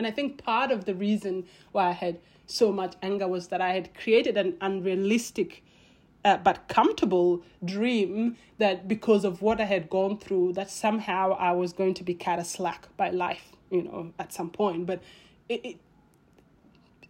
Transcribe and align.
And 0.00 0.06
I 0.06 0.12
think 0.12 0.42
part 0.42 0.70
of 0.70 0.86
the 0.86 0.94
reason 0.94 1.44
why 1.72 1.88
I 1.88 1.92
had 1.92 2.20
so 2.46 2.72
much 2.72 2.94
anger 3.02 3.28
was 3.28 3.48
that 3.48 3.60
I 3.60 3.74
had 3.74 3.94
created 3.94 4.38
an 4.38 4.56
unrealistic 4.62 5.62
uh, 6.24 6.38
but 6.38 6.68
comfortable 6.68 7.42
dream 7.62 8.38
that 8.56 8.88
because 8.88 9.26
of 9.26 9.42
what 9.42 9.60
I 9.60 9.64
had 9.64 9.90
gone 9.90 10.16
through, 10.16 10.54
that 10.54 10.70
somehow 10.70 11.32
I 11.32 11.52
was 11.52 11.74
going 11.74 11.92
to 11.92 12.02
be 12.02 12.14
cut 12.14 12.38
a 12.38 12.44
slack 12.44 12.88
by 12.96 13.10
life, 13.10 13.52
you 13.70 13.82
know, 13.82 14.14
at 14.18 14.32
some 14.32 14.48
point. 14.48 14.86
But 14.86 15.02
it, 15.50 15.66
it 15.66 15.76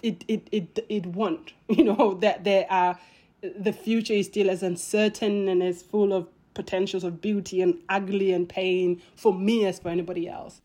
it 0.02 0.25
it 0.27 0.48
it 0.50 0.84
it 0.88 1.06
won't, 1.06 1.52
you 1.69 1.84
know, 1.84 2.14
that 2.14 2.42
there 2.42 2.66
are 2.69 2.98
the 3.41 3.72
future 3.72 4.14
is 4.14 4.27
still 4.27 4.50
as 4.50 4.64
uncertain 4.64 5.47
and 5.47 5.62
as 5.62 5.80
full 5.80 6.12
of 6.12 6.27
potentials 6.55 7.05
of 7.05 7.20
beauty 7.20 7.62
and 7.62 7.78
ugly 7.88 8.33
and 8.33 8.48
pain 8.48 9.00
for 9.14 9.33
me 9.33 9.64
as 9.64 9.78
for 9.78 9.91
anybody 9.91 10.28
else. 10.28 10.61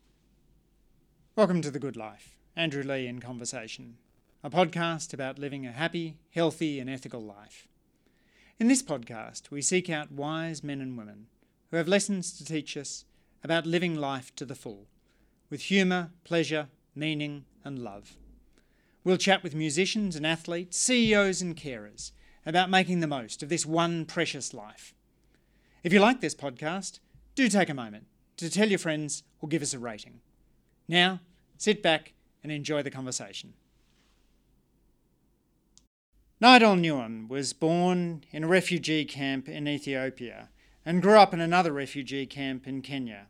Welcome 1.36 1.60
to 1.60 1.70
The 1.70 1.78
Good 1.78 1.98
Life. 1.98 2.34
Andrew 2.56 2.82
Leigh 2.82 3.06
in 3.06 3.20
Conversation, 3.20 3.98
a 4.42 4.48
podcast 4.48 5.12
about 5.12 5.38
living 5.38 5.66
a 5.66 5.70
happy, 5.70 6.16
healthy, 6.30 6.80
and 6.80 6.88
ethical 6.88 7.20
life. 7.20 7.68
In 8.58 8.68
this 8.68 8.82
podcast, 8.82 9.50
we 9.50 9.60
seek 9.60 9.90
out 9.90 10.10
wise 10.10 10.64
men 10.64 10.80
and 10.80 10.96
women 10.96 11.26
who 11.70 11.76
have 11.76 11.88
lessons 11.88 12.32
to 12.38 12.42
teach 12.42 12.74
us 12.74 13.04
about 13.44 13.66
living 13.66 13.96
life 13.96 14.34
to 14.36 14.46
the 14.46 14.54
full, 14.54 14.86
with 15.50 15.64
humour, 15.64 16.08
pleasure, 16.24 16.68
meaning, 16.94 17.44
and 17.62 17.80
love. 17.80 18.16
We'll 19.04 19.18
chat 19.18 19.42
with 19.42 19.54
musicians 19.54 20.16
and 20.16 20.26
athletes, 20.26 20.78
CEOs 20.78 21.42
and 21.42 21.54
carers 21.54 22.12
about 22.46 22.70
making 22.70 23.00
the 23.00 23.06
most 23.06 23.42
of 23.42 23.50
this 23.50 23.66
one 23.66 24.06
precious 24.06 24.54
life. 24.54 24.94
If 25.82 25.92
you 25.92 26.00
like 26.00 26.22
this 26.22 26.34
podcast, 26.34 26.98
do 27.34 27.50
take 27.50 27.68
a 27.68 27.74
moment 27.74 28.06
to 28.38 28.48
tell 28.48 28.70
your 28.70 28.78
friends 28.78 29.22
or 29.42 29.50
give 29.50 29.60
us 29.60 29.74
a 29.74 29.78
rating. 29.78 30.22
Now, 30.88 31.20
sit 31.56 31.82
back 31.82 32.12
and 32.42 32.52
enjoy 32.52 32.82
the 32.82 32.90
conversation. 32.90 33.54
Nyadol 36.40 36.78
Nyuon 36.78 37.28
was 37.28 37.52
born 37.52 38.22
in 38.30 38.44
a 38.44 38.48
refugee 38.48 39.04
camp 39.04 39.48
in 39.48 39.66
Ethiopia 39.66 40.50
and 40.84 41.02
grew 41.02 41.18
up 41.18 41.32
in 41.32 41.40
another 41.40 41.72
refugee 41.72 42.26
camp 42.26 42.68
in 42.68 42.82
Kenya. 42.82 43.26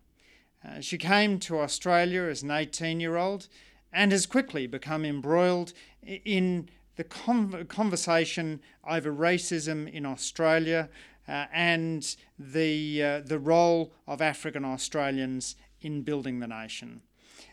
Uh, 0.66 0.80
she 0.80 0.98
came 0.98 1.38
to 1.38 1.60
Australia 1.60 2.22
as 2.22 2.42
an 2.42 2.50
18 2.50 2.98
year 2.98 3.16
old 3.16 3.48
and 3.92 4.12
has 4.12 4.26
quickly 4.26 4.66
become 4.66 5.04
embroiled 5.04 5.72
in 6.02 6.68
the 6.96 7.04
conversation 7.04 8.60
over 8.88 9.12
racism 9.12 9.90
in 9.90 10.04
Australia 10.04 10.88
uh, 11.28 11.46
and 11.52 12.16
the, 12.38 13.02
uh, 13.02 13.20
the 13.20 13.38
role 13.38 13.92
of 14.06 14.20
African 14.20 14.64
Australians 14.64 15.56
in 15.80 16.02
building 16.02 16.40
the 16.40 16.46
nation. 16.46 17.02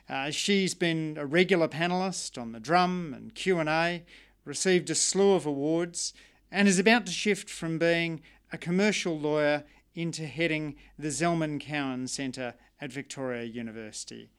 Uh, 0.09 0.29
she's 0.29 0.73
been 0.73 1.17
a 1.17 1.25
regular 1.25 1.67
panellist 1.67 2.39
on 2.41 2.51
the 2.51 2.59
Drum 2.59 3.13
and 3.15 3.33
Q&A, 3.33 4.03
received 4.45 4.89
a 4.89 4.95
slew 4.95 5.33
of 5.33 5.45
awards, 5.45 6.13
and 6.51 6.67
is 6.67 6.79
about 6.79 7.05
to 7.05 7.11
shift 7.11 7.49
from 7.49 7.77
being 7.77 8.21
a 8.51 8.57
commercial 8.57 9.17
lawyer 9.17 9.63
into 9.95 10.25
heading 10.25 10.75
the 10.99 11.07
Zelman 11.07 11.59
Cowen 11.59 12.07
Centre 12.07 12.55
at 12.81 12.91
Victoria 12.91 13.43
University. 13.43 14.29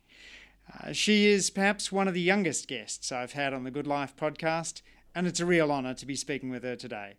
Uh, 0.73 0.93
she 0.93 1.27
is 1.27 1.51
perhaps 1.51 1.93
one 1.93 2.09
of 2.09 2.15
the 2.15 2.21
youngest 2.21 2.69
guests 2.69 3.11
I've 3.13 3.33
had 3.33 3.53
on 3.53 3.65
the 3.65 3.71
Good 3.71 3.87
Life 3.87 4.15
podcast, 4.17 4.83
and 5.15 5.27
it's 5.27 5.41
a 5.41 5.47
real 5.47 5.71
honour 5.71 5.95
to 5.95 6.07
be 6.07 6.17
speaking 6.17 6.51
with 6.51 6.63
her 6.63 6.77
today. 6.77 7.17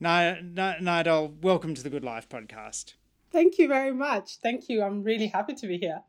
Nyadol, 0.00 1.40
welcome 1.42 1.74
to 1.74 1.82
the 1.82 1.90
Good 1.90 2.04
Life 2.04 2.28
podcast. 2.28 2.94
Thank 3.30 3.58
you 3.58 3.68
very 3.68 3.92
much. 3.92 4.36
Thank 4.42 4.68
you. 4.68 4.82
I'm 4.82 5.02
really 5.02 5.26
happy 5.26 5.54
to 5.54 5.66
be 5.66 5.78
here. 5.78 6.00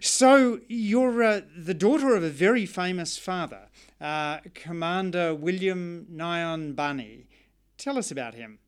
So, 0.00 0.60
you're 0.68 1.22
uh, 1.22 1.40
the 1.56 1.74
daughter 1.74 2.14
of 2.14 2.22
a 2.22 2.30
very 2.30 2.66
famous 2.66 3.18
father, 3.18 3.68
uh, 4.00 4.38
Commander 4.54 5.34
William 5.34 6.06
Nyuon 6.12 7.24
Tell 7.76 7.98
us 7.98 8.10
about 8.10 8.34
him. 8.34 8.58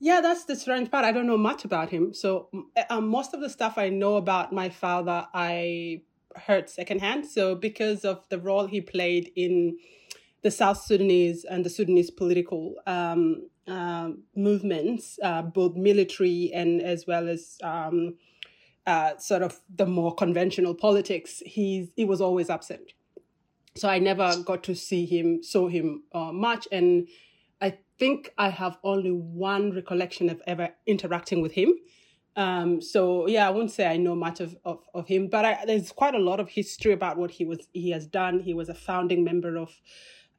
Yeah, 0.00 0.20
that's 0.20 0.44
the 0.44 0.56
strange 0.56 0.90
part. 0.90 1.04
I 1.04 1.12
don't 1.12 1.28
know 1.28 1.38
much 1.38 1.64
about 1.64 1.90
him. 1.90 2.12
So, 2.12 2.48
um, 2.90 3.06
most 3.06 3.34
of 3.34 3.40
the 3.40 3.48
stuff 3.48 3.78
I 3.78 3.88
know 3.88 4.16
about 4.16 4.52
my 4.52 4.68
father, 4.68 5.28
I 5.32 6.02
heard 6.34 6.68
secondhand. 6.68 7.26
So, 7.26 7.54
because 7.54 8.04
of 8.04 8.28
the 8.28 8.40
role 8.40 8.66
he 8.66 8.80
played 8.80 9.30
in 9.36 9.78
the 10.42 10.50
South 10.50 10.78
Sudanese 10.78 11.44
and 11.44 11.64
the 11.64 11.70
Sudanese 11.70 12.10
political 12.10 12.74
um, 12.86 13.48
uh, 13.68 14.10
movements, 14.34 15.20
uh, 15.22 15.42
both 15.42 15.76
military 15.76 16.50
and 16.52 16.82
as 16.82 17.06
well 17.06 17.28
as 17.28 17.58
um, 17.62 18.16
uh, 18.86 19.16
sort 19.18 19.42
of 19.42 19.60
the 19.74 19.86
more 19.86 20.14
conventional 20.14 20.74
politics, 20.74 21.42
he's 21.44 21.90
he 21.96 22.04
was 22.04 22.20
always 22.20 22.50
absent. 22.50 22.92
So 23.74 23.88
I 23.88 23.98
never 23.98 24.36
got 24.44 24.62
to 24.64 24.74
see 24.74 25.06
him, 25.06 25.42
saw 25.42 25.68
him 25.68 26.02
uh, 26.12 26.32
much, 26.32 26.68
and 26.70 27.08
I 27.60 27.78
think 27.98 28.32
I 28.36 28.50
have 28.50 28.76
only 28.84 29.10
one 29.10 29.72
recollection 29.72 30.28
of 30.28 30.42
ever 30.46 30.70
interacting 30.86 31.40
with 31.40 31.52
him. 31.52 31.74
Um, 32.34 32.80
so 32.80 33.26
yeah, 33.26 33.46
I 33.46 33.50
won't 33.50 33.70
say 33.70 33.86
I 33.86 33.96
know 33.98 34.14
much 34.14 34.40
of, 34.40 34.56
of, 34.64 34.80
of 34.94 35.06
him, 35.06 35.28
but 35.28 35.44
I, 35.44 35.64
there's 35.66 35.92
quite 35.92 36.14
a 36.14 36.18
lot 36.18 36.40
of 36.40 36.48
history 36.48 36.92
about 36.92 37.18
what 37.18 37.30
he 37.30 37.44
was 37.44 37.68
he 37.72 37.90
has 37.90 38.06
done. 38.06 38.40
He 38.40 38.54
was 38.54 38.68
a 38.68 38.74
founding 38.74 39.22
member 39.22 39.56
of 39.56 39.70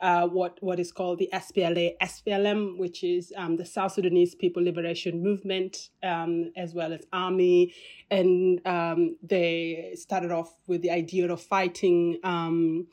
uh, 0.01 0.27
what 0.27 0.57
what 0.61 0.79
is 0.79 0.91
called 0.91 1.19
the 1.19 1.29
SPLA 1.33 1.91
SPLM, 2.01 2.77
which 2.77 3.03
is 3.03 3.33
um, 3.37 3.57
the 3.57 3.65
South 3.65 3.93
Sudanese 3.93 4.35
People 4.35 4.63
Liberation 4.63 5.23
Movement, 5.23 5.89
um, 6.03 6.51
as 6.55 6.73
well 6.73 6.93
as 6.93 7.01
army, 7.13 7.73
and 8.11 8.65
um, 8.65 9.15
they 9.23 9.93
started 9.95 10.31
off 10.31 10.53
with 10.67 10.81
the 10.81 10.91
idea 10.91 11.31
of 11.31 11.41
fighting. 11.41 12.19
Um, 12.23 12.87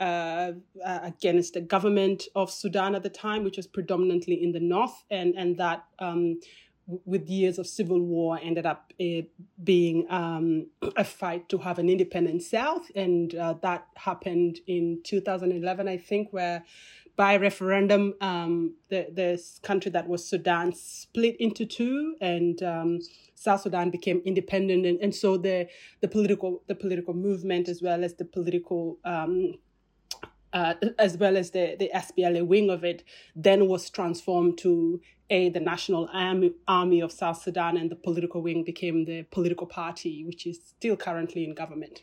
uh, 0.00 0.52
uh, 0.82 1.00
against 1.02 1.52
the 1.52 1.60
government 1.60 2.22
of 2.34 2.50
Sudan 2.50 2.94
at 2.94 3.02
the 3.02 3.10
time, 3.10 3.44
which 3.44 3.58
was 3.58 3.66
predominantly 3.66 4.42
in 4.42 4.52
the 4.52 4.58
north, 4.58 5.04
and 5.10 5.34
and 5.36 5.58
that 5.58 5.84
um, 5.98 6.40
with 7.04 7.28
years 7.28 7.58
of 7.58 7.66
civil 7.66 8.00
war 8.00 8.38
ended 8.42 8.66
up 8.66 8.92
uh, 9.00 9.22
being 9.62 10.06
um, 10.10 10.66
a 10.96 11.04
fight 11.04 11.48
to 11.48 11.58
have 11.58 11.78
an 11.78 11.88
independent 11.88 12.42
South. 12.42 12.90
And 12.94 13.34
uh, 13.34 13.54
that 13.62 13.86
happened 13.96 14.60
in 14.66 15.00
2011, 15.04 15.88
I 15.88 15.96
think, 15.96 16.32
where 16.32 16.64
by 17.16 17.36
referendum, 17.36 18.14
um, 18.20 18.74
the, 18.88 19.06
this 19.12 19.60
country 19.62 19.90
that 19.90 20.08
was 20.08 20.26
Sudan 20.26 20.72
split 20.72 21.36
into 21.38 21.66
two, 21.66 22.14
and 22.20 22.62
um, 22.62 22.98
South 23.34 23.60
Sudan 23.60 23.90
became 23.90 24.22
independent. 24.24 24.86
And, 24.86 24.98
and 25.00 25.14
so 25.14 25.36
the, 25.36 25.68
the, 26.00 26.08
political, 26.08 26.62
the 26.66 26.74
political 26.74 27.12
movement, 27.12 27.68
as 27.68 27.82
well 27.82 28.04
as 28.04 28.14
the 28.14 28.24
political 28.24 28.98
um, 29.04 29.54
uh, 30.52 30.74
as 30.98 31.16
well 31.16 31.36
as 31.36 31.50
the, 31.50 31.76
the 31.78 31.90
SPLA 31.94 32.46
wing 32.46 32.70
of 32.70 32.84
it, 32.84 33.04
then 33.34 33.68
was 33.68 33.90
transformed 33.90 34.58
to 34.58 35.00
a 35.30 35.48
the 35.48 35.60
National 35.60 36.08
Army, 36.12 36.52
Army 36.66 37.00
of 37.00 37.12
South 37.12 37.40
Sudan, 37.40 37.76
and 37.76 37.90
the 37.90 37.96
political 37.96 38.42
wing 38.42 38.64
became 38.64 39.04
the 39.04 39.22
political 39.30 39.66
party, 39.66 40.24
which 40.24 40.46
is 40.46 40.58
still 40.64 40.96
currently 40.96 41.44
in 41.44 41.54
government. 41.54 42.02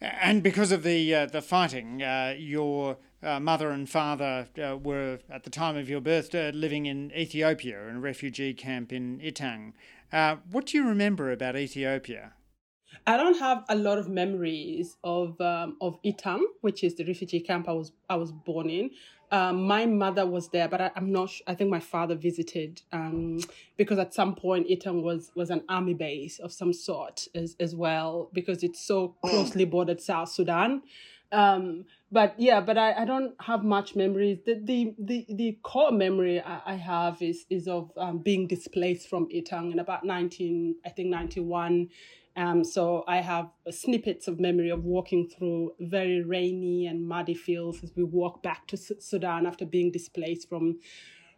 And 0.00 0.42
because 0.42 0.70
of 0.70 0.82
the 0.82 1.14
uh, 1.14 1.26
the 1.26 1.40
fighting, 1.40 2.02
uh, 2.02 2.34
your 2.36 2.98
uh, 3.22 3.40
mother 3.40 3.70
and 3.70 3.88
father 3.88 4.48
uh, 4.62 4.76
were 4.76 5.18
at 5.30 5.44
the 5.44 5.50
time 5.50 5.76
of 5.76 5.88
your 5.88 6.00
birth 6.00 6.34
uh, 6.34 6.50
living 6.52 6.84
in 6.84 7.10
Ethiopia 7.12 7.88
in 7.88 7.96
a 7.96 8.00
refugee 8.00 8.52
camp 8.52 8.92
in 8.92 9.18
Itang. 9.20 9.72
Uh, 10.12 10.36
what 10.50 10.66
do 10.66 10.76
you 10.76 10.86
remember 10.86 11.32
about 11.32 11.56
Ethiopia? 11.56 12.34
I 13.06 13.16
don't 13.16 13.38
have 13.38 13.64
a 13.68 13.74
lot 13.74 13.98
of 13.98 14.08
memories 14.08 14.96
of 15.04 15.40
um, 15.40 15.76
of 15.80 16.00
Itang, 16.02 16.42
which 16.60 16.84
is 16.84 16.94
the 16.94 17.04
refugee 17.04 17.40
camp 17.40 17.68
I 17.68 17.72
was 17.72 17.92
I 18.08 18.16
was 18.16 18.32
born 18.32 18.70
in. 18.70 18.90
Um, 19.30 19.66
my 19.66 19.84
mother 19.86 20.26
was 20.26 20.48
there, 20.50 20.68
but 20.68 20.80
I, 20.80 20.90
am 20.96 21.10
not. 21.10 21.30
Sure, 21.30 21.44
I 21.48 21.54
think 21.54 21.68
my 21.68 21.80
father 21.80 22.14
visited 22.14 22.82
um, 22.92 23.40
because 23.76 23.98
at 23.98 24.14
some 24.14 24.34
point 24.34 24.68
Itang 24.68 25.02
was 25.02 25.32
was 25.34 25.50
an 25.50 25.62
army 25.68 25.94
base 25.94 26.38
of 26.38 26.52
some 26.52 26.72
sort 26.72 27.28
as 27.34 27.56
as 27.58 27.74
well 27.74 28.30
because 28.32 28.62
it's 28.62 28.80
so 28.80 29.16
mm. 29.24 29.30
closely 29.30 29.64
bordered 29.64 30.00
South 30.00 30.28
Sudan. 30.28 30.82
Um, 31.32 31.86
but 32.12 32.34
yeah, 32.38 32.60
but 32.60 32.78
I, 32.78 32.92
I 32.92 33.04
don't 33.04 33.34
have 33.40 33.64
much 33.64 33.96
memories. 33.96 34.38
The 34.46 34.60
the 34.62 34.94
the, 34.98 35.26
the 35.28 35.58
core 35.62 35.90
memory 35.90 36.40
I, 36.40 36.60
I 36.66 36.74
have 36.74 37.20
is 37.20 37.44
is 37.50 37.66
of 37.66 37.90
um, 37.96 38.18
being 38.18 38.46
displaced 38.46 39.08
from 39.08 39.26
Itang 39.30 39.72
in 39.72 39.80
about 39.80 40.04
nineteen 40.04 40.76
I 40.86 40.90
think 40.90 41.08
ninety 41.08 41.40
one 41.40 41.88
um, 42.36 42.64
so 42.64 43.04
I 43.06 43.18
have 43.18 43.48
snippets 43.70 44.26
of 44.26 44.40
memory 44.40 44.70
of 44.70 44.84
walking 44.84 45.28
through 45.28 45.72
very 45.80 46.22
rainy 46.22 46.86
and 46.86 47.06
muddy 47.06 47.34
fields 47.34 47.82
as 47.84 47.92
we 47.96 48.02
walk 48.02 48.42
back 48.42 48.66
to 48.68 48.76
Sudan 48.76 49.46
after 49.46 49.64
being 49.64 49.92
displaced 49.92 50.48
from 50.48 50.80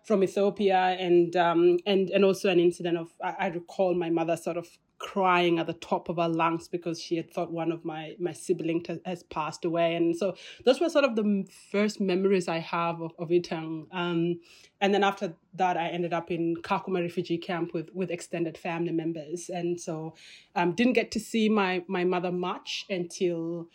from 0.04 0.22
Ethiopia, 0.22 0.96
and 0.98 1.34
um, 1.36 1.78
and 1.84 2.10
and 2.10 2.24
also 2.24 2.48
an 2.48 2.60
incident 2.60 2.96
of 2.96 3.08
I, 3.22 3.34
I 3.40 3.46
recall 3.48 3.94
my 3.94 4.08
mother 4.08 4.36
sort 4.36 4.56
of 4.56 4.68
crying 4.98 5.58
at 5.58 5.66
the 5.66 5.74
top 5.74 6.08
of 6.08 6.16
her 6.16 6.28
lungs 6.28 6.68
because 6.68 7.00
she 7.00 7.16
had 7.16 7.30
thought 7.30 7.52
one 7.52 7.70
of 7.70 7.84
my 7.84 8.14
my 8.18 8.32
siblings 8.32 8.86
has 9.04 9.22
passed 9.24 9.64
away. 9.64 9.94
And 9.94 10.16
so 10.16 10.34
those 10.64 10.80
were 10.80 10.88
sort 10.88 11.04
of 11.04 11.16
the 11.16 11.46
first 11.70 12.00
memories 12.00 12.48
i 12.48 12.58
have 12.58 13.00
of, 13.00 13.12
of 13.18 13.28
itang 13.28 13.86
um, 13.92 14.40
and 14.80 14.94
then 14.94 15.04
after 15.04 15.34
that 15.54 15.76
i 15.76 15.88
ended 15.88 16.12
up 16.12 16.30
in 16.30 16.56
kakuma 16.62 17.02
refugee 17.02 17.38
camp 17.38 17.74
with 17.74 17.90
with 17.94 18.10
extended 18.10 18.56
family 18.56 18.92
members. 18.92 19.50
And 19.50 19.80
so 19.80 20.14
um, 20.54 20.72
didn't 20.72 20.94
get 20.94 21.10
to 21.12 21.20
see 21.20 21.48
my 21.48 21.84
my 21.88 22.04
mother 22.04 22.32
much 22.32 22.86
until 22.88 23.68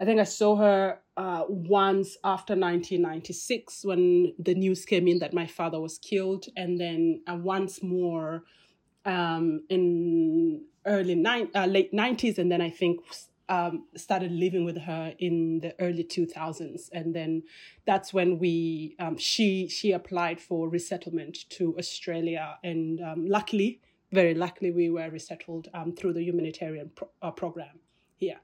I 0.00 0.06
think 0.06 0.18
I 0.18 0.24
saw 0.24 0.56
her 0.56 0.98
uh, 1.18 1.44
once 1.48 2.16
after 2.24 2.54
1996 2.54 3.84
when 3.84 4.32
the 4.38 4.54
news 4.54 4.86
came 4.86 5.06
in 5.06 5.18
that 5.18 5.34
my 5.34 5.46
father 5.46 5.78
was 5.78 5.98
killed, 5.98 6.46
and 6.56 6.80
then 6.80 7.20
uh, 7.26 7.36
once 7.36 7.82
more 7.82 8.44
um, 9.04 9.62
in 9.68 10.64
early 10.86 11.14
nine, 11.14 11.48
uh, 11.54 11.66
late 11.66 11.92
90s, 11.92 12.38
and 12.38 12.50
then 12.50 12.60
I 12.60 12.70
think 12.70 13.00
um, 13.48 13.86
started 13.96 14.30
living 14.30 14.64
with 14.64 14.78
her 14.78 15.12
in 15.18 15.60
the 15.60 15.74
early 15.80 16.04
2000s, 16.04 16.88
and 16.92 17.14
then 17.14 17.42
that's 17.84 18.12
when 18.12 18.38
we 18.38 18.94
um, 18.98 19.16
she 19.16 19.68
she 19.68 19.92
applied 19.92 20.40
for 20.40 20.68
resettlement 20.68 21.48
to 21.50 21.76
Australia, 21.78 22.58
and 22.62 23.00
um, 23.00 23.26
luckily, 23.26 23.80
very 24.12 24.34
luckily, 24.34 24.70
we 24.70 24.90
were 24.90 25.10
resettled 25.10 25.68
um, 25.74 25.92
through 25.92 26.12
the 26.12 26.22
humanitarian 26.22 26.90
pro- 26.94 27.10
uh, 27.22 27.30
program 27.30 27.80
here. 28.16 28.40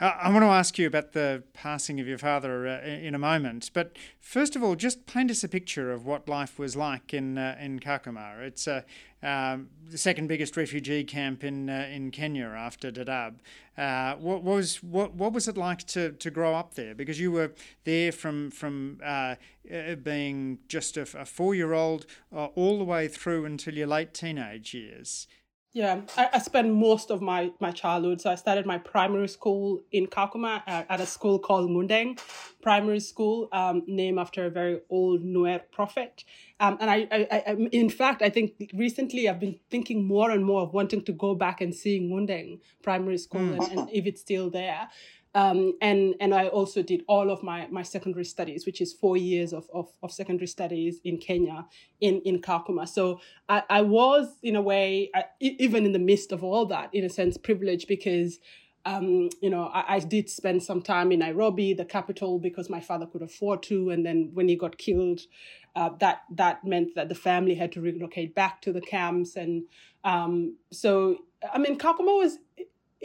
I 0.00 0.28
want 0.30 0.42
to 0.42 0.48
ask 0.48 0.76
you 0.76 0.88
about 0.88 1.12
the 1.12 1.44
passing 1.52 2.00
of 2.00 2.08
your 2.08 2.18
father 2.18 2.66
uh, 2.66 2.84
in 2.84 3.14
a 3.14 3.18
moment, 3.18 3.70
but 3.72 3.96
first 4.20 4.56
of 4.56 4.62
all, 4.64 4.74
just 4.74 5.06
paint 5.06 5.30
us 5.30 5.44
a 5.44 5.48
picture 5.48 5.92
of 5.92 6.04
what 6.04 6.28
life 6.28 6.58
was 6.58 6.74
like 6.74 7.14
in 7.14 7.38
uh, 7.38 7.56
in 7.60 7.78
Kakuma. 7.78 8.40
It's 8.40 8.66
uh, 8.66 8.82
um, 9.22 9.68
the 9.88 9.96
second 9.96 10.26
biggest 10.26 10.56
refugee 10.56 11.04
camp 11.04 11.44
in 11.44 11.70
uh, 11.70 11.88
in 11.92 12.10
Kenya 12.10 12.46
after 12.46 12.90
Dadaab. 12.90 13.34
Uh, 13.78 14.16
what 14.16 14.42
was 14.42 14.82
what 14.82 15.14
what 15.14 15.32
was 15.32 15.46
it 15.46 15.56
like 15.56 15.84
to, 15.88 16.10
to 16.10 16.28
grow 16.28 16.56
up 16.56 16.74
there? 16.74 16.96
Because 16.96 17.20
you 17.20 17.30
were 17.30 17.52
there 17.84 18.10
from 18.10 18.50
from 18.50 18.98
being 20.02 20.58
just 20.66 20.96
a, 20.96 21.02
a 21.16 21.24
four 21.24 21.54
year 21.54 21.72
old 21.72 22.04
all 22.32 22.78
the 22.78 22.84
way 22.84 23.06
through 23.06 23.44
until 23.44 23.74
your 23.74 23.86
late 23.86 24.12
teenage 24.12 24.74
years. 24.74 25.28
Yeah, 25.74 26.02
I, 26.16 26.28
I 26.34 26.38
spent 26.38 26.72
most 26.72 27.10
of 27.10 27.20
my, 27.20 27.50
my 27.58 27.72
childhood. 27.72 28.20
So 28.20 28.30
I 28.30 28.36
started 28.36 28.64
my 28.64 28.78
primary 28.78 29.26
school 29.26 29.82
in 29.90 30.06
Kakuma 30.06 30.62
at, 30.68 30.86
at 30.88 31.00
a 31.00 31.06
school 31.06 31.40
called 31.40 31.68
Ngundeng 31.68 32.20
Primary 32.62 33.00
School, 33.00 33.48
um, 33.50 33.82
named 33.88 34.20
after 34.20 34.46
a 34.46 34.50
very 34.50 34.80
old 34.88 35.24
Nuer 35.24 35.60
prophet. 35.72 36.22
Um, 36.60 36.78
and 36.80 36.88
I, 36.88 37.08
I, 37.10 37.42
I, 37.48 37.52
in 37.72 37.90
fact, 37.90 38.22
I 38.22 38.30
think 38.30 38.70
recently 38.72 39.28
I've 39.28 39.40
been 39.40 39.58
thinking 39.68 40.06
more 40.06 40.30
and 40.30 40.44
more 40.44 40.62
of 40.62 40.72
wanting 40.72 41.02
to 41.06 41.12
go 41.12 41.34
back 41.34 41.60
and 41.60 41.74
see 41.74 41.98
Ngundeng 41.98 42.60
Primary 42.84 43.18
School 43.18 43.40
mm. 43.40 43.68
and, 43.68 43.80
and 43.80 43.90
if 43.92 44.06
it's 44.06 44.20
still 44.20 44.50
there. 44.50 44.88
Um, 45.34 45.74
and 45.80 46.14
and 46.20 46.32
I 46.32 46.46
also 46.46 46.82
did 46.82 47.02
all 47.08 47.30
of 47.30 47.42
my 47.42 47.66
my 47.70 47.82
secondary 47.82 48.24
studies, 48.24 48.66
which 48.66 48.80
is 48.80 48.92
four 48.92 49.16
years 49.16 49.52
of, 49.52 49.68
of, 49.74 49.88
of 50.02 50.12
secondary 50.12 50.46
studies 50.46 51.00
in 51.04 51.18
Kenya, 51.18 51.66
in 52.00 52.20
in 52.22 52.40
Kakuma. 52.40 52.88
So 52.88 53.20
I, 53.48 53.62
I 53.68 53.82
was 53.82 54.28
in 54.42 54.54
a 54.54 54.62
way, 54.62 55.10
I, 55.14 55.24
even 55.40 55.86
in 55.86 55.92
the 55.92 55.98
midst 55.98 56.30
of 56.30 56.44
all 56.44 56.66
that, 56.66 56.90
in 56.92 57.04
a 57.04 57.10
sense, 57.10 57.36
privileged 57.36 57.88
because. 57.88 58.38
Um, 58.86 59.30
you 59.40 59.48
know, 59.48 59.70
I, 59.72 59.94
I, 59.94 59.98
did 59.98 60.28
spend 60.28 60.62
some 60.62 60.82
time 60.82 61.10
in 61.10 61.20
Nairobi, 61.20 61.72
the 61.72 61.86
capital, 61.86 62.38
because 62.38 62.68
my 62.68 62.80
father 62.80 63.06
could 63.06 63.22
afford 63.22 63.62
to. 63.62 63.88
And 63.88 64.04
then 64.04 64.28
when 64.34 64.46
he 64.46 64.56
got 64.56 64.76
killed, 64.76 65.22
uh, 65.74 65.88
that 66.00 66.24
that 66.32 66.66
meant 66.66 66.94
that 66.94 67.08
the 67.08 67.14
family 67.14 67.54
had 67.54 67.72
to 67.72 67.80
relocate 67.80 68.34
back 68.34 68.60
to 68.60 68.74
the 68.74 68.82
camps. 68.82 69.36
And 69.36 69.62
um, 70.04 70.58
so, 70.70 71.16
I 71.50 71.56
mean, 71.56 71.78
Kakuma 71.78 72.14
was 72.18 72.36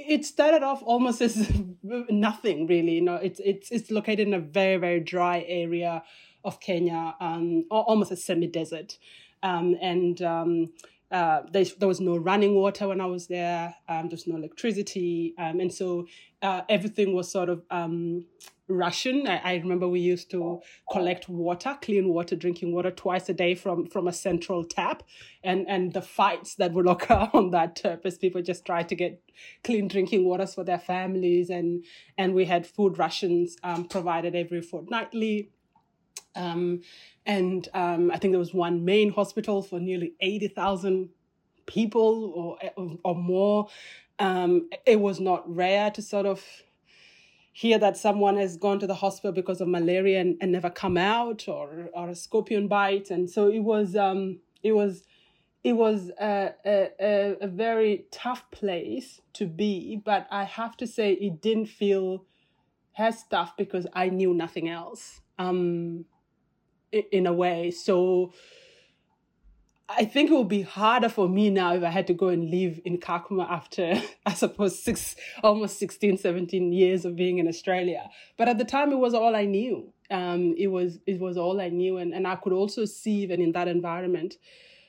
it 0.08 0.26
started 0.26 0.64
off 0.64 0.82
almost 0.84 1.22
as 1.22 1.52
nothing 1.84 2.68
really 2.68 2.94
you 2.94 3.02
know 3.02 3.16
it's 3.16 3.40
it's 3.44 3.72
it's 3.72 3.92
located 3.92 4.28
in 4.28 4.34
a 4.34 4.40
very 4.40 4.78
very 4.78 5.00
dry 5.00 5.46
area 5.48 6.04
of 6.44 6.60
kenya 6.60 7.16
um 7.20 7.66
almost 7.70 8.12
a 8.12 8.16
semi-desert 8.16 8.98
um 9.44 9.76
and 9.82 10.22
um 10.22 10.70
uh, 11.12 11.42
there, 11.52 11.66
there 11.80 11.88
was 11.88 12.00
no 12.00 12.16
running 12.18 12.54
water 12.54 12.88
when 12.88 13.02
I 13.02 13.08
was 13.08 13.28
there. 13.28 13.76
Um, 13.88 14.10
there's 14.10 14.28
no 14.28 14.36
electricity, 14.36 15.34
um, 15.40 15.60
and 15.60 15.74
so 15.74 16.06
uh, 16.44 16.62
everything 16.70 17.16
was 17.16 17.32
sort 17.32 17.50
of 17.50 17.64
um, 17.72 18.26
ration. 18.70 19.28
I, 19.28 19.38
I, 19.38 19.56
remember 19.56 19.88
we 19.88 20.00
used 20.00 20.30
to 20.32 20.62
collect 20.92 21.28
water, 21.28 21.78
clean 21.82 22.10
water, 22.10 22.36
drinking 22.36 22.74
water 22.74 22.92
twice 22.92 23.28
a 23.30 23.34
day 23.34 23.56
from 23.56 23.88
from 23.88 24.08
a 24.08 24.14
central 24.14 24.64
tap, 24.64 25.04
and 25.44 25.68
and 25.68 25.94
the 25.94 26.02
fights 26.02 26.56
that 26.56 26.74
would 26.74 26.88
occur 26.96 27.30
on 27.34 27.52
that 27.52 27.82
purpose. 27.82 28.18
People 28.18 28.42
just 28.42 28.66
tried 28.66 28.90
to 28.90 28.96
get 28.96 29.22
clean 29.64 29.88
drinking 29.88 30.26
waters 30.26 30.54
for 30.54 30.64
their 30.64 30.80
families, 30.80 31.50
and 31.50 31.84
and 32.18 32.34
we 32.34 32.46
had 32.46 32.66
food 32.66 32.98
rations 32.98 33.58
um, 33.64 33.86
provided 33.86 34.36
every 34.36 34.62
fortnightly. 34.62 35.50
Um, 36.36 36.82
and 37.26 37.68
um, 37.74 38.12
I 38.12 38.18
think 38.18 38.32
there 38.32 38.40
was 38.40 38.54
one 38.54 38.86
main 38.86 39.12
hospital 39.12 39.62
for 39.62 39.80
nearly 39.80 40.14
eighty 40.22 40.48
thousand 40.48 41.10
people 41.66 42.58
or 42.74 42.98
or 43.04 43.16
more. 43.16 43.68
Um, 44.20 44.70
it 44.86 45.00
was 45.00 45.22
not 45.22 45.44
rare 45.54 45.90
to 45.92 46.02
sort 46.02 46.26
of 46.26 46.44
hear 47.62 47.78
that 47.78 47.98
someone 47.98 48.38
has 48.38 48.56
gone 48.56 48.80
to 48.80 48.88
the 48.88 48.96
hospital 48.96 49.34
because 49.34 49.60
of 49.60 49.68
malaria 49.68 50.22
and, 50.22 50.38
and 50.42 50.52
never 50.52 50.70
come 50.70 50.98
out 50.98 51.48
or 51.48 51.90
or 51.94 52.10
a 52.10 52.16
scorpion 52.16 52.68
bite. 52.68 53.10
And 53.12 53.30
so 53.30 53.48
it 53.48 53.60
was 53.60 53.96
um 53.96 54.40
it 54.64 54.74
was 54.74 55.04
it 55.64 55.74
was 55.74 56.10
a, 56.22 56.54
a, 56.66 57.36
a 57.42 57.48
very 57.48 58.06
tough 58.12 58.50
place 58.50 59.20
to 59.34 59.46
be 59.46 60.02
but 60.06 60.26
i 60.32 60.46
have 60.46 60.78
to 60.78 60.88
say 60.88 61.12
it 61.12 61.42
didn't 61.42 61.66
feel 61.66 62.24
as 62.98 63.26
tough 63.30 63.52
because 63.58 63.86
i 63.94 64.08
knew 64.08 64.34
nothing 64.34 64.70
else 64.70 65.20
um 65.38 66.06
in 66.92 67.28
a 67.28 67.34
way. 67.34 67.72
So 67.72 68.34
I 69.92 70.06
think 70.06 70.30
it 70.30 70.34
would 70.36 70.48
be 70.48 70.62
harder 70.62 71.10
for 71.10 71.28
me 71.28 71.50
now 71.50 71.74
if 71.74 71.84
I 71.84 71.90
had 71.90 72.06
to 72.08 72.14
go 72.14 72.28
and 72.28 72.52
live 72.52 72.80
in 72.86 73.00
Kakuma 73.00 73.50
after, 73.50 74.00
I 74.26 74.34
suppose, 74.34 74.78
six, 74.78 75.16
almost 75.44 75.80
16, 75.80 76.18
17 76.18 76.72
years 76.72 77.06
of 77.06 77.16
being 77.16 77.40
in 77.40 77.48
Australia. 77.48 78.08
But 78.38 78.48
at 78.48 78.60
the 78.60 78.66
time, 78.66 78.92
it 78.92 79.00
was 79.00 79.16
all 79.16 79.36
I 79.36 79.46
knew. 79.46 79.92
Um, 80.12 80.54
it 80.58 80.68
was 80.68 81.00
it 81.08 81.20
was 81.20 81.38
all 81.38 81.60
I 81.62 81.70
knew, 81.70 81.98
and, 81.98 82.14
and 82.14 82.28
I 82.28 82.36
could 82.36 82.54
also 82.54 82.86
see 82.86 83.22
even 83.22 83.42
in 83.42 83.52
that 83.54 83.68
environment 83.68 84.38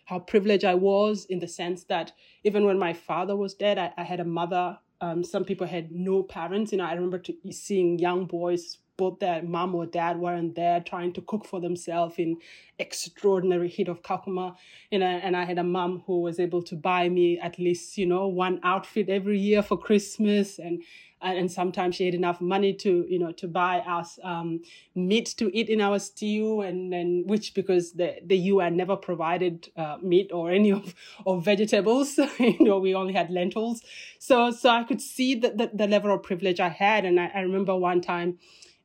how 0.06 0.18
privileged 0.18 0.64
I 0.64 0.74
was 0.74 1.24
in 1.26 1.38
the 1.38 1.48
sense 1.48 1.84
that 1.84 2.12
even 2.42 2.64
when 2.64 2.78
my 2.78 2.92
father 2.92 3.36
was 3.36 3.54
dead, 3.54 3.78
I, 3.78 3.92
I 3.96 4.02
had 4.02 4.20
a 4.20 4.24
mother. 4.24 4.78
Um, 5.02 5.24
some 5.24 5.44
people 5.44 5.66
had 5.66 5.92
no 5.92 6.22
parents. 6.22 6.72
You 6.72 6.78
know, 6.78 6.84
I 6.84 6.92
remember 6.92 7.18
to, 7.18 7.34
seeing 7.52 7.98
young 7.98 8.26
boys 8.26 8.78
both 9.00 9.18
their 9.18 9.42
mom 9.42 9.74
or 9.74 9.86
dad 9.86 10.18
weren't 10.18 10.54
there 10.54 10.78
trying 10.78 11.10
to 11.10 11.22
cook 11.22 11.46
for 11.46 11.58
themselves 11.58 12.16
in 12.18 12.36
extraordinary 12.78 13.66
heat 13.66 13.88
of 13.88 14.02
Kakuma. 14.02 14.56
You 14.90 14.98
know, 14.98 15.06
and 15.06 15.34
I 15.34 15.46
had 15.46 15.58
a 15.58 15.64
mom 15.64 16.02
who 16.06 16.20
was 16.20 16.38
able 16.38 16.62
to 16.64 16.76
buy 16.76 17.08
me 17.08 17.38
at 17.38 17.58
least, 17.58 17.96
you 17.96 18.04
know, 18.04 18.28
one 18.28 18.60
outfit 18.62 19.08
every 19.08 19.38
year 19.38 19.62
for 19.62 19.78
Christmas. 19.78 20.58
And 20.58 20.82
and 21.22 21.52
sometimes 21.52 21.96
she 21.96 22.06
had 22.06 22.14
enough 22.14 22.40
money 22.40 22.72
to 22.72 23.06
you 23.06 23.18
know 23.18 23.32
to 23.32 23.46
buy 23.46 23.80
us 23.80 24.18
um, 24.24 24.62
meat 24.94 25.34
to 25.36 25.50
eat 25.56 25.68
in 25.70 25.80
our 25.80 25.98
stew. 25.98 26.60
And 26.60 26.92
and 26.92 27.28
which 27.28 27.54
because 27.54 27.92
the 27.92 28.16
the 28.24 28.38
UN 28.52 28.76
never 28.76 28.96
provided 28.96 29.70
uh, 29.78 29.96
meat 30.02 30.30
or 30.30 30.50
any 30.50 30.72
of 30.72 30.94
or 31.24 31.40
vegetables. 31.40 32.18
You 32.38 32.64
know 32.66 32.78
we 32.78 32.94
only 32.94 33.14
had 33.14 33.30
lentils. 33.30 33.82
So 34.18 34.50
so 34.50 34.68
I 34.68 34.84
could 34.84 35.00
see 35.00 35.34
the, 35.34 35.50
the, 35.50 35.70
the 35.72 35.86
level 35.86 36.12
of 36.12 36.22
privilege 36.22 36.60
I 36.60 36.68
had. 36.68 37.06
And 37.06 37.18
I, 37.18 37.30
I 37.34 37.40
remember 37.40 37.74
one 37.76 38.02
time 38.02 38.38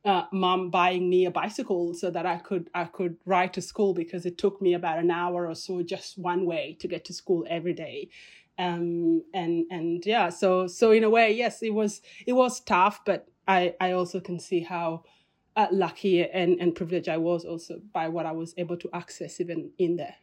uh, 0.05 0.25
mom 0.31 0.69
buying 0.69 1.09
me 1.09 1.25
a 1.25 1.31
bicycle 1.31 1.93
so 1.93 2.12
that 2.12 2.25
I 2.25 2.38
could 2.38 2.69
I 2.75 2.85
could 2.85 3.17
ride 3.25 3.53
to 3.53 3.62
school 3.62 3.93
because 3.93 4.25
it 4.25 4.38
took 4.38 4.62
me 4.62 4.74
about 4.75 5.00
an 5.00 5.09
hour 5.09 5.47
or 5.47 5.55
so 5.55 5.81
just 5.81 6.17
one 6.19 6.45
way 6.45 6.77
to 6.79 6.88
get 6.88 7.05
to 7.05 7.13
school 7.13 7.43
every 7.50 7.74
day. 7.74 8.09
Um, 8.59 9.24
and 9.33 9.65
and 9.71 10.05
yeah, 10.05 10.29
so 10.29 10.67
so 10.67 10.91
in 10.91 11.03
a 11.03 11.09
way, 11.09 11.33
yes, 11.33 11.63
it 11.63 11.74
was 11.74 12.01
it 12.27 12.33
was 12.33 12.59
tough, 12.62 13.03
but 13.05 13.27
I 13.47 13.74
I 13.81 13.93
also 13.93 14.19
can 14.19 14.39
see 14.39 14.62
how 14.62 15.03
uh, 15.55 15.67
lucky 15.71 16.24
and 16.24 16.62
and 16.62 16.75
privileged 16.75 17.09
I 17.09 17.17
was 17.17 17.43
also 17.43 17.81
by 17.91 18.07
what 18.07 18.27
I 18.27 18.31
was 18.31 18.53
able 18.57 18.77
to 18.77 18.89
access 18.93 19.41
even 19.41 19.71
in 19.79 19.95
there. 19.97 20.15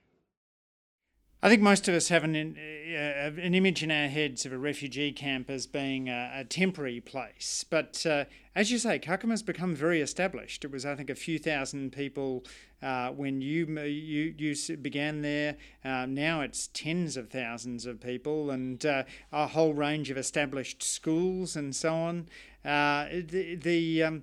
I 1.44 1.49
think 1.49 1.61
most 1.61 1.88
of 1.88 1.94
us 1.96 2.06
have 2.08 2.22
an, 2.22 2.37
uh, 2.37 3.40
an 3.40 3.52
image 3.52 3.82
in 3.82 3.90
our 3.90 4.06
heads 4.06 4.46
of 4.46 4.52
a 4.52 4.58
refugee 4.58 5.11
camp 5.11 5.50
as 5.50 5.66
being 5.66 6.08
a, 6.08 6.30
a 6.37 6.44
temporary 6.44 7.00
place. 7.00 7.64
But 7.68 8.06
uh, 8.06 8.26
as 8.54 8.70
you 8.70 8.78
say, 8.78 9.00
Kakuma 9.00 9.30
has 9.30 9.42
become 9.42 9.75
very 9.75 10.00
established. 10.00 10.64
It 10.64 10.70
was, 10.70 10.87
I 10.87 10.94
think, 10.94 11.11
a 11.11 11.16
few 11.16 11.40
thousand 11.40 11.90
people 11.90 12.44
uh, 12.80 13.08
when 13.08 13.40
you, 13.40 13.66
you, 13.80 14.34
you 14.38 14.76
began 14.76 15.22
there. 15.22 15.56
Uh, 15.84 16.06
now 16.06 16.42
it's 16.42 16.68
tens 16.68 17.16
of 17.16 17.30
thousands 17.30 17.87
of 17.87 18.00
people 18.00 18.52
and 18.52 18.87
uh, 18.87 19.02
a 19.32 19.49
whole 19.49 19.75
range 19.75 20.11
of 20.11 20.16
established 20.16 20.80
schools 20.80 21.56
and 21.56 21.75
so 21.75 21.92
on. 21.92 22.28
Uh, 22.64 23.08
the 23.11 23.56
the, 23.56 24.02
um, 24.04 24.22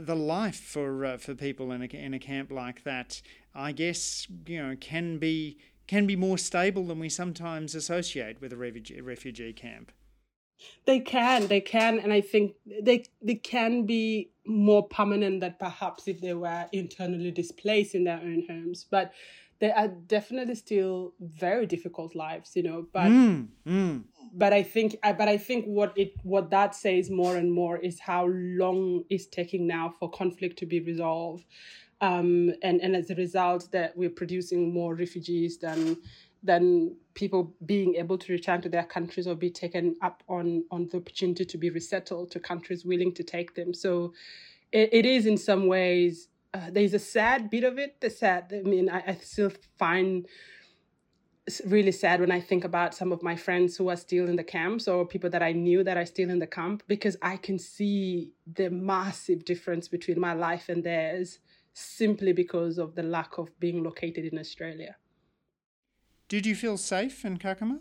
the 0.00 0.16
life 0.16 0.58
for, 0.58 1.18
for 1.18 1.36
people 1.36 1.70
in 1.70 1.82
a, 1.82 1.86
in 1.86 2.14
a 2.14 2.18
camp 2.18 2.50
like 2.50 2.82
that, 2.82 3.22
I 3.54 3.70
guess, 3.70 4.26
you 4.44 4.60
know, 4.60 4.76
can 4.80 5.18
be 5.18 5.58
can 5.88 6.06
be 6.06 6.14
more 6.14 6.38
stable 6.38 6.84
than 6.84 7.00
we 7.00 7.08
sometimes 7.08 7.74
associate 7.74 8.40
with 8.40 8.52
a 8.52 8.56
refugee, 8.56 9.00
refugee 9.00 9.52
camp. 9.52 9.90
They 10.86 11.00
can, 11.00 11.46
they 11.46 11.60
can, 11.60 11.98
and 11.98 12.12
I 12.12 12.20
think 12.20 12.54
they 12.66 13.04
they 13.22 13.36
can 13.36 13.86
be 13.86 14.32
more 14.44 14.86
permanent 14.88 15.40
than 15.40 15.54
perhaps 15.58 16.08
if 16.08 16.20
they 16.20 16.34
were 16.34 16.66
internally 16.72 17.30
displaced 17.30 17.94
in 17.94 18.04
their 18.04 18.18
own 18.18 18.44
homes. 18.48 18.84
But 18.90 19.12
they 19.60 19.70
are 19.72 19.88
definitely 19.88 20.54
still 20.54 21.14
very 21.20 21.66
difficult 21.66 22.14
lives, 22.14 22.54
you 22.54 22.62
know. 22.62 22.86
But 22.92 23.08
mm, 23.08 23.48
mm. 23.66 24.04
but 24.32 24.52
I 24.52 24.62
think, 24.62 24.96
but 25.02 25.28
I 25.28 25.36
think 25.36 25.64
what 25.66 25.96
it 25.96 26.12
what 26.22 26.50
that 26.50 26.74
says 26.74 27.10
more 27.10 27.36
and 27.36 27.52
more 27.52 27.76
is 27.76 28.00
how 28.00 28.26
long 28.26 29.04
it's 29.10 29.26
taking 29.26 29.66
now 29.66 29.94
for 29.98 30.10
conflict 30.10 30.58
to 30.58 30.66
be 30.66 30.80
resolved, 30.80 31.44
um, 32.00 32.52
and 32.62 32.80
and 32.80 32.94
as 32.94 33.10
a 33.10 33.14
result, 33.14 33.70
that 33.72 33.96
we're 33.96 34.10
producing 34.10 34.72
more 34.72 34.94
refugees 34.94 35.58
than 35.58 35.96
than 36.42 36.96
people 37.14 37.52
being 37.66 37.96
able 37.96 38.16
to 38.16 38.32
return 38.32 38.60
to 38.62 38.68
their 38.68 38.84
countries 38.84 39.26
or 39.26 39.34
be 39.34 39.50
taken 39.50 39.96
up 40.02 40.22
on 40.28 40.64
on 40.70 40.88
the 40.88 40.98
opportunity 40.98 41.44
to 41.44 41.58
be 41.58 41.70
resettled 41.70 42.30
to 42.30 42.40
countries 42.40 42.84
willing 42.84 43.12
to 43.14 43.24
take 43.24 43.54
them. 43.54 43.74
So, 43.74 44.12
it, 44.72 44.90
it 44.92 45.06
is 45.06 45.26
in 45.26 45.36
some 45.36 45.66
ways 45.66 46.28
uh, 46.54 46.70
there's 46.70 46.94
a 46.94 46.98
sad 46.98 47.50
bit 47.50 47.64
of 47.64 47.78
it. 47.78 48.00
The 48.00 48.10
sad, 48.10 48.52
I 48.54 48.68
mean, 48.68 48.88
I, 48.88 49.02
I 49.06 49.18
still 49.20 49.52
find 49.78 50.26
really 51.66 51.92
sad 51.92 52.20
when 52.20 52.30
I 52.30 52.40
think 52.40 52.64
about 52.64 52.94
some 52.94 53.10
of 53.10 53.22
my 53.22 53.34
friends 53.36 53.76
who 53.76 53.88
are 53.88 53.96
still 53.96 54.28
in 54.28 54.36
the 54.36 54.44
camps 54.44 54.86
or 54.86 55.06
people 55.06 55.30
that 55.30 55.42
I 55.42 55.52
knew 55.52 55.82
that 55.82 55.96
are 55.96 56.06
still 56.06 56.30
in 56.30 56.38
the 56.38 56.46
camp 56.46 56.82
because 56.86 57.16
I 57.22 57.36
can 57.36 57.58
see 57.58 58.32
the 58.54 58.70
massive 58.70 59.44
difference 59.44 59.88
between 59.88 60.20
my 60.20 60.34
life 60.34 60.68
and 60.68 60.84
theirs 60.84 61.38
simply 61.78 62.32
because 62.32 62.78
of 62.78 62.94
the 62.94 63.02
lack 63.02 63.38
of 63.38 63.48
being 63.60 63.82
located 63.82 64.24
in 64.24 64.38
Australia. 64.38 64.96
Did 66.28 66.44
you 66.44 66.54
feel 66.54 66.76
safe 66.76 67.24
in 67.24 67.38
Kakuma? 67.38 67.80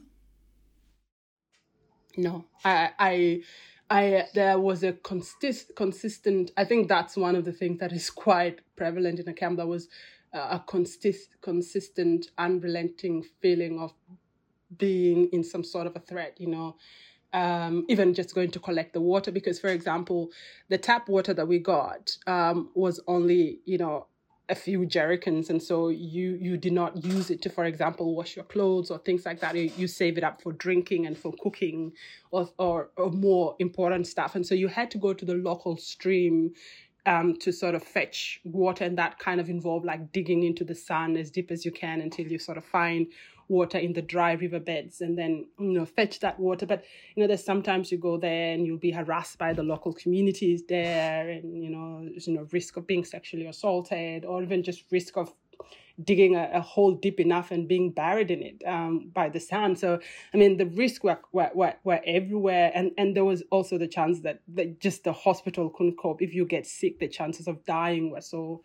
No, 2.16 2.46
I, 2.64 2.92
I, 2.98 3.42
I. 3.90 4.28
There 4.34 4.60
was 4.60 4.84
a 4.84 4.94
consist, 4.94 5.76
consistent. 5.76 6.52
I 6.58 6.64
think 6.66 6.88
that's 6.88 7.16
one 7.16 7.36
of 7.36 7.46
the 7.46 7.52
things 7.52 7.80
that 7.80 7.92
is 7.92 8.10
quite 8.26 8.62
prevalent 8.76 9.20
in 9.20 9.28
a 9.28 9.34
camp. 9.34 9.58
There 9.58 9.68
was 9.68 9.88
uh, 10.34 10.48
a 10.52 10.64
consist, 10.66 11.36
consistent, 11.42 12.32
unrelenting 12.38 13.24
feeling 13.42 13.80
of 13.80 13.94
being 14.78 15.30
in 15.32 15.44
some 15.44 15.64
sort 15.64 15.88
of 15.88 15.96
a 15.96 16.00
threat. 16.00 16.38
You 16.40 16.48
know, 16.48 16.78
um, 17.34 17.86
even 17.90 18.14
just 18.14 18.34
going 18.34 18.52
to 18.52 18.60
collect 18.60 18.94
the 18.94 19.02
water 19.02 19.32
because, 19.32 19.60
for 19.60 19.68
example, 19.68 20.32
the 20.70 20.78
tap 20.78 21.10
water 21.10 21.34
that 21.34 21.48
we 21.48 21.60
got 21.60 22.18
um, 22.26 22.70
was 22.74 23.00
only 23.08 23.60
you 23.66 23.78
know 23.78 24.08
a 24.50 24.56
few 24.56 24.80
jerrycans. 24.82 25.50
And 25.50 25.62
so 25.62 25.90
you 25.90 26.38
you 26.40 26.58
did 26.58 26.74
not 26.74 27.04
use 27.04 27.30
it 27.30 27.42
to 27.44 27.50
for 27.50 27.66
example 27.66 28.16
wash 28.16 28.36
your 28.36 28.46
clothes 28.46 28.90
or 28.90 28.98
things 29.00 29.26
like 29.26 29.40
that. 29.42 29.56
You, 29.56 29.72
you 29.78 29.88
save 29.88 30.18
it 30.18 30.24
up 30.24 30.42
for 30.42 30.54
drinking 30.54 31.06
and 31.06 31.18
for 31.18 31.34
cooking 31.42 31.94
or, 32.32 32.50
or, 32.58 32.90
or 32.98 33.12
more 33.12 33.56
important 33.60 34.08
stuff. 34.08 34.36
And 34.36 34.46
so 34.46 34.56
you 34.56 34.68
had 34.68 34.90
to 34.92 34.98
go 34.98 35.14
to 35.14 35.26
the 35.26 35.36
local 35.36 35.78
stream 35.78 36.54
um, 37.06 37.38
to 37.38 37.52
sort 37.52 37.76
of 37.76 37.84
fetch 37.84 38.40
water. 38.44 38.86
And 38.86 38.98
that 38.98 39.20
kind 39.20 39.40
of 39.40 39.50
involved 39.50 39.86
like 39.86 40.12
digging 40.12 40.44
into 40.44 40.64
the 40.64 40.76
sun 40.76 41.18
as 41.18 41.32
deep 41.32 41.52
as 41.52 41.66
you 41.66 41.72
can 41.72 42.02
until 42.02 42.28
you 42.28 42.40
sort 42.40 42.58
of 42.58 42.66
find 42.66 43.08
water 43.50 43.78
in 43.78 43.94
the 43.94 44.02
dry 44.02 44.34
riverbeds 44.34 45.02
and 45.02 45.18
then 45.18 45.46
you 45.60 45.72
know 45.72 45.86
fetch 45.86 46.20
that 46.20 46.40
water 46.40 46.66
but 46.66 46.84
you 47.16 47.22
know 47.22 47.28
there's 47.28 47.44
sometimes 47.44 47.92
you 47.92 47.98
go 47.98 48.18
there 48.18 48.54
and 48.54 48.66
you'll 48.66 48.78
be 48.78 48.92
harassed 48.92 49.38
by 49.38 49.54
the 49.54 49.64
local 49.64 49.94
communities 49.94 50.64
there 50.68 51.30
and 51.30 51.64
you 51.64 51.70
know 51.70 52.08
you 52.10 52.34
know 52.34 52.48
risk 52.52 52.78
of 52.78 52.86
being 52.86 53.06
sexually 53.06 53.46
assaulted 53.46 54.26
or 54.26 54.44
even 54.44 54.64
just 54.64 54.84
risk 54.92 55.18
of 55.18 55.34
digging 56.04 56.36
a, 56.36 56.50
a, 56.54 56.62
hole 56.62 56.94
deep 56.94 57.20
enough 57.20 57.50
and 57.50 57.68
being 57.68 57.92
buried 57.92 58.30
in 58.30 58.44
it 58.44 58.62
um, 58.68 59.10
by 59.14 59.30
the 59.30 59.40
sand. 59.40 59.80
So, 59.80 60.00
I 60.34 60.38
mean, 60.38 60.58
the 60.58 60.68
risks 60.68 61.04
were, 61.04 61.20
were, 61.34 61.74
were, 61.84 62.02
everywhere. 62.06 62.72
And, 62.76 62.92
and 62.98 63.16
there 63.16 63.26
was 63.26 63.42
also 63.50 63.80
the 63.80 63.88
chance 63.88 64.20
that, 64.20 64.42
that 64.54 64.80
just 64.80 65.04
the 65.04 65.14
hospital 65.14 65.72
couldn't 65.72 65.98
cope. 65.98 66.22
If 66.22 66.36
you 66.36 66.46
get 66.46 66.68
sick, 66.68 67.00
the 67.00 67.08
chances 67.08 67.48
of 67.48 67.66
dying 67.66 68.12
were 68.12 68.22
so 68.22 68.62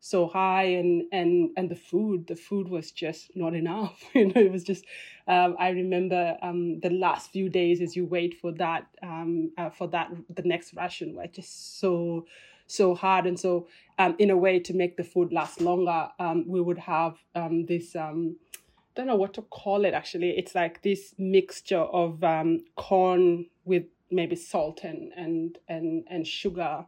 so 0.00 0.26
high 0.26 0.64
and 0.64 1.04
and 1.12 1.50
and 1.56 1.70
the 1.70 1.76
food 1.76 2.26
the 2.26 2.34
food 2.34 2.68
was 2.68 2.90
just 2.90 3.30
not 3.36 3.54
enough. 3.54 4.02
You 4.14 4.26
know 4.26 4.40
it 4.40 4.50
was 4.50 4.64
just 4.64 4.84
um, 5.28 5.56
i 5.58 5.68
remember 5.68 6.36
um, 6.42 6.80
the 6.80 6.90
last 6.90 7.30
few 7.30 7.48
days 7.48 7.80
as 7.80 7.94
you 7.94 8.06
wait 8.06 8.34
for 8.40 8.52
that 8.52 8.86
um, 9.02 9.52
uh, 9.58 9.70
for 9.70 9.86
that 9.88 10.10
the 10.34 10.42
next 10.42 10.74
ration 10.74 11.14
were 11.14 11.26
just 11.26 11.78
so 11.78 12.26
so 12.66 12.94
hard. 12.94 13.26
And 13.26 13.38
so 13.38 13.66
um, 13.98 14.14
in 14.18 14.30
a 14.30 14.36
way 14.36 14.60
to 14.60 14.72
make 14.72 14.96
the 14.96 15.04
food 15.04 15.32
last 15.32 15.60
longer 15.60 16.08
um, 16.18 16.44
we 16.46 16.60
would 16.60 16.78
have 16.78 17.16
um, 17.34 17.66
this 17.66 17.94
I 17.96 18.12
don't 18.94 19.06
know 19.06 19.16
what 19.16 19.34
to 19.34 19.42
call 19.42 19.84
it 19.84 19.94
actually. 19.94 20.30
It's 20.30 20.54
like 20.54 20.82
this 20.82 21.14
mixture 21.18 21.78
of 21.78 22.24
corn 22.76 23.46
with 23.64 23.84
maybe 24.10 24.36
salt 24.36 24.80
and 24.82 25.12
and 25.16 25.58
and 25.68 26.04
and 26.08 26.26
sugar 26.26 26.86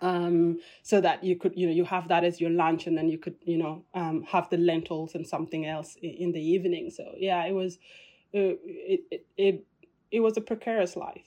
um, 0.00 0.58
so 0.82 1.00
that 1.00 1.24
you 1.24 1.36
could, 1.36 1.54
you 1.56 1.66
know, 1.66 1.72
you 1.72 1.84
have 1.84 2.08
that 2.08 2.24
as 2.24 2.40
your 2.40 2.50
lunch, 2.50 2.86
and 2.86 2.96
then 2.96 3.08
you 3.08 3.18
could, 3.18 3.36
you 3.42 3.58
know, 3.58 3.84
um, 3.94 4.22
have 4.24 4.48
the 4.50 4.56
lentils 4.56 5.14
and 5.14 5.26
something 5.26 5.66
else 5.66 5.96
in, 6.02 6.32
the 6.32 6.40
evening. 6.40 6.90
So 6.90 7.14
yeah, 7.16 7.44
it 7.44 7.52
was, 7.52 7.76
uh, 8.34 8.56
it, 8.64 9.00
it 9.10 9.26
it 9.36 9.64
it 10.10 10.20
was 10.20 10.36
a 10.36 10.40
precarious 10.40 10.96
life. 10.96 11.24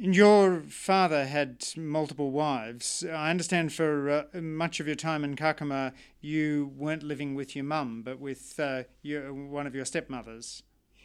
And 0.00 0.14
your 0.14 0.62
father 0.68 1.26
had 1.26 1.66
multiple 1.76 2.30
wives. 2.30 3.04
I 3.04 3.30
understand 3.30 3.72
for 3.72 4.08
uh, 4.08 4.40
much 4.40 4.78
of 4.78 4.86
your 4.86 4.94
time 4.94 5.24
in 5.24 5.34
Kakuma, 5.34 5.92
you 6.20 6.70
weren't 6.76 7.02
living 7.02 7.34
with 7.34 7.56
your 7.56 7.64
mum, 7.64 8.02
but 8.04 8.20
with 8.20 8.60
uh, 8.60 8.84
your, 9.02 9.34
one 9.34 9.66
of 9.66 9.74
your 9.74 9.84
stepmothers. 9.84 10.62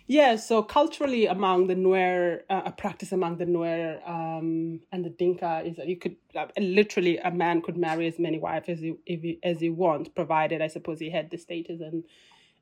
Yeah, 0.07 0.35
so 0.35 0.61
culturally 0.63 1.27
among 1.27 1.67
the 1.67 1.75
Nuer, 1.75 2.41
uh, 2.49 2.63
a 2.65 2.71
practice 2.73 3.13
among 3.13 3.37
the 3.37 3.45
Nuer 3.45 4.05
um, 4.07 4.81
and 4.91 5.05
the 5.05 5.09
Dinka 5.09 5.63
is 5.65 5.77
that 5.77 5.87
you 5.87 5.95
could 5.95 6.17
uh, 6.35 6.47
literally 6.57 7.17
a 7.19 7.31
man 7.31 7.61
could 7.61 7.77
marry 7.77 8.07
as 8.07 8.19
many 8.19 8.37
wives 8.37 8.67
as 8.67 8.79
he, 8.79 8.95
he 9.05 9.39
as 9.43 9.61
he 9.61 9.69
wants, 9.69 10.09
provided 10.09 10.61
I 10.61 10.67
suppose 10.67 10.99
he 10.99 11.09
had 11.09 11.31
the 11.31 11.37
status 11.37 11.79
and 11.79 12.03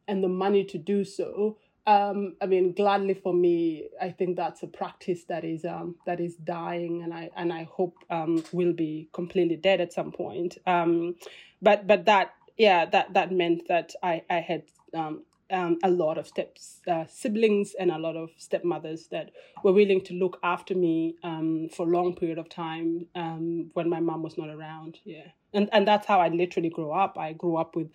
and 0.07 0.23
the 0.23 0.27
money 0.29 0.63
to 0.65 0.77
do 0.77 1.03
so. 1.03 1.57
Um, 1.87 2.35
I 2.39 2.45
mean, 2.45 2.73
gladly 2.73 3.15
for 3.15 3.33
me, 3.33 3.87
I 3.99 4.11
think 4.11 4.37
that's 4.37 4.61
a 4.61 4.67
practice 4.67 5.23
that 5.23 5.43
is 5.43 5.65
um, 5.65 5.95
that 6.05 6.19
is 6.19 6.35
dying, 6.35 7.01
and 7.01 7.11
I 7.11 7.31
and 7.35 7.51
I 7.51 7.63
hope 7.63 7.95
um, 8.11 8.43
will 8.51 8.73
be 8.73 9.09
completely 9.13 9.55
dead 9.55 9.81
at 9.81 9.93
some 9.93 10.11
point. 10.11 10.59
Um, 10.67 11.15
but 11.59 11.87
but 11.87 12.05
that 12.05 12.35
yeah 12.55 12.85
that 12.85 13.15
that 13.15 13.31
meant 13.31 13.67
that 13.67 13.93
I 14.03 14.21
I 14.29 14.41
had 14.41 14.63
um, 14.93 15.23
um, 15.51 15.77
a 15.83 15.89
lot 15.89 16.17
of 16.17 16.27
step 16.27 16.57
uh, 16.87 17.05
siblings 17.07 17.73
and 17.79 17.91
a 17.91 17.97
lot 17.97 18.15
of 18.15 18.29
stepmothers 18.37 19.07
that 19.07 19.31
were 19.63 19.73
willing 19.73 20.01
to 20.01 20.13
look 20.13 20.39
after 20.43 20.73
me 20.75 21.15
um, 21.23 21.69
for 21.75 21.87
a 21.87 21.89
long 21.89 22.15
period 22.15 22.37
of 22.37 22.49
time 22.49 23.07
um, 23.15 23.69
when 23.73 23.89
my 23.89 23.99
mom 23.99 24.23
was 24.23 24.37
not 24.37 24.49
around. 24.49 24.99
Yeah, 25.03 25.27
and 25.53 25.69
and 25.71 25.87
that's 25.87 26.07
how 26.07 26.19
I 26.19 26.29
literally 26.29 26.69
grew 26.69 26.91
up. 26.91 27.17
I 27.17 27.33
grew 27.33 27.57
up 27.57 27.75
with 27.75 27.89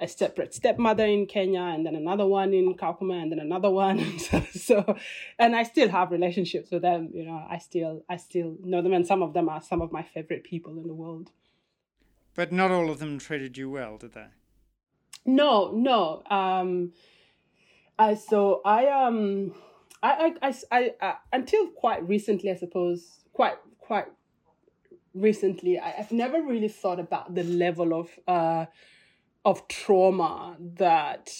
a 0.00 0.08
separate 0.08 0.52
stepmother 0.52 1.04
in 1.06 1.26
Kenya, 1.26 1.60
and 1.60 1.86
then 1.86 1.94
another 1.94 2.26
one 2.26 2.52
in 2.52 2.74
Kakuma, 2.74 3.22
and 3.22 3.30
then 3.30 3.38
another 3.38 3.70
one. 3.70 4.18
so, 4.52 4.96
and 5.38 5.54
I 5.54 5.62
still 5.62 5.88
have 5.88 6.10
relationships 6.10 6.70
with 6.70 6.82
them. 6.82 7.10
You 7.14 7.24
know, 7.24 7.46
I 7.48 7.58
still 7.58 8.04
I 8.08 8.16
still 8.16 8.56
know 8.62 8.82
them, 8.82 8.92
and 8.92 9.06
some 9.06 9.22
of 9.22 9.32
them 9.32 9.48
are 9.48 9.62
some 9.62 9.80
of 9.80 9.92
my 9.92 10.02
favorite 10.02 10.44
people 10.44 10.76
in 10.76 10.86
the 10.88 10.94
world. 10.94 11.30
But 12.34 12.50
not 12.50 12.70
all 12.70 12.90
of 12.90 12.98
them 12.98 13.18
treated 13.18 13.58
you 13.58 13.70
well, 13.70 13.98
did 13.98 14.12
they? 14.12 14.26
No, 15.24 15.70
no. 15.72 16.22
Um, 16.28 16.92
I 17.98 18.14
so 18.14 18.60
I 18.64 18.86
um 18.88 19.54
I 20.02 20.34
I 20.42 20.48
I, 20.48 20.54
I 21.00 21.06
uh, 21.06 21.14
until 21.32 21.68
quite 21.68 22.06
recently, 22.08 22.50
I 22.50 22.56
suppose, 22.56 23.24
quite 23.32 23.56
quite 23.78 24.06
recently, 25.14 25.78
I, 25.78 25.94
I've 25.98 26.12
never 26.12 26.42
really 26.42 26.68
thought 26.68 26.98
about 26.98 27.34
the 27.34 27.44
level 27.44 27.94
of 27.98 28.08
uh 28.26 28.66
of 29.44 29.66
trauma 29.68 30.56
that 30.76 31.30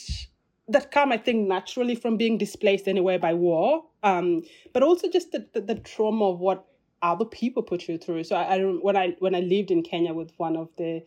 that 0.69 0.91
come, 0.91 1.13
I 1.13 1.19
think, 1.19 1.49
naturally 1.49 1.95
from 1.95 2.17
being 2.17 2.39
displaced 2.39 2.87
anywhere 2.89 3.19
by 3.19 3.35
war, 3.35 3.85
um, 4.03 4.43
but 4.73 4.83
also 4.83 5.11
just 5.11 5.33
the, 5.33 5.47
the, 5.53 5.61
the 5.61 5.75
trauma 5.75 6.31
of 6.31 6.39
what 6.39 6.65
other 7.03 7.25
people 7.25 7.63
put 7.63 7.89
you 7.89 7.99
through. 7.99 8.25
So 8.25 8.37
I, 8.37 8.57
I 8.57 8.61
when 8.61 8.97
I 8.97 9.17
when 9.19 9.35
I 9.35 9.41
lived 9.41 9.71
in 9.71 9.83
Kenya 9.83 10.13
with 10.15 10.33
one 10.37 10.57
of 10.57 10.69
the 10.77 11.03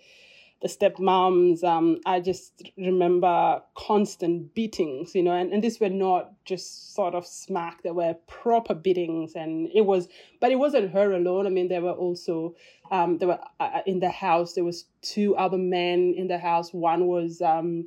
the 0.66 0.70
stepmoms, 0.70 1.64
um, 1.64 2.00
I 2.08 2.20
just 2.20 2.72
remember 2.76 3.62
constant 3.76 4.56
beatings, 4.56 5.14
you 5.14 5.22
know, 5.22 5.34
and, 5.34 5.54
and 5.54 5.64
these 5.64 5.80
were 5.80 5.90
not 5.90 6.34
just 6.44 6.96
sort 6.96 7.14
of 7.14 7.28
smack, 7.28 7.84
there 7.84 7.94
were 7.94 8.16
proper 8.26 8.74
beatings. 8.74 9.36
And 9.36 9.70
it 9.76 9.86
was, 9.86 10.08
but 10.42 10.52
it 10.52 10.56
wasn't 10.56 10.92
her 10.92 11.14
alone. 11.14 11.46
I 11.46 11.52
mean, 11.52 11.68
there 11.68 11.84
were 11.84 11.92
also, 11.92 12.56
um, 12.90 13.20
there 13.20 13.28
were 13.28 13.40
uh, 13.60 13.70
uh 13.76 13.82
in 13.86 14.00
the 14.00 14.10
house, 14.10 14.54
there 14.54 14.64
was 14.64 14.86
two 15.04 15.36
other 15.36 15.60
men 15.60 16.16
in 16.18 16.28
the 16.30 16.40
house. 16.40 16.74
One 16.74 17.06
was, 17.06 17.44
um, 17.44 17.86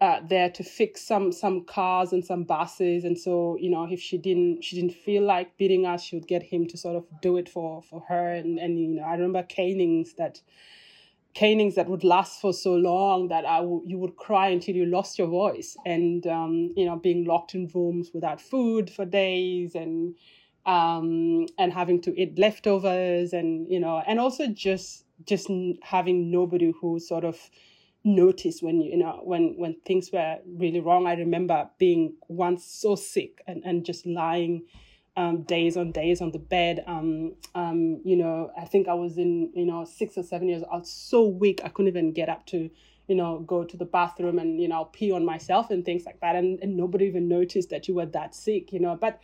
uh, 0.00 0.20
there 0.26 0.50
to 0.50 0.64
fix 0.64 1.02
some 1.02 1.30
some 1.30 1.64
cars 1.64 2.12
and 2.12 2.24
some 2.24 2.42
buses 2.42 3.04
and 3.04 3.16
so 3.16 3.56
you 3.60 3.70
know 3.70 3.84
if 3.90 4.00
she 4.00 4.18
didn't 4.18 4.62
she 4.62 4.76
didn't 4.76 4.92
feel 4.92 5.22
like 5.22 5.56
beating 5.56 5.86
us 5.86 6.02
she 6.02 6.16
would 6.16 6.26
get 6.26 6.42
him 6.42 6.66
to 6.66 6.76
sort 6.76 6.96
of 6.96 7.04
do 7.22 7.36
it 7.36 7.48
for 7.48 7.80
for 7.80 8.00
her 8.08 8.34
and 8.34 8.58
and 8.58 8.78
you 8.78 8.88
know 8.88 9.02
i 9.02 9.12
remember 9.12 9.42
canings 9.44 10.14
that 10.14 10.42
canings 11.34 11.74
that 11.74 11.88
would 11.88 12.04
last 12.04 12.40
for 12.40 12.52
so 12.52 12.74
long 12.74 13.28
that 13.28 13.44
I 13.44 13.58
w- 13.58 13.82
you 13.86 13.98
would 13.98 14.16
cry 14.16 14.48
until 14.48 14.74
you 14.76 14.86
lost 14.86 15.18
your 15.18 15.26
voice 15.28 15.76
and 15.84 16.26
um, 16.26 16.72
you 16.76 16.84
know 16.84 16.96
being 16.96 17.24
locked 17.24 17.54
in 17.54 17.70
rooms 17.74 18.10
without 18.14 18.40
food 18.40 18.88
for 18.90 19.04
days 19.04 19.74
and 19.74 20.14
um, 20.66 21.46
and 21.58 21.72
having 21.72 22.00
to 22.02 22.20
eat 22.20 22.38
leftovers 22.38 23.32
and 23.32 23.70
you 23.70 23.80
know 23.80 24.02
and 24.06 24.20
also 24.20 24.46
just 24.46 25.04
just 25.26 25.50
having 25.82 26.30
nobody 26.30 26.72
who 26.80 26.98
sort 26.98 27.24
of 27.24 27.50
noticed 28.04 28.62
when 28.62 28.80
you, 28.80 28.90
you 28.92 28.96
know 28.98 29.20
when 29.24 29.54
when 29.56 29.74
things 29.86 30.10
were 30.12 30.38
really 30.46 30.80
wrong. 30.80 31.06
I 31.06 31.14
remember 31.14 31.68
being 31.78 32.14
once 32.28 32.64
so 32.64 32.94
sick 32.94 33.42
and 33.46 33.62
and 33.64 33.84
just 33.84 34.06
lying 34.06 34.66
um, 35.16 35.42
days 35.42 35.76
on 35.76 35.92
days 35.92 36.20
on 36.20 36.32
the 36.32 36.38
bed. 36.38 36.82
Um, 36.86 37.34
um, 37.54 38.00
you 38.04 38.16
know, 38.16 38.50
I 38.58 38.64
think 38.64 38.88
I 38.88 38.94
was 38.94 39.16
in, 39.16 39.50
you 39.54 39.64
know, 39.64 39.84
six 39.84 40.18
or 40.18 40.22
seven 40.22 40.48
years. 40.48 40.62
I 40.70 40.76
was 40.76 40.90
so 40.90 41.24
weak, 41.26 41.60
I 41.64 41.68
couldn't 41.68 41.88
even 41.88 42.12
get 42.12 42.28
up 42.28 42.46
to, 42.46 42.70
you 43.06 43.14
know, 43.14 43.40
go 43.40 43.64
to 43.64 43.76
the 43.76 43.84
bathroom 43.84 44.38
and, 44.38 44.60
you 44.60 44.68
know, 44.68 44.86
pee 44.86 45.12
on 45.12 45.24
myself 45.24 45.70
and 45.70 45.84
things 45.84 46.04
like 46.04 46.20
that. 46.20 46.36
And, 46.36 46.58
and 46.60 46.76
nobody 46.76 47.06
even 47.06 47.28
noticed 47.28 47.70
that 47.70 47.86
you 47.86 47.94
were 47.94 48.06
that 48.06 48.34
sick, 48.34 48.72
you 48.72 48.80
know. 48.80 48.96
But, 48.96 49.20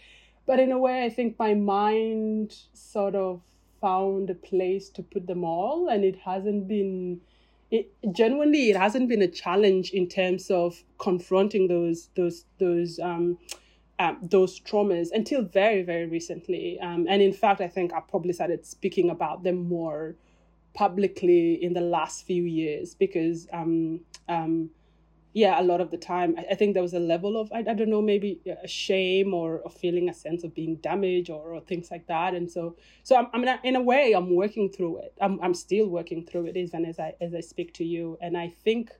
but 0.47 0.61
in 0.61 0.70
a 0.70 0.78
way, 0.78 1.04
I 1.04 1.11
think 1.11 1.38
my 1.38 1.54
mind 1.54 2.56
sort 2.73 3.14
of 3.14 3.40
found 3.80 4.30
a 4.30 4.35
place 4.35 4.90
to 4.90 5.02
put 5.02 5.26
them 5.26 5.44
all, 5.44 5.88
and 5.88 6.04
it 6.04 6.16
hasn't 6.25 6.68
been. 6.68 7.20
It 7.70 7.92
genuinely, 8.11 8.68
it 8.70 8.76
hasn't 8.76 9.09
been 9.09 9.23
a 9.23 9.28
challenge 9.28 9.90
in 9.92 10.09
terms 10.09 10.50
of 10.50 10.82
confronting 10.99 11.68
those 11.68 12.09
those 12.16 12.44
those 12.59 12.99
um, 12.99 13.38
um, 14.00 14.16
those 14.23 14.59
traumas 14.59 15.09
until 15.12 15.42
very, 15.42 15.83
very 15.83 16.07
recently. 16.07 16.80
Um, 16.80 17.07
and 17.09 17.21
in 17.21 17.35
fact, 17.35 17.61
I 17.61 17.69
think 17.69 17.92
I 17.92 18.00
probably 18.00 18.33
started 18.33 18.64
speaking 18.64 19.11
about 19.11 19.42
them 19.45 19.69
more 19.69 20.16
publicly 20.73 21.62
in 21.62 21.75
the 21.75 21.83
last 21.83 22.26
few 22.26 22.45
years 22.45 22.95
because, 22.95 23.47
um, 23.52 24.00
um, 24.26 24.71
yeah, 25.35 25.61
a 25.61 25.62
lot 25.62 25.83
of 25.83 25.90
the 25.90 25.99
time, 25.99 26.35
I, 26.38 26.52
I, 26.52 26.54
think 26.54 26.73
there 26.73 26.83
was 26.83 26.95
a 26.95 26.99
level 26.99 27.38
of, 27.38 27.52
I, 27.52 27.59
I 27.59 27.75
don't 27.75 27.90
know, 27.90 28.00
maybe 28.00 28.40
a 28.64 28.66
shame 28.66 29.35
or, 29.35 29.59
or 29.59 29.71
feeling 29.71 30.09
a 30.09 30.14
sense 30.14 30.45
of 30.45 30.54
being 30.54 30.76
damaged 30.76 31.28
or, 31.28 31.54
or 31.54 31.61
things 31.61 31.90
like 31.90 32.07
that. 32.07 32.33
And 32.35 32.50
so, 32.50 32.76
so 33.02 33.16
I'm, 33.16 33.26
I'm 33.35 33.59
in 33.64 33.76
a 33.76 33.83
way, 33.83 34.14
I'm 34.14 34.35
working 34.35 34.71
through 34.71 35.00
it. 35.00 35.12
I'm, 35.21 35.38
I'm 35.42 35.54
still 35.54 35.88
working 35.88 36.25
through 36.25 36.47
it 36.47 36.57
even 36.57 36.87
as 36.87 36.99
I, 36.99 37.14
as 37.21 37.35
I 37.35 37.40
speak 37.40 37.75
to 37.75 37.85
you. 37.85 38.16
And 38.23 38.37
I 38.37 38.49
think, 38.64 38.92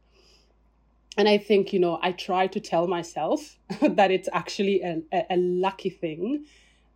and 1.17 1.29
I 1.29 1.38
think, 1.38 1.73
you 1.73 1.81
know, 1.81 1.99
I 2.02 2.12
try 2.12 2.47
to 2.47 2.61
tell 2.61 2.87
myself 2.87 3.59
that 3.83 4.11
it's 4.11 4.29
actually 4.33 4.81
a, 4.83 5.02
a, 5.12 5.37
lucky 5.37 5.90
thing. 5.90 6.47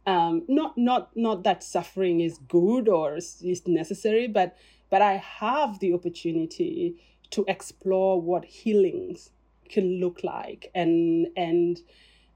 Um, 0.06 0.42
not 0.48 0.76
not 0.76 1.10
not 1.16 1.44
that 1.44 1.64
suffering 1.64 2.20
is 2.20 2.38
good 2.46 2.88
or 2.88 3.16
is 3.16 3.62
necessary, 3.66 4.28
but 4.28 4.56
but 4.90 5.02
I 5.02 5.14
have 5.16 5.78
the 5.80 5.94
opportunity 5.94 6.96
to 7.30 7.44
explore 7.48 8.20
what 8.20 8.44
healings 8.44 9.30
can 9.68 9.98
look 10.00 10.22
like 10.22 10.70
and 10.74 11.26
and 11.36 11.80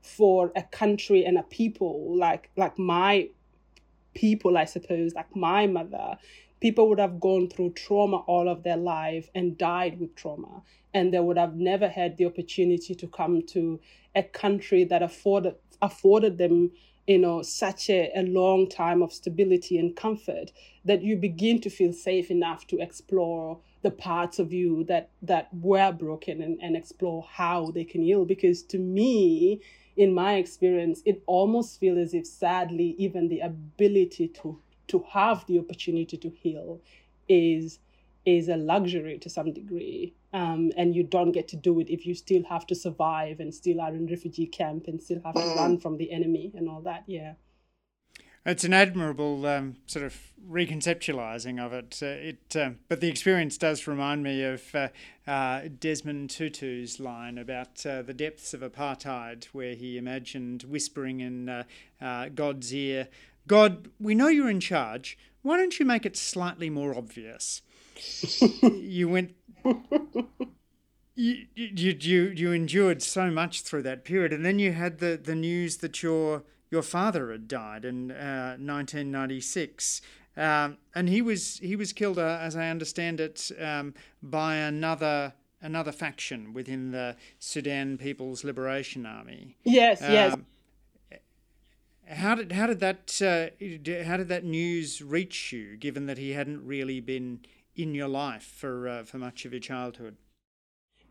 for 0.02 0.52
a 0.56 0.62
country 0.62 1.24
and 1.24 1.38
a 1.38 1.42
people 1.44 2.16
like 2.16 2.50
like 2.56 2.78
my 2.78 3.28
people 4.14 4.56
i 4.56 4.64
suppose 4.64 5.14
like 5.14 5.36
my 5.36 5.66
mother 5.66 6.16
people 6.60 6.88
would 6.88 6.98
have 6.98 7.20
gone 7.20 7.48
through 7.48 7.70
trauma 7.74 8.16
all 8.26 8.48
of 8.48 8.62
their 8.62 8.76
life 8.76 9.30
and 9.34 9.58
died 9.58 10.00
with 10.00 10.14
trauma 10.16 10.62
and 10.94 11.12
they 11.12 11.20
would 11.20 11.38
have 11.38 11.56
never 11.56 11.88
had 11.88 12.16
the 12.16 12.26
opportunity 12.26 12.94
to 12.94 13.06
come 13.06 13.42
to 13.42 13.80
a 14.14 14.22
country 14.22 14.84
that 14.84 15.02
afforded 15.02 15.54
afforded 15.80 16.38
them 16.38 16.70
you 17.06 17.18
know 17.18 17.40
such 17.42 17.88
a, 17.88 18.10
a 18.14 18.22
long 18.22 18.68
time 18.68 19.02
of 19.02 19.12
stability 19.12 19.78
and 19.78 19.96
comfort 19.96 20.52
that 20.84 21.02
you 21.02 21.16
begin 21.16 21.60
to 21.60 21.70
feel 21.70 21.92
safe 21.92 22.30
enough 22.30 22.66
to 22.66 22.78
explore 22.80 23.58
the 23.82 23.90
parts 23.90 24.38
of 24.38 24.52
you 24.52 24.84
that 24.84 25.08
that 25.22 25.48
were 25.54 25.92
broken 25.92 26.42
and, 26.42 26.58
and 26.60 26.76
explore 26.76 27.24
how 27.30 27.70
they 27.70 27.84
can 27.84 28.02
heal. 28.02 28.24
Because 28.24 28.62
to 28.64 28.78
me 28.78 29.60
in 29.96 30.12
my 30.12 30.34
experience 30.34 31.02
it 31.04 31.22
almost 31.26 31.80
feels 31.80 31.98
as 31.98 32.14
if 32.14 32.26
sadly 32.26 32.94
even 32.98 33.28
the 33.28 33.40
ability 33.40 34.28
to 34.28 34.60
to 34.88 35.04
have 35.10 35.44
the 35.46 35.58
opportunity 35.58 36.16
to 36.16 36.30
heal 36.30 36.80
is 37.28 37.78
is 38.24 38.48
a 38.48 38.56
luxury 38.56 39.18
to 39.18 39.30
some 39.30 39.52
degree 39.52 40.14
um, 40.32 40.70
and 40.76 40.94
you 40.94 41.02
don't 41.02 41.32
get 41.32 41.48
to 41.48 41.56
do 41.56 41.80
it 41.80 41.88
if 41.88 42.06
you 42.06 42.14
still 42.14 42.42
have 42.44 42.66
to 42.66 42.74
survive 42.74 43.40
and 43.40 43.54
still 43.54 43.80
are 43.80 43.94
in 43.94 44.06
refugee 44.06 44.46
camp 44.46 44.86
and 44.86 45.02
still 45.02 45.20
have 45.24 45.34
to 45.34 45.40
mm. 45.40 45.56
run 45.56 45.78
from 45.78 45.96
the 45.96 46.10
enemy 46.12 46.52
and 46.54 46.68
all 46.68 46.80
that 46.80 47.04
yeah 47.06 47.34
it's 48.46 48.64
an 48.64 48.72
admirable 48.72 49.44
um, 49.44 49.76
sort 49.86 50.06
of 50.06 50.16
reconceptualizing 50.48 51.62
of 51.62 51.74
it. 51.74 51.98
Uh, 52.02 52.06
it, 52.06 52.56
uh, 52.56 52.70
but 52.88 53.00
the 53.00 53.08
experience 53.08 53.58
does 53.58 53.86
remind 53.86 54.22
me 54.22 54.42
of 54.42 54.74
uh, 54.74 54.88
uh 55.26 55.68
Desmond 55.78 56.30
Tutu's 56.30 56.98
line 56.98 57.36
about 57.36 57.84
uh, 57.84 58.00
the 58.00 58.14
depths 58.14 58.54
of 58.54 58.60
apartheid, 58.60 59.44
where 59.46 59.74
he 59.74 59.98
imagined 59.98 60.62
whispering 60.62 61.20
in 61.20 61.48
uh, 62.00 62.28
God's 62.34 62.72
ear, 62.72 63.08
God, 63.46 63.88
we 63.98 64.14
know 64.14 64.28
you're 64.28 64.50
in 64.50 64.60
charge. 64.60 65.18
Why 65.42 65.56
don't 65.56 65.78
you 65.78 65.86
make 65.86 66.04
it 66.04 66.16
slightly 66.16 66.70
more 66.70 66.94
obvious? 66.94 67.62
You 68.62 69.08
went. 69.08 69.34
You, 71.14 71.46
you 71.54 71.96
you 71.98 72.22
you 72.36 72.52
endured 72.52 73.02
so 73.02 73.28
much 73.28 73.62
through 73.62 73.82
that 73.82 74.04
period, 74.04 74.32
and 74.32 74.44
then 74.44 74.60
you 74.60 74.72
had 74.72 74.98
the, 74.98 75.20
the 75.20 75.34
news 75.34 75.78
that 75.78 76.00
your 76.00 76.44
your 76.70 76.82
father 76.82 77.32
had 77.32 77.48
died 77.48 77.84
in 77.84 78.12
uh, 78.12 78.56
1996, 78.58 80.00
um, 80.36 80.78
and 80.94 81.08
he 81.08 81.20
was 81.20 81.58
he 81.58 81.74
was 81.74 81.92
killed, 81.92 82.20
uh, 82.20 82.38
as 82.40 82.54
I 82.54 82.68
understand 82.68 83.18
it, 83.18 83.50
um, 83.60 83.94
by 84.22 84.56
another 84.56 85.32
another 85.60 85.92
faction 85.92 86.52
within 86.52 86.92
the 86.92 87.16
Sudan 87.38 87.98
People's 87.98 88.44
Liberation 88.44 89.04
Army. 89.04 89.56
Yes, 89.64 90.02
um, 90.02 90.12
yes. 90.12 90.36
How 92.10 92.34
did 92.36 92.52
how 92.52 92.66
did 92.66 92.80
that 92.80 93.20
uh, 93.20 94.04
how 94.04 94.16
did 94.16 94.28
that 94.28 94.44
news 94.44 95.02
reach 95.02 95.52
you? 95.52 95.76
Given 95.76 96.06
that 96.06 96.16
he 96.16 96.30
hadn't 96.30 96.64
really 96.64 97.00
been 97.00 97.40
in 97.78 97.94
your 97.94 98.08
life 98.08 98.42
for 98.42 98.88
uh, 98.88 99.04
for 99.04 99.18
much 99.18 99.46
of 99.46 99.52
your 99.52 99.60
childhood. 99.60 100.16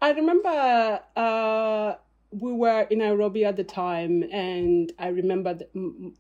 I 0.02 0.12
remember 0.12 1.00
uh, 1.16 1.96
we 2.32 2.54
were 2.54 2.82
in 2.82 3.00
Nairobi 3.00 3.46
at 3.46 3.56
the 3.56 3.64
time, 3.64 4.24
and 4.32 4.92
I 5.00 5.08
remember 5.08 5.56
the, 5.56 5.68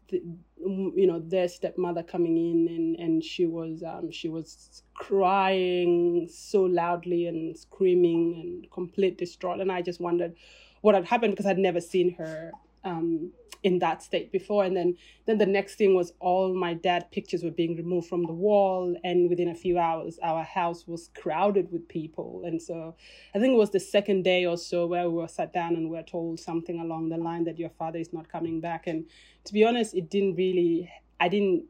the, 0.09 0.21
you 0.57 1.05
know 1.05 1.19
their 1.19 1.47
stepmother 1.47 2.01
coming 2.01 2.37
in, 2.37 2.73
and 2.73 2.95
and 2.95 3.23
she 3.23 3.45
was 3.45 3.83
um, 3.83 4.09
she 4.09 4.29
was 4.29 4.81
crying 4.95 6.27
so 6.31 6.63
loudly 6.63 7.27
and 7.27 7.55
screaming 7.55 8.41
and 8.41 8.71
complete 8.71 9.17
distraught, 9.17 9.59
and 9.59 9.71
I 9.71 9.81
just 9.81 9.99
wondered 9.99 10.35
what 10.81 10.95
had 10.95 11.05
happened 11.05 11.33
because 11.33 11.45
I'd 11.45 11.57
never 11.57 11.81
seen 11.81 12.15
her 12.15 12.51
um, 12.87 13.31
in 13.63 13.79
that 13.79 14.03
state 14.03 14.31
before. 14.31 14.63
And 14.63 14.75
then 14.75 14.95
then 15.25 15.37
the 15.37 15.45
next 15.45 15.75
thing 15.75 15.95
was 15.95 16.13
all 16.19 16.53
my 16.53 16.73
dad 16.73 17.11
pictures 17.11 17.43
were 17.43 17.51
being 17.51 17.75
removed 17.75 18.07
from 18.07 18.23
the 18.25 18.33
wall. 18.33 18.95
And 19.03 19.29
within 19.29 19.49
a 19.49 19.55
few 19.55 19.77
hours 19.77 20.19
our 20.23 20.43
house 20.43 20.87
was 20.87 21.09
crowded 21.21 21.71
with 21.71 21.87
people. 21.87 22.43
And 22.45 22.61
so 22.61 22.95
i 23.35 23.39
think 23.39 23.53
it 23.53 23.57
was 23.57 23.71
the 23.71 23.79
second 23.79 24.23
day 24.23 24.45
or 24.45 24.57
so 24.57 24.87
where 24.87 25.09
we 25.09 25.15
were 25.15 25.27
sat 25.27 25.53
down 25.53 25.75
and 25.75 25.89
we 25.89 25.97
were 25.97 26.03
told 26.03 26.39
something 26.39 26.79
along 26.79 27.09
the 27.09 27.17
line 27.17 27.43
that 27.45 27.59
your 27.59 27.69
father 27.69 27.99
is 27.99 28.13
not 28.13 28.29
coming 28.29 28.61
back. 28.61 28.87
And 28.87 29.05
to 29.45 29.53
be 29.53 29.65
honest 29.65 29.93
it 29.93 30.09
didn't 30.09 30.35
really 30.35 30.91
i 31.19 31.27
didn't 31.27 31.65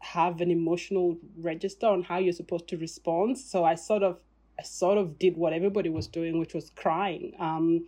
have 0.00 0.40
an 0.40 0.50
emotional 0.50 1.16
register 1.38 1.86
on 1.86 2.02
how 2.02 2.18
you're 2.18 2.32
supposed 2.42 2.68
to 2.68 2.76
respond. 2.76 3.38
So 3.38 3.64
i 3.64 3.74
sort 3.74 4.02
of 4.02 4.20
i 4.58 4.62
sort 4.62 4.98
of 4.98 5.18
did 5.18 5.36
what 5.36 5.52
everybody 5.52 5.88
was 5.88 6.06
doing 6.06 6.38
which 6.38 6.54
was 6.54 6.70
crying. 6.70 7.32
Um, 7.38 7.86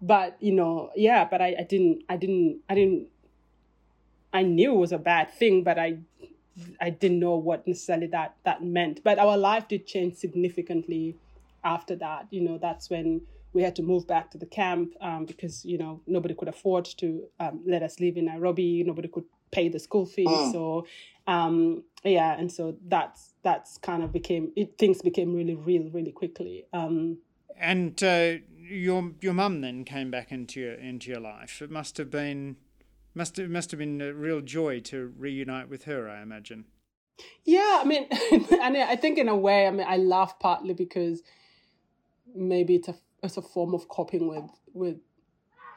but 0.00 0.36
you 0.40 0.52
know 0.52 0.90
yeah 0.94 1.24
but 1.24 1.40
I, 1.40 1.56
I 1.58 1.62
didn't 1.62 2.04
i 2.08 2.16
didn't 2.16 2.60
i 2.68 2.74
didn't 2.74 3.08
i 4.32 4.42
knew 4.42 4.74
it 4.74 4.78
was 4.78 4.92
a 4.92 4.98
bad 4.98 5.32
thing 5.32 5.64
but 5.64 5.78
i 5.78 5.98
i 6.80 6.90
didn't 6.90 7.18
know 7.18 7.36
what 7.36 7.66
necessarily 7.66 8.06
that 8.08 8.36
that 8.44 8.62
meant. 8.62 9.02
But 9.04 9.18
our 9.18 9.36
life 9.36 9.68
did 9.68 9.86
change 9.86 10.14
significantly 10.16 11.16
after 11.64 11.96
that. 11.96 12.26
You 12.30 12.42
know 12.42 12.58
that's 12.58 12.90
when 12.90 13.22
we 13.52 13.62
had 13.62 13.74
to 13.76 13.82
move 13.82 14.06
back 14.06 14.30
to 14.32 14.38
the 14.38 14.46
camp 14.46 14.94
um, 15.00 15.24
because 15.24 15.64
you 15.64 15.78
know 15.78 16.00
nobody 16.06 16.34
could 16.34 16.48
afford 16.48 16.84
to 16.98 17.24
um, 17.40 17.60
let 17.66 17.82
us 17.82 18.00
live 18.00 18.16
in 18.16 18.26
nairobi. 18.26 18.82
Nobody 18.84 19.08
could 19.08 19.24
pay 19.50 19.68
the 19.68 19.78
school 19.78 20.06
fees. 20.06 20.26
Oh. 20.28 20.52
so 20.52 20.86
um, 21.26 21.84
yeah 22.04 22.38
and 22.38 22.50
so 22.50 22.76
that's 22.86 23.34
that's 23.42 23.78
kind 23.78 24.02
of 24.02 24.12
became 24.12 24.52
it 24.56 24.78
things 24.78 25.02
became 25.02 25.34
really 25.34 25.54
real 25.54 25.88
really 25.90 26.12
quickly. 26.12 26.66
Um, 26.72 27.18
and 27.60 28.00
uh, 28.04 28.34
your 28.68 29.12
your 29.20 29.34
mum 29.34 29.60
then 29.60 29.84
came 29.84 30.10
back 30.10 30.32
into 30.32 30.60
your 30.60 30.74
into 30.74 31.10
your 31.10 31.20
life. 31.20 31.62
It 31.62 31.70
must 31.70 31.96
have 31.96 32.10
been 32.10 32.56
must 33.14 33.36
have 33.36 33.50
must 33.50 33.70
have 33.70 33.78
been 33.78 34.00
a 34.00 34.12
real 34.12 34.40
joy 34.40 34.80
to 34.80 35.12
reunite 35.16 35.68
with 35.68 35.84
her. 35.84 36.08
I 36.08 36.22
imagine. 36.22 36.66
Yeah, 37.44 37.80
I 37.82 37.84
mean, 37.84 38.06
and 38.62 38.76
I 38.76 38.96
think 38.96 39.18
in 39.18 39.28
a 39.28 39.36
way, 39.36 39.66
I 39.66 39.70
mean, 39.70 39.86
I 39.88 39.96
laugh 39.96 40.38
partly 40.38 40.74
because 40.74 41.22
maybe 42.34 42.76
it's 42.76 42.88
a 42.88 42.94
it's 43.22 43.36
a 43.36 43.42
form 43.42 43.74
of 43.74 43.88
coping 43.88 44.28
with 44.28 44.50
with 44.72 44.98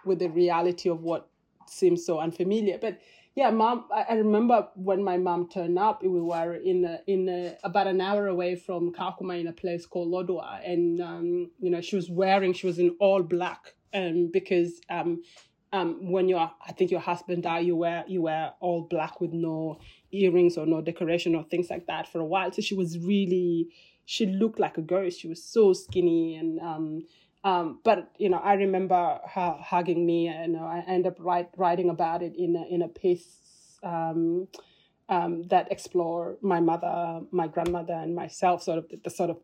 with 0.06 0.19
the 0.19 0.30
reality 0.30 0.89
of 0.89 1.01
what 1.01 1.30
seems 1.67 2.06
so 2.06 2.19
unfamiliar, 2.19 2.77
but 2.80 2.99
yeah, 3.36 3.50
mom. 3.50 3.86
I 3.94 4.15
remember 4.15 4.67
when 4.76 5.04
my 5.04 5.17
mom 5.17 5.48
turned 5.48 5.80
up. 5.80 6.04
We 6.04 6.22
were 6.22 6.56
in 6.56 6.84
a, 6.84 7.00
in 7.08 7.30
a, 7.30 7.58
about 7.63 7.88
an 7.88 8.02
hour 8.02 8.28
away 8.28 8.56
from 8.56 8.91
Kakuma 8.91 9.39
in 9.39 9.48
a 9.48 9.54
place 9.54 9.86
called 9.86 10.10
Lodwar, 10.10 10.60
and 10.70 11.00
um, 11.00 11.52
you 11.60 11.70
know 11.72 11.80
she 11.80 11.96
was 11.96 12.10
wearing 12.10 12.54
she 12.54 12.67
was 12.67 12.78
in 12.78 12.96
all 13.00 13.24
black, 13.24 13.74
um, 13.94 14.30
because 14.34 14.82
um, 14.89 15.22
um, 15.72 16.12
when 16.12 16.28
your 16.28 16.52
I 16.67 16.74
think 16.74 16.91
your 16.91 17.00
husband 17.00 17.44
died, 17.44 17.65
you 17.65 17.78
wear 17.78 18.04
you 18.06 18.22
wear 18.22 18.52
all 18.60 18.82
black 18.82 19.22
with 19.22 19.32
no 19.32 19.80
earrings 20.12 20.58
or 20.58 20.65
no 20.65 20.82
decoration 20.82 21.34
or 21.34 21.44
things 21.46 21.70
like 21.70 21.88
that 21.88 22.12
for 22.12 22.20
a 22.20 22.26
while. 22.26 22.52
So 22.52 22.62
she 22.62 22.76
was 22.76 23.00
really 23.00 23.70
she 24.06 24.26
looked 24.26 24.60
like 24.60 24.78
a 24.78 24.82
ghost. 24.82 25.22
She 25.22 25.30
was 25.30 25.41
so 25.41 25.72
skinny 25.72 26.36
and 26.36 26.60
um, 26.60 27.04
um, 27.43 27.80
but 27.84 28.12
you 28.17 28.30
know, 28.30 28.38
I 28.38 28.54
remember 28.54 29.19
her 29.34 29.58
hugging 29.60 30.06
me, 30.06 30.27
and 30.27 30.58
I 30.58 30.84
ended 30.88 31.13
up 31.13 31.17
write, 31.19 31.49
writing 31.58 31.89
about 31.89 32.21
it 32.21 32.36
in 32.36 32.56
a, 32.56 32.65
in 32.73 32.82
a 32.82 32.88
piece 32.88 33.80
um, 33.84 34.47
um, 35.10 35.43
that 35.47 35.71
explore 35.71 36.38
my 36.41 36.60
mother, 36.60 37.21
my 37.32 37.47
grandmother, 37.47 37.93
and 37.93 38.15
myself, 38.15 38.62
sort 38.62 38.77
of 38.77 38.89
the, 38.89 38.99
the, 39.04 39.10
sort 39.10 39.32
of 39.32 39.38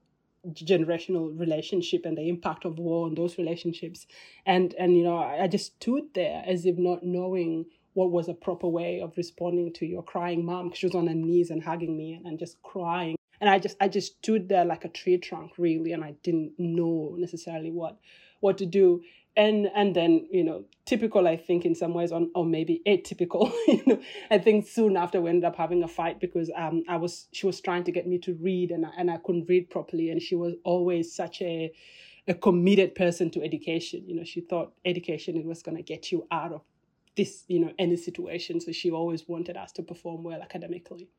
generational 0.49 1.37
relationship 1.37 2.05
and 2.05 2.17
the 2.17 2.29
impact 2.29 2.65
of 2.65 2.77
war 2.77 3.07
on 3.07 3.15
those 3.15 3.37
relationships, 3.39 4.05
and 4.45 4.75
and 4.75 4.95
you 4.95 5.03
know, 5.03 5.17
I, 5.17 5.43
I 5.43 5.47
just 5.47 5.73
stood 5.81 6.13
there 6.13 6.43
as 6.45 6.65
if 6.67 6.77
not 6.77 7.03
knowing 7.03 7.65
what 7.93 8.11
was 8.11 8.27
a 8.29 8.33
proper 8.35 8.67
way 8.67 9.01
of 9.01 9.17
responding 9.17 9.73
to 9.73 9.87
your 9.87 10.03
crying 10.03 10.45
mom. 10.45 10.71
She 10.71 10.85
was 10.85 10.93
on 10.93 11.07
her 11.07 11.15
knees 11.15 11.49
and 11.49 11.63
hugging 11.63 11.97
me 11.97 12.13
and, 12.13 12.27
and 12.27 12.37
just 12.37 12.61
crying 12.61 13.16
and 13.39 13.49
i 13.49 13.59
just 13.59 13.75
i 13.79 13.87
just 13.87 14.17
stood 14.17 14.49
there 14.49 14.65
like 14.65 14.85
a 14.85 14.89
tree 14.89 15.17
trunk 15.17 15.51
really 15.57 15.91
and 15.91 16.03
i 16.03 16.13
didn't 16.23 16.51
know 16.57 17.15
necessarily 17.17 17.71
what 17.71 17.97
what 18.39 18.57
to 18.59 18.65
do. 18.65 19.01
And 19.35 19.69
and 19.75 19.95
then 19.95 20.27
you 20.31 20.43
know 20.43 20.63
typical 20.85 21.27
i 21.27 21.37
think 21.37 21.63
in 21.63 21.75
some 21.75 21.93
ways 21.93 22.11
on 22.11 22.31
or 22.33 22.43
maybe 22.43 22.81
atypical 22.87 23.51
you 23.67 23.83
know 23.85 24.01
i 24.31 24.39
think 24.39 24.67
soon 24.67 24.97
after 24.97 25.21
we 25.21 25.29
ended 25.29 25.43
up 25.43 25.55
having 25.55 25.83
a 25.83 25.87
fight 25.87 26.19
because 26.19 26.49
um 26.55 26.81
i 26.89 26.95
was 26.97 27.27
she 27.33 27.45
was 27.45 27.61
trying 27.61 27.83
to 27.83 27.91
get 27.91 28.07
me 28.07 28.17
to 28.17 28.33
read 28.41 28.71
and 28.71 28.83
I, 28.83 28.89
and 28.97 29.11
i 29.11 29.17
couldn't 29.17 29.47
read 29.47 29.69
properly. 29.69 30.09
And 30.09 30.19
she 30.19 30.33
was 30.33 30.55
always 30.63 31.13
such 31.13 31.43
a 31.43 31.71
a 32.27 32.33
committed 32.33 32.95
person 32.95 33.29
to 33.31 33.43
education. 33.43 34.05
You 34.07 34.15
know 34.15 34.23
she 34.23 34.41
thought 34.41 34.73
education 34.85 35.37
it 35.37 35.45
was 35.45 35.61
going 35.61 35.77
to 35.77 35.83
get 35.83 36.11
you 36.11 36.25
out 36.31 36.51
of 36.51 36.61
this 37.15 37.43
you 37.47 37.59
know 37.59 37.71
any 37.77 37.95
situation. 37.95 38.59
So 38.59 38.71
she 38.71 38.89
always 38.89 39.27
wanted 39.27 39.55
us 39.55 39.71
to 39.73 39.83
perform 39.83 40.23
well 40.23 40.41
academically 40.41 41.09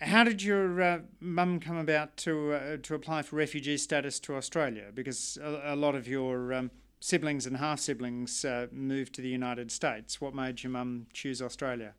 how 0.00 0.24
did 0.24 0.42
your 0.42 0.82
uh, 0.82 0.98
mum 1.20 1.60
come 1.60 1.76
about 1.76 2.16
to 2.18 2.52
uh, 2.52 2.76
to 2.82 2.94
apply 2.94 3.22
for 3.22 3.36
refugee 3.36 3.76
status 3.76 4.20
to 4.20 4.34
Australia? 4.34 4.90
Because 4.92 5.38
a, 5.42 5.74
a 5.74 5.76
lot 5.76 5.94
of 5.94 6.08
your 6.08 6.52
um, 6.52 6.70
siblings 7.00 7.46
and 7.46 7.56
half 7.56 7.78
siblings 7.78 8.44
uh, 8.44 8.66
moved 8.72 9.14
to 9.14 9.22
the 9.22 9.28
United 9.28 9.70
States. 9.70 10.20
What 10.20 10.34
made 10.34 10.62
your 10.62 10.70
mum 10.70 11.06
choose 11.12 11.40
Australia? 11.40 11.94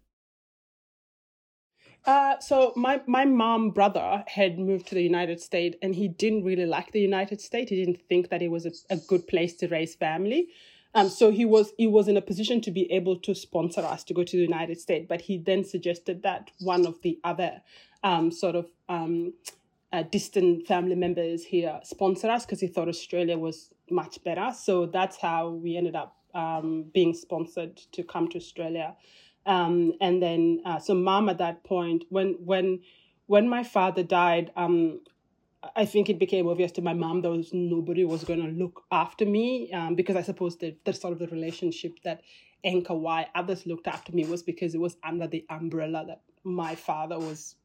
Uh, 2.05 2.39
so 2.39 2.71
my 2.75 3.01
my 3.07 3.25
mom 3.25 3.71
brother 3.71 4.23
had 4.27 4.59
moved 4.59 4.87
to 4.87 4.95
the 4.95 5.03
United 5.03 5.41
States, 5.41 5.75
and 5.81 5.95
he 5.95 6.07
didn't 6.07 6.43
really 6.43 6.65
like 6.65 6.91
the 6.91 7.01
United 7.01 7.41
States. 7.41 7.69
He 7.69 7.77
didn't 7.83 8.01
think 8.07 8.29
that 8.29 8.41
it 8.41 8.49
was 8.49 8.65
a, 8.65 8.71
a 8.89 8.97
good 8.97 9.27
place 9.27 9.55
to 9.57 9.67
raise 9.67 9.95
family. 9.95 10.49
Um, 10.95 11.09
so 11.09 11.29
he 11.29 11.45
was 11.45 11.73
he 11.77 11.87
was 11.87 12.07
in 12.07 12.17
a 12.17 12.21
position 12.21 12.61
to 12.61 12.71
be 12.71 12.91
able 12.91 13.17
to 13.19 13.35
sponsor 13.35 13.81
us 13.81 14.03
to 14.05 14.13
go 14.13 14.23
to 14.23 14.37
the 14.37 14.43
United 14.43 14.79
States, 14.79 15.05
but 15.07 15.21
he 15.21 15.37
then 15.37 15.63
suggested 15.65 16.23
that 16.23 16.51
one 16.59 16.85
of 16.87 17.01
the 17.01 17.19
other 17.23 17.61
um, 18.03 18.31
sort 18.31 18.55
of 18.55 18.67
um, 18.87 19.33
uh, 19.91 20.03
distant 20.03 20.65
family 20.65 20.95
members 20.95 21.43
here 21.43 21.79
sponsor 21.83 22.29
us 22.29 22.45
because 22.45 22.61
he 22.61 22.67
thought 22.67 22.87
Australia 22.87 23.37
was 23.37 23.73
much 23.91 24.23
better. 24.23 24.51
So 24.57 24.85
that's 24.85 25.17
how 25.17 25.49
we 25.49 25.75
ended 25.77 25.95
up 25.95 26.15
um, 26.33 26.85
being 26.93 27.13
sponsored 27.13 27.77
to 27.91 28.03
come 28.03 28.29
to 28.29 28.37
Australia. 28.37 28.95
Um, 29.45 29.93
and 30.01 30.23
then, 30.23 30.61
uh, 30.65 30.79
so 30.79 30.95
mom 30.95 31.29
at 31.29 31.37
that 31.39 31.63
point, 31.63 32.05
when 32.09 32.37
when 32.39 32.81
when 33.27 33.49
my 33.49 33.63
father 33.63 34.03
died, 34.03 34.51
um, 34.55 35.01
I 35.75 35.85
think 35.85 36.09
it 36.09 36.19
became 36.19 36.47
obvious 36.47 36.71
to 36.73 36.81
my 36.81 36.93
mom 36.93 37.21
that 37.21 37.29
was 37.29 37.53
nobody 37.53 38.03
was 38.03 38.23
going 38.23 38.41
to 38.41 38.51
look 38.51 38.83
after 38.91 39.25
me 39.25 39.71
um, 39.71 39.95
because 39.95 40.15
I 40.15 40.21
suppose 40.21 40.57
that 40.57 40.83
the 40.85 40.93
sort 40.93 41.13
of 41.13 41.19
the 41.19 41.27
relationship 41.27 41.99
that 42.03 42.21
anchor 42.63 42.95
why 42.95 43.27
others 43.35 43.65
looked 43.65 43.87
after 43.87 44.11
me 44.11 44.25
was 44.25 44.43
because 44.43 44.73
it 44.73 44.79
was 44.79 44.97
under 45.03 45.27
the 45.27 45.45
umbrella 45.49 46.05
that 46.07 46.21
my 46.43 46.75
father 46.75 47.17
was 47.19 47.55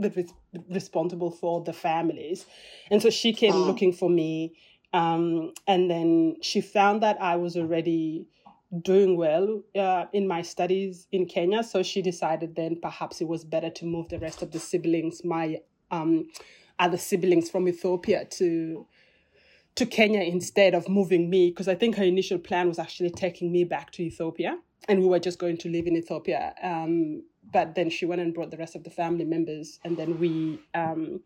that 0.00 0.16
was 0.16 0.32
responsible 0.70 1.30
for 1.30 1.62
the 1.62 1.72
families, 1.72 2.46
and 2.90 3.00
so 3.00 3.10
she 3.10 3.32
came 3.32 3.54
looking 3.54 3.92
for 3.92 4.10
me, 4.10 4.56
um, 4.92 5.52
and 5.68 5.88
then 5.88 6.36
she 6.42 6.60
found 6.60 7.02
that 7.02 7.20
I 7.22 7.36
was 7.36 7.56
already 7.56 8.26
doing 8.82 9.16
well 9.16 9.62
uh, 9.76 10.06
in 10.12 10.26
my 10.26 10.42
studies 10.42 11.06
in 11.12 11.26
Kenya. 11.26 11.62
So 11.62 11.82
she 11.82 12.02
decided 12.02 12.56
then 12.56 12.78
perhaps 12.82 13.20
it 13.20 13.28
was 13.28 13.44
better 13.44 13.70
to 13.70 13.86
move 13.86 14.08
the 14.08 14.18
rest 14.18 14.42
of 14.42 14.50
the 14.50 14.58
siblings, 14.58 15.24
my 15.24 15.60
um, 15.90 16.28
other 16.78 16.96
siblings 16.96 17.50
from 17.50 17.68
Ethiopia 17.68 18.24
to 18.24 18.86
to 19.74 19.86
Kenya 19.86 20.22
instead 20.22 20.74
of 20.74 20.88
moving 20.88 21.30
me 21.30 21.50
because 21.50 21.68
I 21.68 21.76
think 21.76 21.96
her 21.96 22.02
initial 22.04 22.38
plan 22.38 22.66
was 22.66 22.80
actually 22.80 23.10
taking 23.10 23.52
me 23.52 23.62
back 23.62 23.92
to 23.92 24.02
Ethiopia 24.02 24.58
and 24.88 25.00
we 25.00 25.06
were 25.06 25.18
just 25.18 25.38
going 25.38 25.56
to 25.58 25.68
live 25.68 25.86
in 25.86 25.96
Ethiopia. 25.96 26.54
Um, 26.62 27.22
but 27.52 27.74
then 27.74 27.90
she 27.90 28.06
went 28.06 28.20
and 28.20 28.34
brought 28.34 28.50
the 28.50 28.56
rest 28.56 28.74
of 28.74 28.84
the 28.84 28.90
family 28.90 29.24
members, 29.24 29.78
and 29.84 29.96
then 29.96 30.18
we 30.18 30.60
um, 30.74 31.20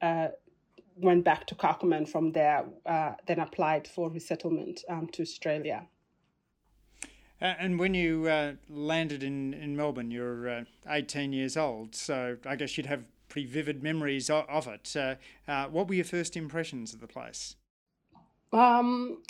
uh, 0.00 0.28
went 0.96 1.24
back 1.24 1.46
to 1.48 1.54
Kakuma 1.54 1.96
and 1.96 2.08
from 2.08 2.32
there 2.32 2.64
uh, 2.86 3.12
then 3.26 3.40
applied 3.40 3.86
for 3.86 4.10
resettlement 4.10 4.82
um, 4.88 5.08
to 5.12 5.22
Australia. 5.22 5.86
And 7.42 7.78
when 7.78 7.94
you 7.94 8.26
uh, 8.28 8.52
landed 8.68 9.22
in, 9.22 9.54
in 9.54 9.74
Melbourne, 9.74 10.10
you're 10.10 10.48
uh, 10.48 10.64
18 10.86 11.32
years 11.32 11.56
old, 11.56 11.94
so 11.94 12.36
I 12.44 12.54
guess 12.54 12.76
you'd 12.76 12.84
have 12.86 13.04
pretty 13.30 13.46
vivid 13.46 13.82
memories 13.82 14.28
of, 14.28 14.66
it. 14.66 14.94
Uh, 14.94 15.14
uh, 15.48 15.68
what 15.68 15.88
were 15.88 15.94
your 15.94 16.04
first 16.04 16.36
impressions 16.36 16.92
of 16.92 17.00
the 17.00 17.06
place? 17.06 17.56
Um, 18.52 19.22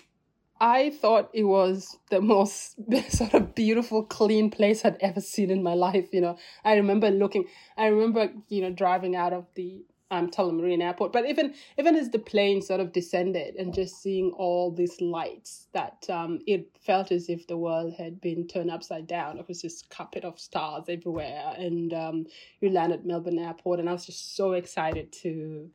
I 0.60 0.90
thought 0.90 1.30
it 1.32 1.44
was 1.44 1.96
the 2.10 2.20
most 2.20 2.76
sort 3.10 3.34
of 3.34 3.54
beautiful, 3.54 4.04
clean 4.04 4.50
place 4.50 4.84
I'd 4.84 4.96
ever 5.00 5.20
seen 5.20 5.50
in 5.50 5.62
my 5.62 5.74
life. 5.74 6.08
You 6.12 6.22
know, 6.22 6.38
I 6.64 6.74
remember 6.74 7.10
looking, 7.10 7.44
I 7.76 7.86
remember, 7.86 8.32
you 8.48 8.62
know, 8.62 8.70
driving 8.70 9.14
out 9.14 9.32
of 9.32 9.46
the 9.54 9.84
um, 10.10 10.30
Tullamarine 10.30 10.82
Airport. 10.82 11.12
But 11.12 11.26
even 11.26 11.54
even 11.78 11.96
as 11.96 12.10
the 12.10 12.18
plane 12.18 12.62
sort 12.62 12.80
of 12.80 12.92
descended 12.92 13.56
and 13.56 13.74
just 13.74 14.02
seeing 14.02 14.32
all 14.32 14.70
these 14.70 15.00
lights, 15.00 15.68
that 15.72 16.06
um, 16.08 16.40
it 16.46 16.68
felt 16.80 17.12
as 17.12 17.28
if 17.28 17.46
the 17.46 17.56
world 17.56 17.94
had 17.94 18.20
been 18.20 18.46
turned 18.46 18.70
upside 18.70 19.06
down. 19.06 19.38
It 19.38 19.48
was 19.48 19.62
this 19.62 19.82
carpet 19.82 20.24
of 20.24 20.38
stars 20.38 20.84
everywhere, 20.88 21.54
and 21.56 21.92
um, 21.92 22.26
we 22.60 22.70
landed 22.70 23.06
Melbourne 23.06 23.38
Airport, 23.38 23.80
and 23.80 23.88
I 23.88 23.92
was 23.92 24.06
just 24.06 24.36
so 24.36 24.52
excited 24.52 25.12
to 25.22 25.70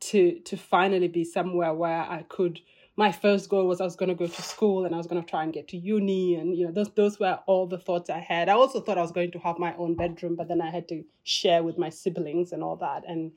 to 0.00 0.40
to 0.40 0.56
finally 0.56 1.08
be 1.08 1.24
somewhere 1.24 1.72
where 1.74 2.02
I 2.02 2.24
could 2.28 2.60
my 2.96 3.10
first 3.10 3.48
goal 3.48 3.66
was 3.66 3.80
I 3.80 3.84
was 3.84 3.96
going 3.96 4.10
to 4.10 4.14
go 4.14 4.26
to 4.26 4.42
school 4.42 4.84
and 4.84 4.94
I 4.94 4.98
was 4.98 5.06
going 5.06 5.22
to 5.22 5.28
try 5.28 5.42
and 5.42 5.52
get 5.52 5.68
to 5.68 5.78
uni. 5.78 6.34
And, 6.34 6.54
you 6.54 6.66
know, 6.66 6.72
those, 6.72 6.90
those 6.90 7.18
were 7.18 7.38
all 7.46 7.66
the 7.66 7.78
thoughts 7.78 8.10
I 8.10 8.18
had. 8.18 8.48
I 8.48 8.52
also 8.52 8.80
thought 8.80 8.98
I 8.98 9.02
was 9.02 9.12
going 9.12 9.30
to 9.30 9.38
have 9.38 9.58
my 9.58 9.74
own 9.76 9.94
bedroom, 9.94 10.36
but 10.36 10.48
then 10.48 10.60
I 10.60 10.70
had 10.70 10.88
to 10.88 11.02
share 11.22 11.62
with 11.62 11.78
my 11.78 11.88
siblings 11.88 12.52
and 12.52 12.62
all 12.62 12.76
that. 12.76 13.04
And, 13.08 13.32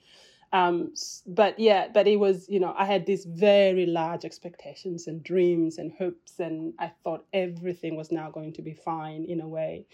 um, 0.52 0.94
but 1.26 1.58
yeah, 1.58 1.88
but 1.94 2.06
it 2.06 2.18
was, 2.18 2.50
you 2.50 2.60
know, 2.60 2.76
I 2.78 2.84
had 2.86 3.06
these 3.06 3.24
very 3.24 3.86
large 3.86 4.26
expectations 4.26 5.08
and 5.08 5.24
dreams 5.24 5.78
and 5.78 5.94
hopes. 5.98 6.40
And 6.40 6.74
I 6.78 6.92
thought 7.04 7.26
everything 7.32 7.96
was 7.96 8.12
now 8.12 8.30
going 8.30 8.52
to 8.54 8.62
be 8.62 8.74
fine 8.74 9.24
in 9.24 9.40
a 9.40 9.48
way. 9.48 9.86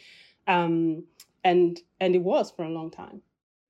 Um, 0.48 1.04
and, 1.44 1.80
and 2.00 2.16
it 2.16 2.24
was 2.24 2.50
for 2.50 2.64
a 2.64 2.70
long 2.70 2.90
time. 2.90 3.22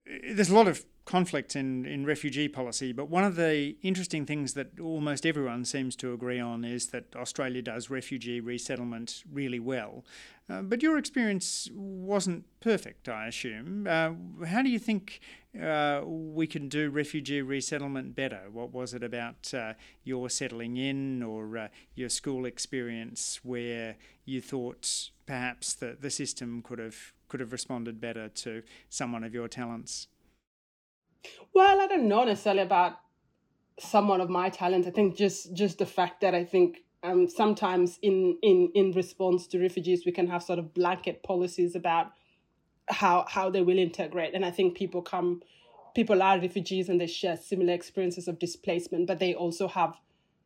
There's 0.05 0.49
a 0.49 0.55
lot 0.55 0.69
of 0.69 0.85
conflict 1.11 1.57
in, 1.57 1.85
in 1.85 2.05
refugee 2.05 2.47
policy, 2.47 2.93
but 2.93 3.09
one 3.09 3.25
of 3.25 3.35
the 3.35 3.75
interesting 3.81 4.25
things 4.25 4.53
that 4.53 4.79
almost 4.79 5.25
everyone 5.25 5.65
seems 5.65 5.93
to 5.93 6.13
agree 6.13 6.39
on 6.39 6.63
is 6.63 6.87
that 6.87 7.13
Australia 7.17 7.61
does 7.61 7.89
refugee 7.89 8.39
resettlement 8.39 9.21
really 9.29 9.59
well. 9.59 10.05
Uh, 10.49 10.61
but 10.61 10.81
your 10.81 10.97
experience 10.97 11.69
wasn't 11.73 12.45
perfect, 12.61 13.09
I 13.09 13.27
assume. 13.27 13.87
Uh, 13.87 14.45
how 14.45 14.61
do 14.61 14.69
you 14.69 14.79
think 14.79 15.19
uh, 15.61 15.99
we 16.05 16.47
can 16.47 16.69
do 16.69 16.89
refugee 16.89 17.41
resettlement 17.41 18.15
better? 18.15 18.43
What 18.49 18.71
was 18.71 18.93
it 18.93 19.03
about 19.03 19.53
uh, 19.53 19.73
your 20.05 20.29
settling 20.29 20.77
in 20.77 21.23
or 21.23 21.57
uh, 21.57 21.67
your 21.93 22.07
school 22.07 22.45
experience 22.45 23.41
where 23.43 23.97
you 24.23 24.39
thought 24.39 25.11
perhaps 25.25 25.73
that 25.73 26.01
the 26.01 26.09
system 26.09 26.61
could 26.61 26.79
have 26.79 27.11
could 27.27 27.41
have 27.41 27.51
responded 27.51 27.99
better 27.99 28.27
to 28.27 28.63
someone 28.89 29.25
of 29.25 29.33
your 29.33 29.49
talents? 29.49 30.07
Well, 31.53 31.81
I 31.81 31.87
don't 31.87 32.07
know 32.07 32.23
necessarily 32.23 32.61
about 32.61 32.93
someone 33.79 34.21
of 34.21 34.29
my 34.29 34.49
talent. 34.49 34.87
I 34.87 34.91
think 34.91 35.15
just 35.15 35.53
just 35.53 35.79
the 35.79 35.85
fact 35.85 36.21
that 36.21 36.35
I 36.35 36.43
think 36.43 36.79
um, 37.03 37.27
sometimes 37.27 37.99
in 38.01 38.37
in 38.41 38.71
in 38.73 38.91
response 38.91 39.47
to 39.47 39.59
refugees, 39.59 40.05
we 40.05 40.11
can 40.11 40.27
have 40.27 40.43
sort 40.43 40.59
of 40.59 40.73
blanket 40.73 41.23
policies 41.23 41.75
about 41.75 42.11
how 42.89 43.25
how 43.27 43.49
they 43.49 43.61
will 43.61 43.77
integrate, 43.77 44.33
and 44.33 44.45
I 44.45 44.51
think 44.51 44.75
people 44.77 45.01
come, 45.01 45.41
people 45.95 46.21
are 46.21 46.39
refugees 46.39 46.89
and 46.89 46.99
they 47.01 47.07
share 47.07 47.37
similar 47.37 47.73
experiences 47.73 48.27
of 48.27 48.39
displacement, 48.39 49.07
but 49.07 49.19
they 49.19 49.33
also 49.33 49.67
have 49.67 49.95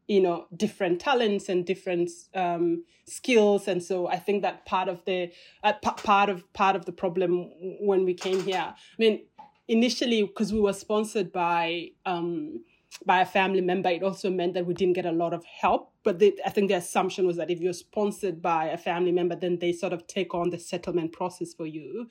you 0.07 0.21
know 0.21 0.45
different 0.55 1.01
talents 1.01 1.49
and 1.49 1.65
different 1.65 2.11
um, 2.35 2.83
skills 3.05 3.67
and 3.67 3.81
so 3.83 4.07
i 4.07 4.17
think 4.17 4.41
that 4.43 4.65
part 4.65 4.87
of 4.87 5.03
the 5.05 5.31
uh, 5.63 5.73
p- 5.73 6.03
part 6.03 6.29
of 6.29 6.51
part 6.53 6.75
of 6.75 6.85
the 6.85 6.91
problem 6.91 7.49
when 7.81 8.05
we 8.05 8.13
came 8.13 8.39
here 8.43 8.73
i 8.75 8.75
mean 8.99 9.25
initially 9.67 10.23
because 10.23 10.53
we 10.53 10.59
were 10.59 10.73
sponsored 10.73 11.31
by 11.31 11.89
um, 12.05 12.63
by 13.05 13.21
a 13.21 13.25
family 13.25 13.61
member, 13.61 13.89
it 13.89 14.03
also 14.03 14.29
meant 14.29 14.53
that 14.53 14.65
we 14.65 14.73
didn't 14.73 14.93
get 14.93 15.05
a 15.05 15.11
lot 15.11 15.33
of 15.33 15.43
help. 15.45 15.91
But 16.03 16.19
the, 16.19 16.39
I 16.45 16.49
think 16.49 16.69
the 16.69 16.75
assumption 16.75 17.27
was 17.27 17.35
that 17.37 17.51
if 17.51 17.59
you're 17.59 17.73
sponsored 17.73 18.41
by 18.41 18.67
a 18.67 18.77
family 18.77 19.11
member, 19.11 19.35
then 19.35 19.59
they 19.59 19.73
sort 19.73 19.91
of 19.91 20.07
take 20.07 20.33
on 20.33 20.49
the 20.49 20.59
settlement 20.59 21.11
process 21.11 21.53
for 21.53 21.65
you 21.65 22.07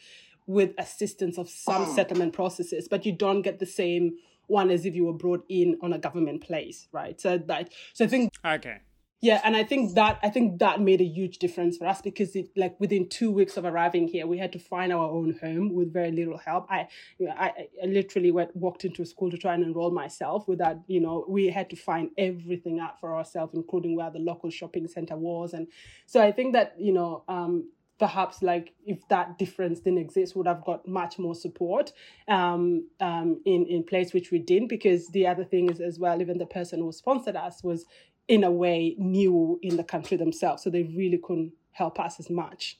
with 0.46 0.72
assistance 0.78 1.38
of 1.38 1.48
some 1.48 1.82
oh. 1.82 1.94
settlement 1.94 2.34
processes, 2.34 2.86
but 2.88 3.06
you 3.06 3.12
don't 3.12 3.42
get 3.42 3.60
the 3.60 3.66
same 3.66 4.12
one 4.46 4.70
as 4.70 4.84
if 4.84 4.94
you 4.94 5.06
were 5.06 5.14
brought 5.14 5.44
in 5.48 5.78
on 5.80 5.94
a 5.94 5.98
government 5.98 6.42
place, 6.42 6.86
right? 6.92 7.18
So 7.18 7.38
that 7.38 7.72
so 7.94 8.04
I 8.04 8.08
think 8.08 8.32
okay. 8.44 8.80
Yeah, 9.24 9.40
and 9.42 9.56
I 9.56 9.64
think 9.64 9.94
that 9.94 10.18
I 10.22 10.28
think 10.28 10.58
that 10.58 10.82
made 10.82 11.00
a 11.00 11.04
huge 11.18 11.38
difference 11.38 11.78
for 11.78 11.87
us 11.87 12.02
because 12.02 12.37
it 12.37 12.50
like 12.56 12.78
within 12.78 13.08
two 13.08 13.30
weeks 13.30 13.56
of 13.56 13.64
arriving 13.64 14.06
here, 14.06 14.26
we 14.26 14.37
had 14.37 14.52
to 14.52 14.58
find 14.58 14.92
our 14.92 15.08
own 15.10 15.38
home 15.40 15.72
with 15.72 15.94
very 15.94 16.12
little 16.12 16.37
help. 16.37 16.66
I, 16.70 16.88
you 17.18 17.28
know, 17.28 17.32
I, 17.32 17.68
I 17.82 17.87
literally 17.87 18.30
went 18.32 18.54
walked 18.54 18.84
into 18.84 19.00
a 19.00 19.06
school 19.06 19.30
to 19.30 19.38
try 19.38 19.54
and 19.54 19.64
enroll 19.64 19.92
myself. 19.92 20.46
Without 20.46 20.76
you 20.88 21.00
know, 21.00 21.24
we 21.26 21.46
had 21.46 21.70
to 21.70 21.76
find 21.76 22.10
everything 22.18 22.80
out 22.80 23.00
for 23.00 23.14
ourselves, 23.14 23.54
including 23.54 23.96
where 23.96 24.10
the 24.10 24.18
local 24.18 24.50
shopping 24.50 24.87
center 24.88 25.16
was, 25.16 25.54
and 25.54 25.68
so 26.04 26.20
I 26.20 26.30
think 26.30 26.52
that 26.52 26.74
you 26.78 26.92
know, 26.92 27.24
um, 27.26 27.70
perhaps 27.98 28.42
like 28.42 28.74
if 28.84 29.08
that 29.08 29.38
difference 29.38 29.80
didn't 29.80 30.00
exist 30.00 30.37
would 30.37 30.46
have 30.46 30.64
got 30.64 30.87
much 30.87 31.18
more 31.18 31.34
support 31.34 31.92
um, 32.28 32.87
um, 33.00 33.40
in 33.46 33.64
in 33.66 33.84
place 33.84 34.12
which 34.12 34.30
we 34.30 34.38
didn't 34.38 34.68
because 34.68 35.08
the 35.08 35.26
other 35.26 35.44
thing 35.44 35.70
is 35.70 35.80
as 35.80 35.98
well 35.98 36.20
even 36.20 36.37
the 36.37 36.46
person 36.46 36.80
who 36.80 36.92
sponsored 36.92 37.37
us 37.37 37.62
was 37.62 37.87
in 38.28 38.44
a 38.44 38.50
way 38.50 38.94
new 38.98 39.58
in 39.62 39.76
the 39.76 39.84
country 39.84 40.16
themselves. 40.16 40.62
So 40.62 40.70
they 40.70 40.84
really 40.84 41.18
couldn't 41.18 41.52
help 41.72 42.00
us 42.00 42.18
as 42.18 42.30
much. 42.30 42.78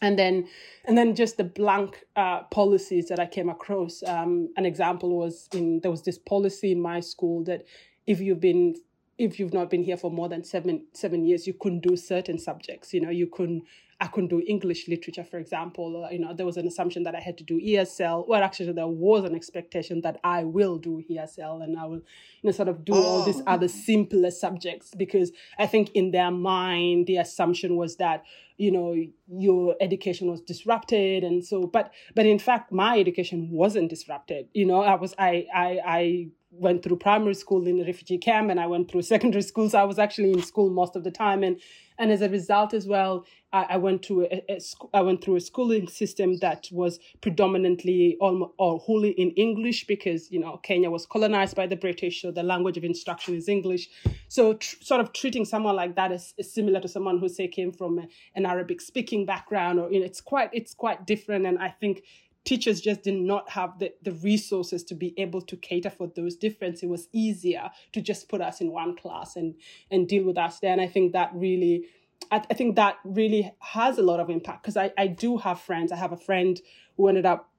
And 0.00 0.18
then 0.18 0.48
and 0.84 0.98
then 0.98 1.14
just 1.14 1.36
the 1.36 1.44
blank 1.44 2.04
uh, 2.16 2.42
policies 2.44 3.08
that 3.08 3.20
i 3.20 3.26
came 3.26 3.48
across 3.48 4.02
um, 4.02 4.52
an 4.56 4.66
example 4.66 5.16
was 5.16 5.48
in 5.52 5.78
there 5.80 5.92
was 5.92 6.02
this 6.02 6.18
policy 6.18 6.72
in 6.72 6.80
my 6.80 6.98
school 6.98 7.44
that 7.44 7.64
if 8.08 8.18
you've 8.20 8.40
been 8.40 8.74
if 9.18 9.38
you've 9.38 9.52
not 9.52 9.70
been 9.70 9.82
here 9.82 9.96
for 9.96 10.10
more 10.10 10.28
than 10.28 10.42
seven 10.44 10.86
seven 10.92 11.24
years 11.24 11.46
you 11.46 11.54
couldn't 11.54 11.80
do 11.80 11.96
certain 11.96 12.38
subjects 12.38 12.92
you 12.92 13.00
know 13.00 13.10
you 13.10 13.26
couldn't 13.26 13.62
I 14.02 14.08
couldn't 14.08 14.30
do 14.30 14.42
English 14.48 14.88
literature, 14.88 15.22
for 15.22 15.38
example. 15.38 16.08
you 16.10 16.18
know, 16.18 16.34
there 16.34 16.44
was 16.44 16.56
an 16.56 16.66
assumption 16.66 17.04
that 17.04 17.14
I 17.14 17.20
had 17.20 17.38
to 17.38 17.44
do 17.44 17.60
ESL. 17.60 18.26
Well, 18.26 18.42
actually, 18.42 18.72
there 18.72 18.88
was 18.88 19.22
an 19.22 19.36
expectation 19.36 20.00
that 20.00 20.18
I 20.24 20.42
will 20.42 20.76
do 20.76 21.04
ESL 21.08 21.62
and 21.62 21.78
I 21.78 21.86
will, 21.86 22.02
you 22.42 22.42
know, 22.42 22.50
sort 22.50 22.66
of 22.66 22.84
do 22.84 22.94
oh. 22.94 23.00
all 23.00 23.22
these 23.22 23.40
oh. 23.42 23.44
other 23.46 23.68
simpler 23.68 24.32
subjects 24.32 24.92
because 24.96 25.30
I 25.56 25.68
think 25.68 25.92
in 25.94 26.10
their 26.10 26.32
mind 26.32 27.06
the 27.06 27.18
assumption 27.18 27.76
was 27.76 27.94
that 27.96 28.24
you 28.56 28.72
know 28.72 28.96
your 29.28 29.76
education 29.80 30.28
was 30.28 30.40
disrupted 30.40 31.24
and 31.24 31.44
so 31.44 31.66
but 31.66 31.92
but 32.14 32.26
in 32.26 32.38
fact 32.38 32.70
my 32.70 32.98
education 32.98 33.48
wasn't 33.50 33.88
disrupted 33.88 34.46
you 34.52 34.64
know 34.64 34.82
i 34.82 34.94
was 34.94 35.14
i 35.18 35.46
i 35.54 35.80
i 35.84 36.28
went 36.52 36.82
through 36.82 36.96
primary 36.96 37.34
school 37.34 37.66
in 37.66 37.80
a 37.80 37.84
refugee 37.84 38.18
camp 38.18 38.50
and 38.50 38.60
I 38.60 38.66
went 38.66 38.90
through 38.90 39.02
secondary 39.14 39.42
school. 39.42 39.70
So 39.70 39.78
I 39.78 39.84
was 39.84 39.98
actually 39.98 40.32
in 40.32 40.42
school 40.42 40.70
most 40.70 40.96
of 40.96 41.04
the 41.04 41.10
time. 41.10 41.42
And 41.42 41.60
and 41.98 42.10
as 42.10 42.22
a 42.22 42.28
result 42.28 42.74
as 42.74 42.86
well, 42.86 43.26
I, 43.52 43.66
I 43.70 43.76
went 43.76 44.02
to 44.04 44.22
a, 44.22 44.42
a, 44.50 44.58
I 44.94 45.02
went 45.02 45.22
through 45.22 45.36
a 45.36 45.40
schooling 45.40 45.86
system 45.88 46.38
that 46.38 46.68
was 46.72 46.98
predominantly 47.20 48.16
or 48.20 48.78
wholly 48.78 49.10
in 49.10 49.30
English 49.32 49.86
because 49.86 50.30
you 50.30 50.40
know 50.40 50.56
Kenya 50.58 50.90
was 50.90 51.06
colonized 51.06 51.54
by 51.54 51.66
the 51.66 51.76
British, 51.76 52.22
so 52.22 52.30
the 52.30 52.42
language 52.42 52.76
of 52.76 52.84
instruction 52.84 53.34
is 53.34 53.48
English. 53.48 53.88
So 54.28 54.54
tr- 54.54 54.76
sort 54.80 55.00
of 55.00 55.12
treating 55.12 55.44
someone 55.44 55.76
like 55.76 55.94
that 55.96 56.12
is, 56.12 56.34
is 56.38 56.52
similar 56.52 56.80
to 56.80 56.88
someone 56.88 57.18
who 57.18 57.28
say 57.28 57.46
came 57.46 57.72
from 57.72 57.98
a, 57.98 58.08
an 58.34 58.46
Arabic 58.46 58.80
speaking 58.80 59.26
background, 59.26 59.78
or 59.78 59.92
you 59.92 60.00
know, 60.00 60.06
it's 60.06 60.20
quite 60.20 60.50
it's 60.52 60.74
quite 60.74 61.06
different. 61.06 61.46
And 61.46 61.58
I 61.58 61.68
think 61.68 62.02
teachers 62.44 62.80
just 62.80 63.02
did 63.02 63.14
not 63.14 63.50
have 63.50 63.78
the, 63.78 63.92
the 64.02 64.12
resources 64.12 64.82
to 64.84 64.94
be 64.94 65.14
able 65.16 65.40
to 65.42 65.56
cater 65.56 65.90
for 65.90 66.10
those 66.14 66.36
differences. 66.36 66.82
It 66.82 66.88
was 66.88 67.08
easier 67.12 67.70
to 67.92 68.00
just 68.00 68.28
put 68.28 68.40
us 68.40 68.60
in 68.60 68.72
one 68.72 68.96
class 68.96 69.36
and 69.36 69.54
and 69.90 70.08
deal 70.08 70.24
with 70.24 70.38
us 70.38 70.60
there. 70.60 70.72
And 70.72 70.80
I 70.80 70.88
think 70.88 71.12
that 71.12 71.30
really 71.34 71.86
I, 72.30 72.42
I 72.50 72.54
think 72.54 72.76
that 72.76 72.96
really 73.04 73.52
has 73.60 73.98
a 73.98 74.02
lot 74.02 74.20
of 74.20 74.30
impact 74.30 74.62
because 74.62 74.76
I, 74.76 74.92
I 74.96 75.06
do 75.06 75.36
have 75.38 75.60
friends. 75.60 75.92
I 75.92 75.96
have 75.96 76.12
a 76.12 76.16
friend 76.16 76.60
who 76.96 77.08
ended 77.08 77.26
up 77.26 77.51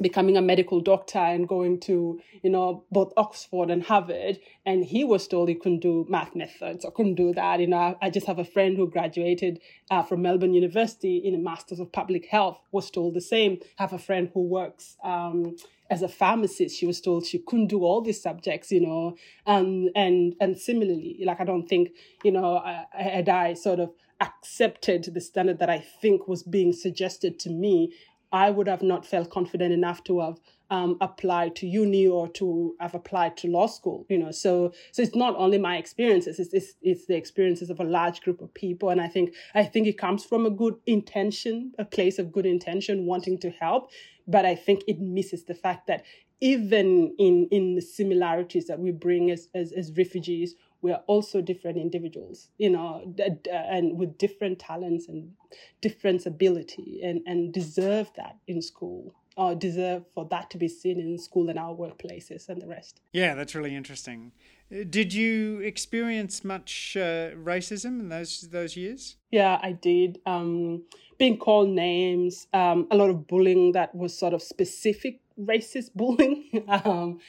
becoming 0.00 0.36
a 0.36 0.42
medical 0.42 0.80
doctor 0.80 1.18
and 1.18 1.48
going 1.48 1.80
to 1.80 2.20
you 2.42 2.50
know 2.50 2.84
both 2.92 3.12
oxford 3.16 3.70
and 3.70 3.82
harvard 3.82 4.38
and 4.66 4.84
he 4.84 5.02
was 5.02 5.26
told 5.26 5.48
he 5.48 5.54
couldn't 5.54 5.80
do 5.80 6.04
math 6.08 6.34
methods 6.36 6.84
or 6.84 6.90
couldn't 6.90 7.14
do 7.14 7.32
that. 7.32 7.58
You 7.58 7.68
know 7.68 7.96
i 8.02 8.10
just 8.10 8.26
have 8.26 8.38
a 8.38 8.44
friend 8.44 8.76
who 8.76 8.88
graduated 8.88 9.60
uh, 9.90 10.02
from 10.02 10.22
melbourne 10.22 10.52
university 10.52 11.16
in 11.16 11.34
a 11.34 11.38
master's 11.38 11.80
of 11.80 11.90
public 11.90 12.26
health 12.26 12.60
was 12.70 12.90
told 12.90 13.14
the 13.14 13.20
same. 13.20 13.58
I 13.78 13.84
have 13.84 13.92
a 13.94 13.98
friend 13.98 14.30
who 14.34 14.42
works 14.42 14.96
um, 15.02 15.56
as 15.90 16.02
a 16.02 16.08
pharmacist. 16.08 16.76
She 16.76 16.86
was 16.86 17.00
told 17.00 17.24
she 17.24 17.38
couldn't 17.38 17.68
do 17.68 17.82
all 17.82 18.02
these 18.02 18.22
subjects 18.22 18.70
you 18.70 18.80
know 18.80 19.16
and 19.46 19.90
and 19.96 20.34
and 20.38 20.58
similarly 20.58 21.18
like 21.24 21.40
i 21.40 21.44
don't 21.44 21.66
think 21.66 21.90
you 22.22 22.30
know 22.30 22.62
had 22.92 23.28
i 23.30 23.54
sort 23.54 23.80
of 23.80 23.90
accepted 24.20 25.04
the 25.14 25.20
standard 25.20 25.58
that 25.58 25.70
I 25.70 25.78
think 25.78 26.26
was 26.26 26.42
being 26.42 26.72
suggested 26.72 27.38
to 27.40 27.50
me, 27.50 27.92
I 28.32 28.50
would 28.50 28.68
have 28.68 28.82
not 28.82 29.06
felt 29.06 29.30
confident 29.30 29.72
enough 29.72 30.04
to 30.04 30.20
have 30.20 30.40
um, 30.70 30.98
applied 31.00 31.56
to 31.56 31.66
uni 31.66 32.06
or 32.06 32.28
to 32.28 32.76
have 32.78 32.94
applied 32.94 33.36
to 33.38 33.48
law 33.48 33.66
school. 33.66 34.04
You 34.08 34.18
know, 34.18 34.30
so 34.30 34.72
so 34.92 35.02
it's 35.02 35.14
not 35.14 35.34
only 35.36 35.58
my 35.58 35.78
experiences; 35.78 36.38
it's, 36.38 36.52
it's 36.52 36.74
it's 36.82 37.06
the 37.06 37.16
experiences 37.16 37.70
of 37.70 37.80
a 37.80 37.84
large 37.84 38.20
group 38.20 38.42
of 38.42 38.52
people, 38.52 38.90
and 38.90 39.00
I 39.00 39.08
think 39.08 39.34
I 39.54 39.64
think 39.64 39.86
it 39.86 39.98
comes 39.98 40.24
from 40.24 40.44
a 40.44 40.50
good 40.50 40.76
intention, 40.86 41.72
a 41.78 41.84
place 41.84 42.18
of 42.18 42.32
good 42.32 42.46
intention, 42.46 43.06
wanting 43.06 43.38
to 43.38 43.50
help. 43.50 43.90
But 44.26 44.44
I 44.44 44.54
think 44.54 44.82
it 44.86 45.00
misses 45.00 45.44
the 45.44 45.54
fact 45.54 45.86
that 45.86 46.04
even 46.40 47.14
in 47.18 47.48
in 47.50 47.74
the 47.74 47.80
similarities 47.80 48.66
that 48.66 48.78
we 48.78 48.90
bring 48.90 49.30
as 49.30 49.48
as, 49.54 49.72
as 49.72 49.90
refugees 49.96 50.54
we 50.80 50.92
are 50.92 51.02
also 51.06 51.40
different 51.40 51.76
individuals, 51.76 52.48
you 52.58 52.70
know, 52.70 53.14
and 53.50 53.98
with 53.98 54.16
different 54.18 54.58
talents 54.58 55.08
and 55.08 55.32
different 55.80 56.26
ability 56.26 57.00
and, 57.02 57.20
and 57.26 57.52
deserve 57.52 58.10
that 58.16 58.36
in 58.46 58.62
school 58.62 59.14
or 59.36 59.54
deserve 59.54 60.04
for 60.12 60.26
that 60.30 60.50
to 60.50 60.58
be 60.58 60.68
seen 60.68 60.98
in 60.98 61.16
school 61.16 61.48
and 61.48 61.58
our 61.58 61.74
workplaces 61.74 62.48
and 62.48 62.60
the 62.60 62.66
rest. 62.66 63.00
Yeah, 63.12 63.34
that's 63.34 63.54
really 63.54 63.74
interesting. 63.74 64.32
Uh, 64.70 64.84
did 64.88 65.14
you 65.14 65.60
experience 65.60 66.44
much 66.44 66.96
uh, 66.96 67.30
racism 67.36 68.00
in 68.00 68.08
those 68.08 68.48
those 68.50 68.76
years? 68.76 69.16
Yeah, 69.30 69.58
I 69.62 69.72
did. 69.72 70.20
Um, 70.26 70.82
being 71.18 71.38
called 71.38 71.68
names, 71.68 72.48
um, 72.52 72.88
a 72.90 72.96
lot 72.96 73.10
of 73.10 73.26
bullying 73.26 73.72
that 73.72 73.94
was 73.94 74.16
sort 74.16 74.34
of 74.34 74.42
specific 74.42 75.20
racist 75.40 75.90
bullying. 75.94 76.64
um, 76.68 77.20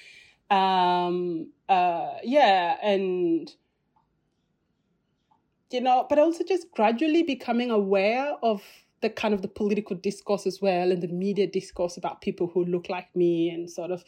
um, 0.49 1.51
uh, 1.67 2.13
yeah, 2.23 2.77
and 2.81 3.53
you 5.71 5.81
know, 5.81 6.05
but 6.09 6.17
also 6.17 6.43
just 6.43 6.71
gradually 6.71 7.23
becoming 7.23 7.69
aware 7.69 8.35
of 8.41 8.61
the 9.01 9.09
kind 9.09 9.33
of 9.33 9.41
the 9.41 9.47
political 9.47 9.95
discourse 9.95 10.45
as 10.45 10.61
well 10.61 10.91
and 10.91 11.01
the 11.01 11.07
media 11.07 11.47
discourse 11.47 11.97
about 11.97 12.21
people 12.21 12.47
who 12.47 12.65
look 12.65 12.89
like 12.89 13.15
me 13.15 13.49
and 13.49 13.69
sort 13.69 13.91
of 13.91 14.03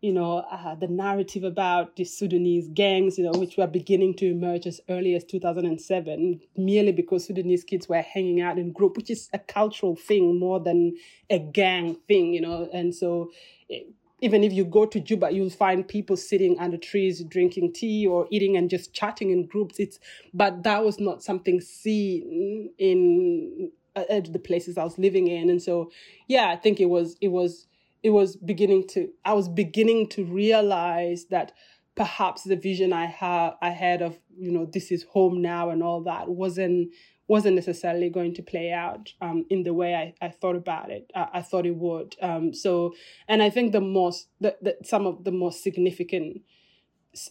you 0.00 0.12
know 0.12 0.38
uh, 0.50 0.74
the 0.74 0.88
narrative 0.88 1.44
about 1.44 1.94
the 1.94 2.04
sudanese 2.04 2.68
gangs 2.74 3.18
you 3.18 3.24
know 3.24 3.38
which 3.38 3.56
were 3.56 3.68
beginning 3.68 4.12
to 4.14 4.30
emerge 4.30 4.66
as 4.66 4.80
early 4.88 5.14
as 5.14 5.22
2007 5.24 6.40
merely 6.56 6.92
because 6.92 7.24
sudanese 7.24 7.62
kids 7.62 7.88
were 7.88 8.02
hanging 8.02 8.40
out 8.40 8.58
in 8.58 8.72
group 8.72 8.96
which 8.96 9.10
is 9.10 9.28
a 9.32 9.38
cultural 9.38 9.94
thing 9.94 10.38
more 10.38 10.58
than 10.58 10.92
a 11.30 11.38
gang 11.38 11.96
thing 12.08 12.34
you 12.34 12.40
know 12.40 12.68
and 12.72 12.94
so 12.94 13.30
it, 13.68 13.86
even 14.22 14.44
if 14.44 14.52
you 14.54 14.64
go 14.64 14.86
to 14.86 15.00
Juba, 15.00 15.32
you'll 15.32 15.50
find 15.50 15.86
people 15.86 16.16
sitting 16.16 16.58
under 16.60 16.78
trees 16.78 17.24
drinking 17.24 17.74
tea 17.74 18.06
or 18.06 18.28
eating 18.30 18.56
and 18.56 18.70
just 18.70 18.94
chatting 18.94 19.30
in 19.32 19.46
groups. 19.46 19.80
It's 19.80 19.98
but 20.34 20.64
that 20.64 20.84
was 20.84 21.00
not 21.00 21.22
something 21.24 21.60
seen 21.60 22.70
in 22.78 23.72
uh, 23.96 24.20
the 24.20 24.40
places 24.40 24.78
I 24.78 24.84
was 24.84 24.98
living 24.98 25.28
in, 25.28 25.50
and 25.50 25.62
so 25.62 25.90
yeah, 26.28 26.48
I 26.50 26.56
think 26.56 26.80
it 26.80 26.86
was 26.86 27.16
it 27.20 27.28
was 27.28 27.66
it 28.04 28.10
was 28.10 28.36
beginning 28.36 28.88
to 28.90 29.10
I 29.26 29.34
was 29.34 29.48
beginning 29.48 30.08
to 30.10 30.24
realize 30.24 31.26
that 31.26 31.52
perhaps 31.96 32.44
the 32.44 32.56
vision 32.56 32.92
I 32.94 33.06
had 33.06 33.52
I 33.62 33.70
had 33.70 34.02
of 34.02 34.18
you 34.38 34.52
know 34.52 34.66
this 34.66 34.92
is 34.92 35.04
home 35.04 35.42
now 35.42 35.70
and 35.70 35.82
all 35.82 36.02
that 36.04 36.28
wasn't 36.30 36.92
wasn't 37.32 37.56
necessarily 37.56 38.10
going 38.10 38.34
to 38.34 38.42
play 38.42 38.70
out 38.70 39.14
um, 39.22 39.46
in 39.48 39.62
the 39.62 39.72
way 39.72 39.94
I, 39.94 40.26
I 40.26 40.28
thought 40.28 40.54
about 40.54 40.90
it. 40.90 41.10
I, 41.14 41.28
I 41.38 41.42
thought 41.42 41.64
it 41.64 41.76
would. 41.76 42.14
Um, 42.20 42.52
so, 42.52 42.92
and 43.26 43.42
I 43.42 43.48
think 43.48 43.72
the 43.72 43.80
most, 43.80 44.28
the, 44.38 44.54
the, 44.60 44.76
some 44.84 45.06
of 45.06 45.24
the 45.24 45.32
most 45.32 45.62
significant 45.62 46.42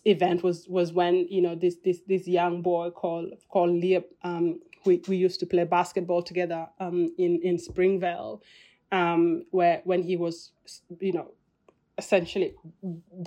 event 0.05 0.41
was 0.43 0.67
was 0.67 0.91
when 0.93 1.27
you 1.29 1.41
know 1.41 1.55
this 1.55 1.75
this 1.85 1.99
this 2.07 2.27
young 2.27 2.63
boy 2.63 2.89
called 2.89 3.29
called 3.49 3.71
Liam. 3.83 4.03
Um, 4.23 4.59
we 4.85 5.03
we 5.07 5.17
used 5.17 5.39
to 5.41 5.45
play 5.45 5.65
basketball 5.65 6.23
together 6.23 6.67
um, 6.79 7.13
in 7.19 7.39
in 7.43 7.59
Springvale, 7.59 8.41
um, 8.91 9.45
where 9.51 9.81
when 9.83 10.01
he 10.01 10.15
was 10.17 10.51
you 10.99 11.13
know 11.13 11.27
essentially 11.99 12.55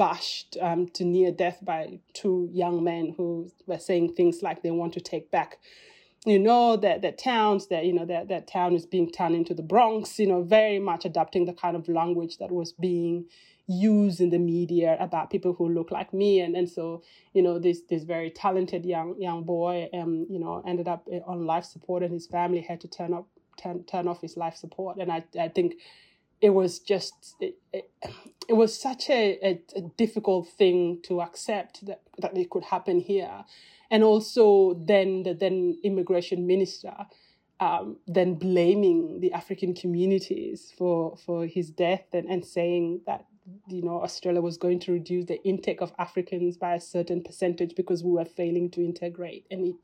bashed 0.03 0.57
um, 0.61 0.89
to 0.97 1.05
near 1.05 1.31
death 1.31 1.59
by 1.63 2.01
two 2.15 2.49
young 2.53 2.83
men 2.83 3.15
who 3.17 3.49
were 3.69 3.79
saying 3.79 4.15
things 4.15 4.43
like 4.43 4.65
they 4.65 4.73
want 4.73 4.93
to 4.95 5.01
take 5.01 5.31
back 5.31 5.59
you 6.25 6.39
know 6.39 6.77
that 6.77 7.03
that 7.03 7.19
towns 7.19 7.67
that 7.69 7.85
you 7.85 7.93
know 7.93 8.07
that 8.07 8.29
that 8.29 8.47
town 8.47 8.75
is 8.75 8.87
being 8.87 9.11
turned 9.11 9.35
into 9.35 9.55
the 9.55 9.63
Bronx. 9.63 10.19
You 10.19 10.27
know, 10.27 10.43
very 10.43 10.79
much 10.79 11.05
adapting 11.05 11.45
the 11.45 11.53
kind 11.53 11.77
of 11.77 11.89
language 11.89 12.39
that 12.39 12.51
was 12.51 12.73
being 12.73 13.27
used 13.67 14.21
in 14.21 14.31
the 14.31 14.39
media 14.39 14.97
about 15.01 15.31
people 15.31 15.55
who 15.55 15.69
look 15.69 15.91
like 15.91 16.13
me 16.13 16.41
and 16.41 16.55
and 16.55 16.69
so 16.69 17.03
you 17.33 17.43
know 17.43 17.59
this 17.59 17.81
this 17.89 18.05
very 18.05 18.29
talented 18.31 18.85
young 18.85 19.15
young 19.19 19.43
boy 19.43 19.89
um 19.95 20.27
you 20.29 20.39
know 20.39 20.63
ended 20.67 20.87
up 20.87 21.09
on 21.27 21.47
life 21.47 21.65
support 21.65 22.03
and 22.03 22.13
his 22.13 22.27
family 22.27 22.61
had 22.61 22.79
to 22.79 22.89
turn 22.89 23.15
up 23.15 23.27
turn 23.57 23.83
turn 23.85 24.07
off 24.07 24.21
his 24.21 24.37
life 24.37 24.55
support 24.55 24.99
and 24.99 25.11
I 25.11 25.25
I 25.41 25.49
think 25.49 25.77
it 26.45 26.53
was 26.53 26.79
just 26.79 27.37
it, 27.41 27.57
it, 27.73 27.91
it 28.51 28.53
was 28.53 28.79
such 28.79 29.09
a, 29.09 29.39
a, 29.43 29.63
a, 29.77 29.81
difficult 29.97 30.47
thing 30.47 31.01
to 31.03 31.23
accept 31.23 31.87
that, 31.87 32.03
that 32.19 32.37
it 32.37 32.51
could 32.51 32.65
happen 32.65 33.01
here. 33.01 33.47
And 33.91 34.05
also 34.05 34.75
then 34.75 35.23
the 35.23 35.33
then 35.33 35.79
immigration 35.83 36.47
minister 36.47 36.95
um, 37.61 37.97
then 38.07 38.35
blaming 38.35 39.21
the 39.21 39.33
african 39.33 39.73
communities 39.75 40.73
for 40.77 41.17
for 41.25 41.47
his 41.47 41.71
death 41.71 42.07
and, 42.13 42.29
and 42.29 42.45
saying 42.45 43.01
that 43.07 43.25
you 43.69 43.83
know 43.83 44.03
australia 44.03 44.43
was 44.43 44.59
going 44.59 44.81
to 44.81 44.93
reduce 44.93 45.25
the 45.27 45.43
intake 45.45 45.81
of 45.81 45.93
africans 45.99 46.59
by 46.59 46.75
a 46.75 46.81
certain 46.81 47.23
percentage 47.23 47.75
because 47.75 48.03
we 48.05 48.11
were 48.11 48.25
failing 48.25 48.71
to 48.71 48.81
integrate. 48.85 49.47
And 49.51 49.69
it 49.69 49.77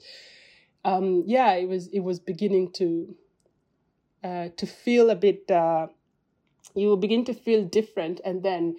um, 0.85 1.23
yeah 1.27 1.53
it 1.53 1.69
was 1.69 1.87
it 1.89 2.01
was 2.01 2.19
beginning 2.19 2.73
to 2.73 3.15
uh, 4.23 4.49
to 4.59 4.67
feel 4.67 5.09
a 5.09 5.17
bit 5.17 5.51
uh, 5.51 5.87
you 6.75 6.89
will 6.89 6.97
begin 6.97 7.25
to 7.25 7.35
feel 7.35 7.65
different 7.65 8.21
and 8.25 8.43
then 8.43 8.77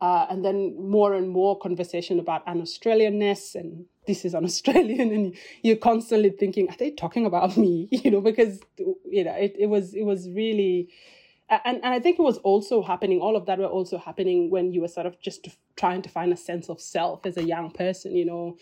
uh, 0.00 0.26
and 0.28 0.44
then 0.44 0.76
more 0.78 1.14
and 1.14 1.30
more 1.30 1.58
conversation 1.58 2.18
about 2.18 2.42
an 2.46 2.60
Australianness 2.60 3.54
and 3.54 3.86
this 4.06 4.24
is 4.24 4.34
an 4.34 4.44
Australian 4.50 5.12
and 5.12 5.36
you're 5.62 5.76
constantly 5.76 6.30
thinking 6.30 6.68
are 6.68 6.76
they 6.76 6.90
talking 6.90 7.26
about 7.26 7.56
me 7.56 7.88
you 7.92 8.10
know 8.10 8.20
because 8.20 8.60
you 9.04 9.24
know 9.24 9.34
it, 9.34 9.54
it 9.58 9.66
was 9.66 9.94
it 9.94 10.02
was 10.02 10.28
really 10.30 10.88
and, 11.50 11.76
and 11.84 11.92
I 11.94 12.00
think 12.00 12.18
it 12.18 12.22
was 12.22 12.38
also 12.38 12.82
happening 12.82 13.20
all 13.20 13.36
of 13.36 13.46
that 13.46 13.58
were 13.58 13.66
also 13.66 13.98
happening 13.98 14.50
when 14.50 14.72
you 14.72 14.80
were 14.80 14.88
sort 14.88 15.06
of 15.06 15.20
just 15.20 15.46
trying 15.76 16.02
to 16.02 16.08
find 16.08 16.32
a 16.32 16.36
sense 16.36 16.68
of 16.68 16.80
self 16.80 17.24
as 17.26 17.36
a 17.36 17.44
young 17.44 17.70
person 17.70 18.16
you 18.16 18.24
know 18.24 18.56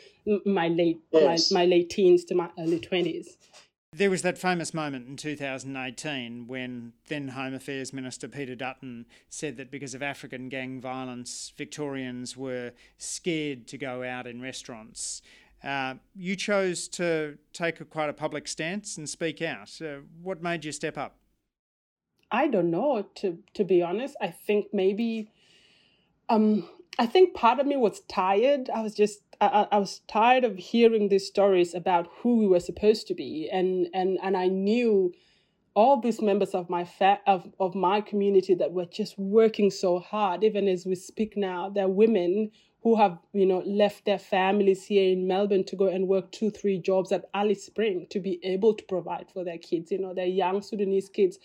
my 0.44 0.68
late 0.68 1.00
yes. 1.12 1.50
my, 1.50 1.60
my 1.60 1.66
late 1.66 1.90
teens 1.90 2.24
to 2.24 2.34
my 2.34 2.48
early 2.58 2.80
20s 2.80 3.28
there 3.94 4.08
was 4.08 4.22
that 4.22 4.38
famous 4.38 4.72
moment 4.72 5.06
in 5.06 5.16
2018 5.16 6.46
when 6.46 6.94
then 7.08 7.28
Home 7.28 7.52
Affairs 7.52 7.92
Minister 7.92 8.26
Peter 8.26 8.54
Dutton 8.54 9.04
said 9.28 9.58
that 9.58 9.70
because 9.70 9.94
of 9.94 10.02
African 10.02 10.48
gang 10.48 10.80
violence, 10.80 11.52
Victorians 11.58 12.34
were 12.34 12.72
scared 12.96 13.66
to 13.68 13.76
go 13.76 14.02
out 14.02 14.26
in 14.26 14.40
restaurants. 14.40 15.20
Uh, 15.62 15.94
you 16.16 16.36
chose 16.36 16.88
to 16.88 17.36
take 17.52 17.80
a, 17.80 17.84
quite 17.84 18.08
a 18.08 18.14
public 18.14 18.48
stance 18.48 18.96
and 18.96 19.08
speak 19.08 19.42
out. 19.42 19.70
Uh, 19.80 19.98
what 20.22 20.42
made 20.42 20.64
you 20.64 20.72
step 20.72 20.96
up? 20.96 21.16
I 22.30 22.48
don't 22.48 22.70
know. 22.70 23.06
To 23.16 23.38
to 23.52 23.62
be 23.62 23.82
honest, 23.82 24.16
I 24.20 24.28
think 24.28 24.68
maybe, 24.72 25.30
um, 26.30 26.66
I 26.98 27.04
think 27.04 27.34
part 27.34 27.60
of 27.60 27.66
me 27.66 27.76
was 27.76 28.00
tired. 28.08 28.70
I 28.74 28.80
was 28.80 28.94
just 28.94 29.20
I, 29.46 29.68
I 29.72 29.78
was 29.78 30.00
tired 30.08 30.44
of 30.44 30.56
hearing 30.56 31.08
these 31.08 31.26
stories 31.26 31.74
about 31.74 32.08
who 32.22 32.38
we 32.38 32.46
were 32.46 32.60
supposed 32.60 33.06
to 33.08 33.14
be, 33.14 33.48
and 33.52 33.88
and 33.94 34.18
and 34.22 34.36
I 34.36 34.48
knew 34.48 35.12
all 35.74 36.00
these 36.00 36.20
members 36.20 36.54
of 36.54 36.68
my 36.68 36.84
fa- 36.84 37.20
of, 37.26 37.48
of 37.58 37.74
my 37.74 38.00
community 38.00 38.54
that 38.54 38.72
were 38.72 38.84
just 38.86 39.18
working 39.18 39.70
so 39.70 39.98
hard 39.98 40.44
even 40.44 40.68
as 40.68 40.84
we 40.84 40.94
speak 40.94 41.36
now 41.36 41.70
they're 41.70 41.88
women 41.88 42.50
who 42.82 42.96
have 42.96 43.18
you 43.32 43.46
know 43.46 43.62
left 43.64 44.04
their 44.04 44.18
families 44.18 44.84
here 44.84 45.10
in 45.12 45.26
melbourne 45.26 45.64
to 45.64 45.76
go 45.76 45.86
and 45.86 46.08
work 46.08 46.30
two 46.30 46.50
three 46.50 46.78
jobs 46.78 47.10
at 47.10 47.24
alice 47.32 47.64
spring 47.64 48.06
to 48.10 48.20
be 48.20 48.38
able 48.42 48.74
to 48.74 48.84
provide 48.84 49.26
for 49.32 49.44
their 49.44 49.58
kids 49.58 49.90
you 49.90 49.98
know 49.98 50.12
their 50.12 50.26
young 50.26 50.60
sudanese 50.60 51.08
kids 51.08 51.38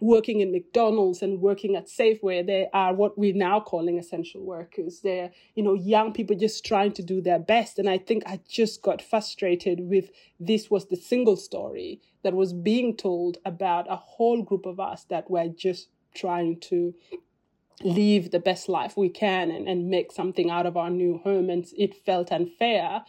working 0.00 0.40
in 0.40 0.52
McDonald's 0.52 1.22
and 1.22 1.40
working 1.40 1.76
at 1.76 1.86
Safeway, 1.86 2.44
they 2.44 2.68
are 2.72 2.94
what 2.94 3.18
we're 3.18 3.34
now 3.34 3.60
calling 3.60 3.98
essential 3.98 4.42
workers. 4.42 5.00
They're, 5.00 5.30
you 5.54 5.62
know, 5.62 5.74
young 5.74 6.12
people 6.12 6.36
just 6.36 6.64
trying 6.64 6.92
to 6.92 7.02
do 7.02 7.20
their 7.20 7.38
best. 7.38 7.78
And 7.78 7.88
I 7.88 7.98
think 7.98 8.24
I 8.26 8.40
just 8.48 8.82
got 8.82 9.02
frustrated 9.02 9.80
with 9.80 10.10
this 10.40 10.70
was 10.70 10.86
the 10.86 10.96
single 10.96 11.36
story 11.36 12.00
that 12.22 12.34
was 12.34 12.52
being 12.52 12.96
told 12.96 13.38
about 13.44 13.90
a 13.90 13.96
whole 13.96 14.42
group 14.42 14.66
of 14.66 14.80
us 14.80 15.04
that 15.04 15.30
were 15.30 15.48
just 15.48 15.88
trying 16.14 16.60
to 16.60 16.94
live 17.82 18.30
the 18.30 18.38
best 18.38 18.68
life 18.68 18.96
we 18.96 19.08
can 19.08 19.50
and, 19.50 19.68
and 19.68 19.88
make 19.88 20.12
something 20.12 20.50
out 20.50 20.66
of 20.66 20.76
our 20.76 20.90
new 20.90 21.18
home. 21.18 21.50
And 21.50 21.66
it 21.76 21.94
felt 21.94 22.32
unfair 22.32 23.04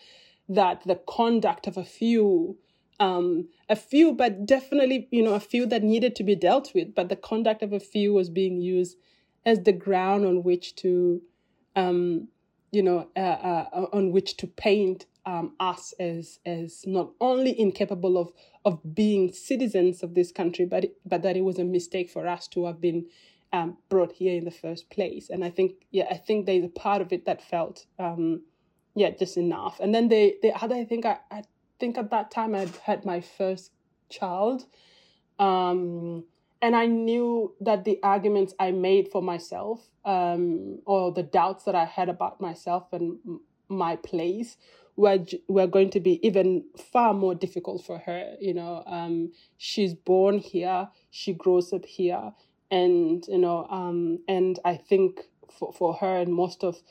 that 0.49 0.83
the 0.85 0.99
conduct 1.07 1.67
of 1.67 1.77
a 1.77 1.85
few 1.85 2.57
um, 3.03 3.49
a 3.67 3.75
few, 3.75 4.13
but 4.13 4.45
definitely, 4.45 5.07
you 5.11 5.23
know, 5.23 5.33
a 5.33 5.39
few 5.39 5.65
that 5.65 5.83
needed 5.83 6.15
to 6.15 6.23
be 6.23 6.35
dealt 6.35 6.73
with. 6.73 6.95
But 6.95 7.09
the 7.09 7.15
conduct 7.15 7.61
of 7.61 7.73
a 7.73 7.79
few 7.79 8.13
was 8.13 8.29
being 8.29 8.61
used 8.61 8.97
as 9.45 9.63
the 9.63 9.73
ground 9.73 10.25
on 10.25 10.43
which 10.43 10.75
to, 10.77 11.21
um, 11.75 12.29
you 12.71 12.81
know, 12.81 13.09
uh, 13.15 13.19
uh, 13.19 13.87
on 13.91 14.11
which 14.11 14.37
to 14.37 14.47
paint 14.47 15.05
um, 15.25 15.53
us 15.59 15.93
as 15.99 16.39
as 16.45 16.83
not 16.85 17.11
only 17.19 17.57
incapable 17.59 18.17
of 18.17 18.31
of 18.65 18.79
being 18.95 19.31
citizens 19.33 20.03
of 20.03 20.15
this 20.15 20.31
country, 20.31 20.65
but 20.65 20.83
but 21.05 21.21
that 21.23 21.35
it 21.35 21.43
was 21.43 21.59
a 21.59 21.65
mistake 21.77 22.09
for 22.09 22.27
us 22.27 22.47
to 22.49 22.65
have 22.65 22.79
been 22.79 23.05
um, 23.51 23.77
brought 23.89 24.13
here 24.13 24.35
in 24.37 24.45
the 24.45 24.51
first 24.51 24.89
place. 24.89 25.29
And 25.29 25.43
I 25.43 25.49
think, 25.49 25.73
yeah, 25.91 26.07
I 26.09 26.15
think 26.15 26.45
there's 26.45 26.65
a 26.65 26.69
part 26.69 27.01
of 27.01 27.13
it 27.13 27.25
that 27.25 27.41
felt, 27.41 27.85
um, 27.99 28.41
yeah, 28.95 29.11
just 29.11 29.37
enough. 29.37 29.79
And 29.79 29.93
then 29.93 30.07
the 30.09 30.35
the 30.41 30.51
other, 30.63 30.75
I 30.75 30.85
think 30.85 31.05
I, 31.05 31.17
I 31.29 31.43
think 31.83 31.97
at 31.97 32.11
that 32.11 32.31
time 32.31 32.55
I'd 32.55 32.77
had 32.77 33.03
my 33.03 33.19
first 33.19 33.73
child. 34.09 34.63
Um, 35.37 36.23
and 36.61 36.77
I 36.77 36.85
knew 36.85 37.53
that 37.59 37.83
the 37.83 37.99
arguments 38.01 38.53
I 38.57 38.71
made 38.71 39.09
for 39.11 39.21
myself, 39.21 39.89
um, 40.05 40.79
or 40.85 41.11
the 41.11 41.23
doubts 41.23 41.65
that 41.65 41.75
I 41.75 41.83
had 41.83 42.07
about 42.07 42.39
myself 42.39 42.93
and 42.93 43.17
my 43.67 43.97
place, 43.97 44.55
were 44.95 45.25
were 45.49 45.67
going 45.67 45.89
to 45.89 45.99
be 45.99 46.25
even 46.25 46.63
far 46.93 47.13
more 47.13 47.35
difficult 47.35 47.83
for 47.83 47.97
her. 47.97 48.35
You 48.39 48.53
know, 48.53 48.83
um, 48.85 49.33
she's 49.57 49.93
born 49.93 50.37
here, 50.37 50.87
she 51.11 51.33
grows 51.33 51.73
up 51.73 51.85
here, 51.85 52.31
and 52.71 53.25
you 53.27 53.39
know, 53.39 53.67
um, 53.69 54.19
and 54.29 54.57
I 54.63 54.77
think 54.77 55.19
for 55.59 55.73
for 55.73 55.95
her 55.95 56.15
and 56.21 56.33
most 56.33 56.63
of 56.63 56.81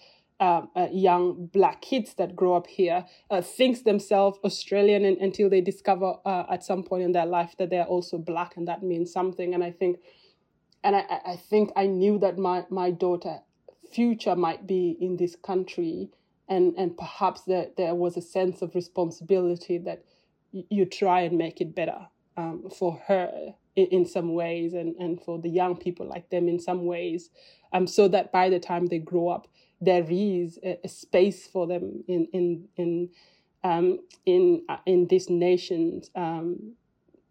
uh, 0.42 0.66
uh, 0.74 0.88
young 0.90 1.46
black 1.52 1.80
kids 1.82 2.14
that 2.14 2.34
grow 2.34 2.56
up 2.56 2.66
here 2.66 3.04
uh, 3.30 3.40
thinks 3.40 3.82
themselves 3.82 4.40
Australian 4.42 5.04
and, 5.04 5.16
until 5.18 5.48
they 5.48 5.60
discover 5.60 6.14
uh, 6.26 6.42
at 6.50 6.64
some 6.64 6.82
point 6.82 7.04
in 7.04 7.12
their 7.12 7.26
life 7.26 7.54
that 7.58 7.70
they're 7.70 7.84
also 7.84 8.18
black 8.18 8.56
and 8.56 8.66
that 8.66 8.82
means 8.82 9.12
something. 9.12 9.54
And 9.54 9.62
I 9.62 9.70
think, 9.70 10.00
and 10.82 10.96
I, 10.96 11.04
I 11.24 11.36
think 11.36 11.70
I 11.76 11.86
knew 11.86 12.18
that 12.18 12.38
my 12.38 12.64
my 12.70 12.90
daughter 12.90 13.38
future 13.92 14.34
might 14.34 14.66
be 14.66 14.96
in 15.00 15.16
this 15.16 15.36
country, 15.36 16.10
and 16.48 16.74
and 16.76 16.96
perhaps 16.96 17.42
there 17.42 17.68
there 17.76 17.94
was 17.94 18.16
a 18.16 18.22
sense 18.22 18.62
of 18.62 18.74
responsibility 18.74 19.78
that 19.78 20.02
y- 20.52 20.64
you 20.70 20.86
try 20.86 21.20
and 21.20 21.38
make 21.38 21.60
it 21.60 21.72
better 21.72 22.08
um, 22.36 22.68
for 22.76 23.00
her 23.06 23.54
in, 23.76 23.86
in 23.98 24.06
some 24.06 24.34
ways, 24.34 24.74
and 24.74 24.96
and 24.96 25.22
for 25.22 25.38
the 25.38 25.50
young 25.50 25.76
people 25.76 26.04
like 26.04 26.30
them 26.30 26.48
in 26.48 26.58
some 26.58 26.84
ways, 26.84 27.30
um, 27.72 27.86
so 27.86 28.08
that 28.08 28.32
by 28.32 28.50
the 28.50 28.58
time 28.58 28.86
they 28.86 28.98
grow 28.98 29.28
up 29.28 29.46
there 29.82 30.06
is 30.10 30.60
a, 30.64 30.78
a 30.84 30.88
space 30.88 31.48
for 31.48 31.66
them 31.68 32.04
in 32.08 32.28
in 32.34 32.68
in 32.78 33.10
um, 33.64 34.00
in 34.26 34.62
uh, 34.70 34.78
in 34.86 35.08
this 35.08 35.30
nation's 35.30 36.10
um, 36.16 36.74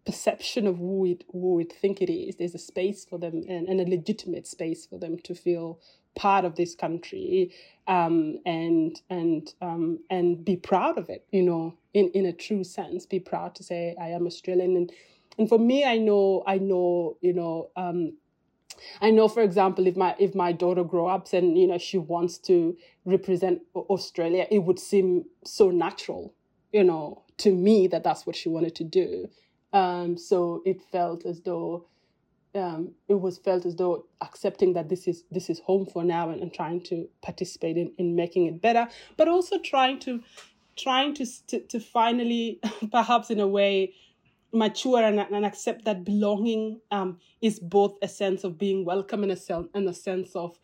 perception 0.06 0.66
of 0.66 0.78
who 0.78 1.06
it 1.06 1.24
who 1.32 1.60
it 1.60 1.72
think 1.72 2.02
it 2.02 2.12
is. 2.12 2.36
There's 2.36 2.54
a 2.54 2.58
space 2.60 3.04
for 3.04 3.18
them 3.18 3.44
and, 3.48 3.68
and 3.68 3.80
a 3.80 3.90
legitimate 3.90 4.46
space 4.46 4.86
for 4.86 4.98
them 4.98 5.18
to 5.20 5.34
feel 5.34 5.80
part 6.16 6.44
of 6.44 6.56
this 6.56 6.74
country 6.74 7.52
um, 7.88 8.38
and 8.46 9.00
and 9.10 9.54
um, 9.62 10.00
and 10.10 10.44
be 10.44 10.56
proud 10.56 10.98
of 10.98 11.10
it. 11.10 11.26
You 11.32 11.42
know, 11.44 11.74
in 11.94 12.10
in 12.10 12.26
a 12.26 12.34
true 12.34 12.64
sense, 12.64 13.06
be 13.06 13.20
proud 13.20 13.56
to 13.56 13.64
say 13.64 13.96
I 14.00 14.08
am 14.08 14.26
Australian 14.26 14.76
and. 14.76 14.92
And 15.38 15.48
for 15.48 15.58
me, 15.58 15.84
I 15.84 15.98
know, 15.98 16.44
I 16.46 16.58
know, 16.58 17.16
you 17.22 17.32
know, 17.32 17.70
um, 17.76 18.14
I 19.00 19.10
know, 19.10 19.28
for 19.28 19.42
example, 19.42 19.86
if 19.86 19.96
my 19.96 20.14
if 20.18 20.34
my 20.34 20.52
daughter 20.52 20.84
grow 20.84 21.06
up 21.06 21.32
and 21.32 21.58
you 21.58 21.66
know 21.66 21.78
she 21.78 21.98
wants 21.98 22.38
to 22.38 22.76
represent 23.04 23.62
Australia, 23.74 24.46
it 24.50 24.60
would 24.60 24.78
seem 24.78 25.24
so 25.44 25.70
natural, 25.70 26.34
you 26.72 26.84
know, 26.84 27.22
to 27.38 27.52
me 27.52 27.86
that 27.88 28.04
that's 28.04 28.26
what 28.26 28.36
she 28.36 28.48
wanted 28.48 28.74
to 28.76 28.84
do. 28.84 29.28
Um, 29.72 30.16
so 30.18 30.62
it 30.66 30.82
felt 30.90 31.24
as 31.24 31.40
though 31.40 31.86
um, 32.54 32.92
it 33.08 33.20
was 33.20 33.38
felt 33.38 33.64
as 33.64 33.76
though 33.76 34.06
accepting 34.20 34.74
that 34.74 34.88
this 34.88 35.08
is 35.08 35.24
this 35.30 35.48
is 35.48 35.60
home 35.60 35.86
for 35.86 36.04
now 36.04 36.30
and, 36.30 36.42
and 36.42 36.52
trying 36.52 36.82
to 36.82 37.08
participate 37.22 37.76
in, 37.76 37.92
in 37.98 38.14
making 38.14 38.46
it 38.46 38.60
better, 38.60 38.88
but 39.16 39.28
also 39.28 39.58
trying 39.58 39.98
to 40.00 40.22
trying 40.76 41.14
to 41.14 41.26
to, 41.46 41.60
to 41.60 41.80
finally 41.80 42.60
perhaps 42.90 43.30
in 43.30 43.40
a 43.40 43.46
way 43.48 43.94
mature 44.52 45.02
and, 45.02 45.18
and 45.18 45.44
accept 45.44 45.84
that 45.84 46.04
belonging 46.04 46.80
um, 46.90 47.18
is 47.40 47.58
both 47.58 47.96
a 48.02 48.08
sense 48.08 48.44
of 48.44 48.58
being 48.58 48.84
welcome 48.84 49.22
and 49.22 49.32
a, 49.32 49.64
and 49.74 49.88
a 49.88 49.94
sense 49.94 50.34
of 50.34 50.58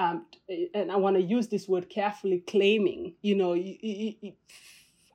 um, 0.00 0.24
and 0.72 0.90
I 0.90 0.96
want 0.96 1.16
to 1.16 1.22
use 1.22 1.48
this 1.48 1.68
word 1.68 1.90
carefully, 1.90 2.42
claiming, 2.46 3.16
you 3.20 3.34
know, 3.34 3.52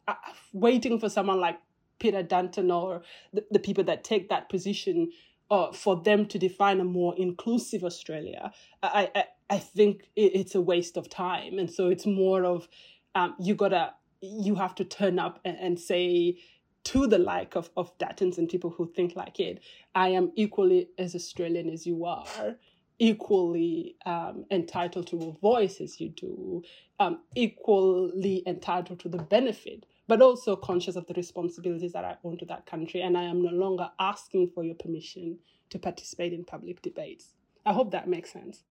uh, 0.07 0.13
waiting 0.53 0.99
for 0.99 1.09
someone 1.09 1.39
like 1.39 1.57
Peter 1.99 2.21
Dutton 2.21 2.69
or 2.69 3.01
the, 3.33 3.43
the 3.49 3.57
people 3.57 3.83
that 3.85 4.03
take 4.03 4.29
that 4.29 4.47
position 4.47 5.11
uh, 5.49 5.71
for 5.71 5.99
them 6.03 6.27
to 6.27 6.37
define 6.37 6.79
a 6.79 6.83
more 6.83 7.15
inclusive 7.17 7.83
Australia. 7.83 8.51
I, 8.83 9.09
I, 9.15 9.23
I 9.49 9.57
think 9.57 10.03
it's 10.15 10.53
a 10.53 10.61
waste 10.61 10.97
of 10.97 11.09
time. 11.09 11.57
And 11.57 11.71
so 11.71 11.87
it's 11.87 12.05
more 12.05 12.45
of 12.45 12.67
um, 13.15 13.33
you 13.39 13.55
gotta, 13.55 13.93
you 14.21 14.53
have 14.53 14.75
to 14.75 14.83
turn 14.83 15.17
up 15.17 15.39
and, 15.43 15.57
and 15.57 15.79
say, 15.79 16.37
to 16.85 17.07
the 17.07 17.19
like 17.19 17.55
of, 17.55 17.69
of 17.75 17.95
Duttons 17.97 18.37
and 18.37 18.49
people 18.49 18.69
who 18.69 18.91
think 18.95 19.15
like 19.15 19.39
it, 19.39 19.61
I 19.93 20.09
am 20.09 20.31
equally 20.35 20.89
as 20.97 21.15
Australian 21.15 21.69
as 21.69 21.85
you 21.85 22.05
are. 22.05 22.57
equally 22.99 23.95
um, 24.05 24.45
entitled 24.51 25.07
to 25.07 25.21
a 25.21 25.31
voice 25.39 25.81
as 25.81 25.99
you 25.99 26.09
do, 26.09 26.63
um, 26.99 27.19
equally 27.35 28.43
entitled 28.47 28.99
to 29.01 29.09
the 29.09 29.17
benefit, 29.17 29.85
but 30.07 30.21
also 30.21 30.55
conscious 30.55 30.95
of 30.95 31.05
the 31.07 31.13
responsibilities 31.13 31.93
that 31.93 32.05
I 32.05 32.15
own 32.23 32.37
to 32.37 32.45
that 32.45 32.65
country. 32.65 33.01
And 33.01 33.17
I 33.17 33.23
am 33.23 33.41
no 33.41 33.51
longer 33.51 33.89
asking 33.99 34.51
for 34.53 34.63
your 34.63 34.75
permission 34.75 35.39
to 35.71 35.79
participate 35.79 36.33
in 36.33 36.45
public 36.45 36.81
debates. 36.81 37.33
I 37.65 37.73
hope 37.73 37.91
that 37.91 38.07
makes 38.07 38.31
sense. 38.31 38.63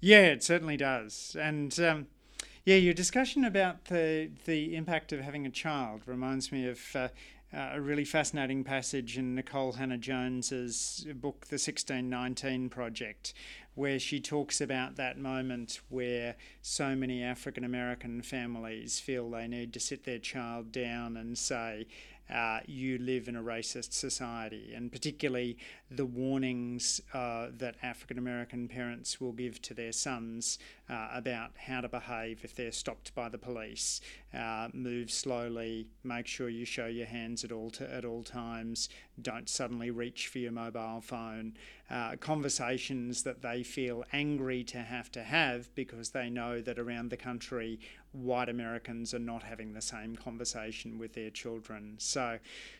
Yeah, 0.00 0.26
it 0.26 0.42
certainly 0.42 0.76
does. 0.76 1.36
And 1.40 1.78
um, 1.80 2.06
yeah, 2.64 2.76
your 2.76 2.94
discussion 2.94 3.44
about 3.44 3.86
the 3.86 4.30
the 4.44 4.74
impact 4.74 5.12
of 5.12 5.20
having 5.20 5.46
a 5.46 5.50
child 5.50 6.02
reminds 6.04 6.52
me 6.52 6.66
of 6.68 6.80
uh, 6.94 7.08
uh, 7.56 7.70
a 7.72 7.80
really 7.80 8.04
fascinating 8.04 8.62
passage 8.62 9.16
in 9.16 9.34
Nikole 9.34 9.76
Hannah-Jones's 9.76 11.06
book, 11.14 11.46
The 11.46 11.54
1619 11.54 12.68
Project, 12.68 13.32
where 13.74 13.98
she 13.98 14.20
talks 14.20 14.60
about 14.60 14.96
that 14.96 15.18
moment 15.18 15.80
where 15.88 16.36
so 16.60 16.94
many 16.94 17.22
African 17.22 17.64
American 17.64 18.20
families 18.20 19.00
feel 19.00 19.30
they 19.30 19.48
need 19.48 19.72
to 19.72 19.80
sit 19.80 20.04
their 20.04 20.18
child 20.18 20.70
down 20.70 21.16
and 21.16 21.38
say, 21.38 21.86
uh, 22.32 22.60
you 22.66 22.98
live 22.98 23.28
in 23.28 23.36
a 23.36 23.42
racist 23.42 23.92
society, 23.92 24.72
and 24.74 24.90
particularly 24.90 25.56
the 25.90 26.04
warnings 26.04 27.00
uh, 27.14 27.48
that 27.56 27.76
African 27.82 28.18
American 28.18 28.68
parents 28.68 29.20
will 29.20 29.32
give 29.32 29.62
to 29.62 29.74
their 29.74 29.92
sons 29.92 30.58
uh, 30.90 31.08
about 31.12 31.50
how 31.56 31.80
to 31.80 31.88
behave 31.88 32.40
if 32.42 32.54
they're 32.54 32.72
stopped 32.72 33.14
by 33.14 33.28
the 33.28 33.38
police. 33.38 34.00
Uh, 34.34 34.68
move 34.72 35.10
slowly, 35.10 35.86
make 36.02 36.26
sure 36.26 36.48
you 36.48 36.64
show 36.64 36.86
your 36.86 37.06
hands 37.06 37.44
at 37.44 37.52
all 37.52 37.72
at 37.80 38.04
all 38.04 38.22
times. 38.22 38.88
Don't 39.22 39.48
suddenly 39.48 39.90
reach 39.90 40.28
for 40.28 40.38
your 40.38 40.52
mobile 40.52 41.00
phone. 41.00 41.54
Uh, 41.88 42.16
conversations 42.16 43.22
that 43.22 43.42
they 43.42 43.62
feel 43.62 44.04
angry 44.12 44.64
to 44.64 44.78
have 44.78 45.10
to 45.12 45.22
have 45.22 45.72
because 45.76 46.10
they 46.10 46.28
know 46.28 46.60
that 46.60 46.78
around 46.78 47.10
the 47.10 47.16
country 47.16 47.78
white 48.16 48.48
Americans 48.48 49.12
are 49.14 49.18
not 49.18 49.42
having 49.42 49.72
the 49.72 49.82
same 49.82 50.16
conversation 50.16 50.98
with 50.98 51.12
their 51.14 51.30
children. 51.30 51.96
So, 51.98 52.38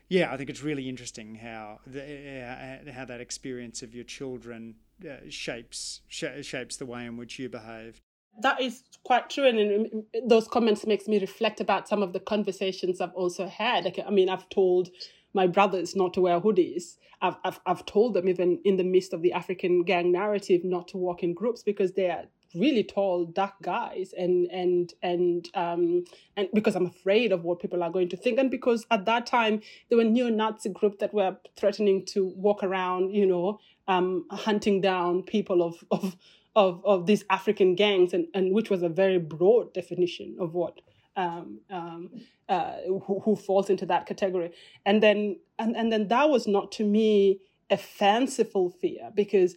yeah, 0.09 0.33
I 0.33 0.37
think 0.37 0.51
it's 0.51 0.63
really 0.63 0.89
interesting 0.89 1.37
how 1.37 1.81
the, 1.87 2.01
uh, 2.43 2.93
how 2.93 3.05
that 3.05 3.21
experience 3.21 3.83
of 3.83 3.95
your 3.95 4.05
children 4.05 4.77
uh, 5.05 5.17
shapes 5.29 6.01
sh- 6.09 6.43
shapes 6.43 6.77
the 6.77 6.87
way 6.87 7.05
in 7.05 7.17
which 7.17 7.39
you 7.39 7.49
behave. 7.49 8.01
That 8.41 8.61
is 8.61 8.83
quite 9.05 9.31
true, 9.31 9.47
and 9.47 10.05
those 10.29 10.47
comments 10.47 10.87
makes 10.87 11.09
me 11.09 11.19
reflect 11.19 11.61
about 11.61 11.89
some 11.89 12.03
of 12.03 12.13
the 12.13 12.21
conversations 12.21 13.01
I've 13.01 13.15
also 13.15 13.47
had. 13.47 13.85
Like, 13.85 13.99
I 14.07 14.11
mean, 14.11 14.29
I've 14.29 14.49
told 14.51 14.91
my 15.33 15.47
brothers 15.47 15.97
not 15.97 16.13
to 16.15 16.21
wear 16.23 16.41
hoodies. 16.41 16.97
I've, 17.23 17.37
I've, 17.45 17.61
I've 17.65 17.87
told 17.87 18.13
them 18.15 18.29
even 18.29 18.59
in 18.65 18.77
the 18.77 18.85
midst 18.85 19.15
of 19.15 19.23
the 19.23 19.33
African 19.33 19.85
gang 19.85 20.13
narrative 20.13 20.65
not 20.65 20.89
to 20.89 20.99
walk 20.99 21.23
in 21.23 21.33
groups 21.33 21.63
because 21.63 21.93
they 21.93 22.11
are 22.11 22.25
really 22.57 22.83
tall, 22.83 23.25
dark 23.27 23.55
guys, 23.63 24.15
and 24.17 24.51
and 24.51 24.95
and 25.03 25.49
um 25.55 26.05
and 26.37 26.49
because 26.55 26.75
I'm 26.75 26.87
afraid 26.87 27.33
of 27.33 27.45
what 27.45 27.61
people 27.61 27.83
are 27.83 27.91
going 27.91 28.09
to 28.09 28.17
think, 28.17 28.39
and 28.39 28.51
because 28.51 28.87
at 28.91 29.05
that 29.05 29.27
time 29.27 29.61
there 29.89 29.99
were 29.99 30.05
neo-Nazi 30.05 30.71
groups 30.71 30.99
that 31.01 31.15
were 31.15 31.37
threatening 31.57 32.05
to 32.07 32.27
walk 32.37 32.63
around, 32.63 33.15
you 33.15 33.27
know, 33.27 33.61
um, 33.89 34.27
hunting 34.31 34.81
down 34.81 35.23
people 35.23 35.63
of 35.63 35.85
of 35.91 36.17
of 36.55 36.85
of 36.85 37.07
these 37.07 37.25
African 37.31 37.75
gangs, 37.75 38.13
and 38.13 38.27
and 38.35 38.55
which 38.55 38.71
was 38.71 38.83
a 38.83 38.89
very 38.89 39.19
broad 39.19 39.75
definition 39.75 40.37
of 40.41 40.55
what 40.55 40.81
um, 41.17 41.61
um, 41.71 42.11
uh, 42.49 42.77
who, 42.87 43.21
who 43.25 43.37
falls 43.37 43.71
into 43.71 43.87
that 43.87 44.07
category. 44.07 44.53
And 44.85 45.03
then 45.03 45.39
and, 45.59 45.77
and 45.77 45.93
then 45.93 46.09
that 46.09 46.29
was 46.31 46.47
not 46.47 46.73
to 46.73 46.85
me 46.85 47.41
a 47.71 47.77
fanciful 47.77 48.71
fear. 48.71 49.11
Because 49.15 49.57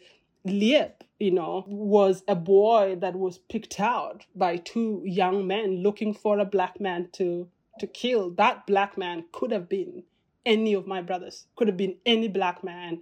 Liep, 0.50 0.93
you 1.20 1.32
know, 1.32 1.64
was 1.68 2.24
a 2.28 2.36
boy 2.36 2.97
that 3.00 3.16
was 3.16 3.38
picked 3.38 3.80
out 3.80 4.26
by 4.36 4.58
two 4.58 5.02
young 5.06 5.47
men 5.47 5.84
looking 5.84 6.14
for 6.14 6.39
a 6.39 6.45
black 6.45 6.80
man 6.80 7.10
to 7.14 7.50
to 7.80 7.88
kill. 7.88 8.32
That 8.32 8.68
black 8.68 8.97
man 8.97 9.26
could 9.32 9.52
have 9.52 9.70
been 9.70 10.04
any 10.45 10.74
of 10.74 10.88
my 10.88 11.02
brothers, 11.02 11.47
could 11.56 11.68
have 11.68 11.78
been 11.78 11.97
any 12.06 12.28
black 12.28 12.64
man 12.64 13.02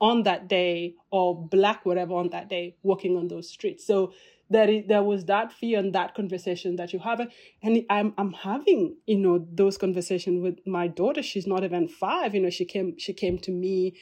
on 0.00 0.22
that 0.22 0.48
day 0.48 0.94
or 1.10 1.46
black 1.48 1.84
whatever 1.84 2.14
on 2.14 2.30
that 2.30 2.48
day 2.48 2.76
walking 2.82 3.16
on 3.16 3.28
those 3.28 3.48
streets. 3.48 3.86
So 3.86 4.12
there, 4.48 4.68
is, 4.68 4.84
there 4.88 5.02
was 5.02 5.26
that 5.26 5.52
fear 5.52 5.78
and 5.78 5.94
that 5.94 6.14
conversation 6.14 6.76
that 6.76 6.92
you 6.92 6.98
have. 6.98 7.20
And 7.62 7.84
I'm, 7.88 8.14
I'm 8.18 8.32
having, 8.32 8.96
you 9.06 9.18
know, 9.18 9.46
those 9.52 9.76
conversations 9.76 10.42
with 10.42 10.66
my 10.66 10.88
daughter. 10.88 11.22
She's 11.22 11.46
not 11.46 11.64
even 11.64 11.86
five. 11.86 12.34
You 12.34 12.40
know, 12.40 12.50
she 12.50 12.64
came, 12.64 12.98
she 12.98 13.12
came 13.12 13.38
to 13.38 13.50
me 13.52 13.94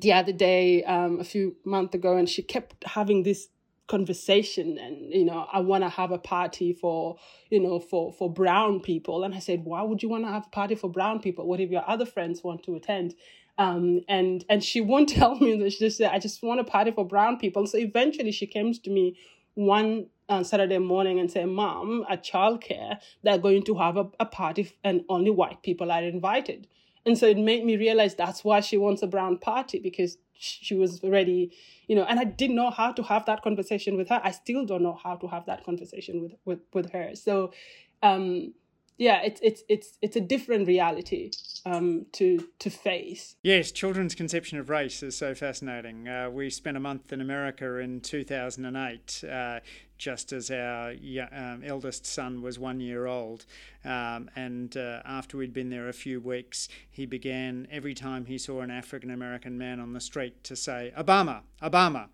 the 0.00 0.12
other 0.12 0.32
day, 0.32 0.84
um, 0.84 1.20
a 1.20 1.24
few 1.24 1.56
months 1.64 1.94
ago, 1.94 2.16
and 2.16 2.28
she 2.28 2.42
kept 2.42 2.84
having 2.84 3.22
this 3.22 3.48
conversation 3.88 4.76
and 4.76 5.14
you 5.14 5.24
know 5.24 5.46
i 5.50 5.58
want 5.58 5.82
to 5.82 5.88
have 5.88 6.10
a 6.12 6.18
party 6.18 6.74
for 6.74 7.16
you 7.50 7.58
know 7.58 7.80
for 7.80 8.12
for 8.12 8.30
brown 8.30 8.80
people. 8.80 9.24
And 9.24 9.34
i 9.34 9.38
said 9.38 9.64
why 9.64 9.82
would 9.82 10.02
you 10.02 10.10
want 10.10 10.24
to 10.24 10.30
have 10.30 10.46
a 10.46 10.50
party 10.50 10.74
for 10.74 10.90
brown 10.90 11.20
people? 11.20 11.46
What 11.46 11.58
if 11.58 11.70
your 11.70 11.88
other 11.88 12.04
friends 12.04 12.44
want 12.44 12.62
to 12.64 12.76
attend? 12.76 13.14
Um, 13.56 14.02
and 14.06 14.44
and 14.48 14.62
she 14.62 14.80
won't 14.82 15.08
tell 15.18 15.36
me 15.36 15.58
that 15.58 15.72
she 15.72 15.78
just 15.78 15.96
said 15.96 16.10
i 16.12 16.18
just 16.18 16.42
want 16.42 16.60
a 16.60 16.64
party 16.64 16.90
for 16.90 17.06
brown 17.06 17.38
people. 17.38 17.66
So 17.66 17.78
eventually 17.78 18.30
she 18.30 18.46
came 18.46 18.72
to 18.74 18.90
me 18.90 19.16
one 19.54 20.06
uh, 20.28 20.44
Saturday 20.44 20.78
morning 20.78 21.18
and 21.18 21.30
say, 21.30 21.44
Mom, 21.44 22.04
at 22.08 22.24
childcare, 22.24 22.98
they're 23.22 23.38
going 23.38 23.62
to 23.64 23.74
have 23.76 23.96
a, 23.96 24.06
a 24.20 24.26
party 24.26 24.76
and 24.84 25.02
only 25.08 25.30
white 25.30 25.62
people 25.62 25.90
are 25.90 26.02
invited. 26.02 26.68
And 27.08 27.16
so 27.16 27.26
it 27.26 27.38
made 27.38 27.64
me 27.64 27.78
realize 27.78 28.14
that's 28.14 28.44
why 28.44 28.60
she 28.60 28.76
wants 28.76 29.02
a 29.02 29.06
brown 29.06 29.38
party 29.38 29.78
because 29.78 30.18
she 30.34 30.74
was 30.74 31.02
ready, 31.02 31.50
you 31.86 31.96
know, 31.96 32.04
and 32.04 32.20
I 32.20 32.24
didn't 32.24 32.54
know 32.54 32.70
how 32.70 32.92
to 32.92 33.02
have 33.02 33.24
that 33.24 33.40
conversation 33.42 33.96
with 33.96 34.10
her. 34.10 34.20
I 34.22 34.30
still 34.30 34.66
don't 34.66 34.82
know 34.82 35.00
how 35.02 35.16
to 35.16 35.26
have 35.26 35.46
that 35.46 35.64
conversation 35.64 36.20
with 36.20 36.34
with, 36.44 36.60
with 36.74 36.92
her. 36.92 37.16
So 37.16 37.54
um 38.02 38.52
yeah, 38.98 39.22
it's 39.22 39.40
it's 39.42 39.62
it's 39.70 39.96
it's 40.02 40.16
a 40.16 40.20
different 40.20 40.68
reality 40.68 41.30
um, 41.64 42.06
to 42.12 42.48
to 42.58 42.70
face. 42.70 43.36
Yes, 43.42 43.72
children's 43.72 44.14
conception 44.14 44.58
of 44.58 44.70
race 44.70 45.02
is 45.02 45.16
so 45.16 45.34
fascinating. 45.34 46.08
Uh, 46.08 46.30
we 46.30 46.50
spent 46.50 46.76
a 46.76 46.80
month 46.80 47.12
in 47.12 47.20
America 47.20 47.76
in 47.76 48.00
2008, 48.00 49.24
uh, 49.30 49.60
just 49.96 50.32
as 50.32 50.50
our 50.50 50.94
um, 51.32 51.62
eldest 51.64 52.06
son 52.06 52.40
was 52.42 52.58
one 52.58 52.80
year 52.80 53.06
old, 53.06 53.46
um, 53.84 54.30
and 54.36 54.76
uh, 54.76 55.00
after 55.04 55.36
we'd 55.36 55.52
been 55.52 55.70
there 55.70 55.88
a 55.88 55.92
few 55.92 56.20
weeks, 56.20 56.68
he 56.90 57.06
began 57.06 57.66
every 57.70 57.94
time 57.94 58.26
he 58.26 58.38
saw 58.38 58.60
an 58.60 58.70
African 58.70 59.10
American 59.10 59.58
man 59.58 59.80
on 59.80 59.92
the 59.92 60.00
street 60.00 60.44
to 60.44 60.56
say 60.56 60.92
"Obama, 60.96 61.42
Obama," 61.62 62.08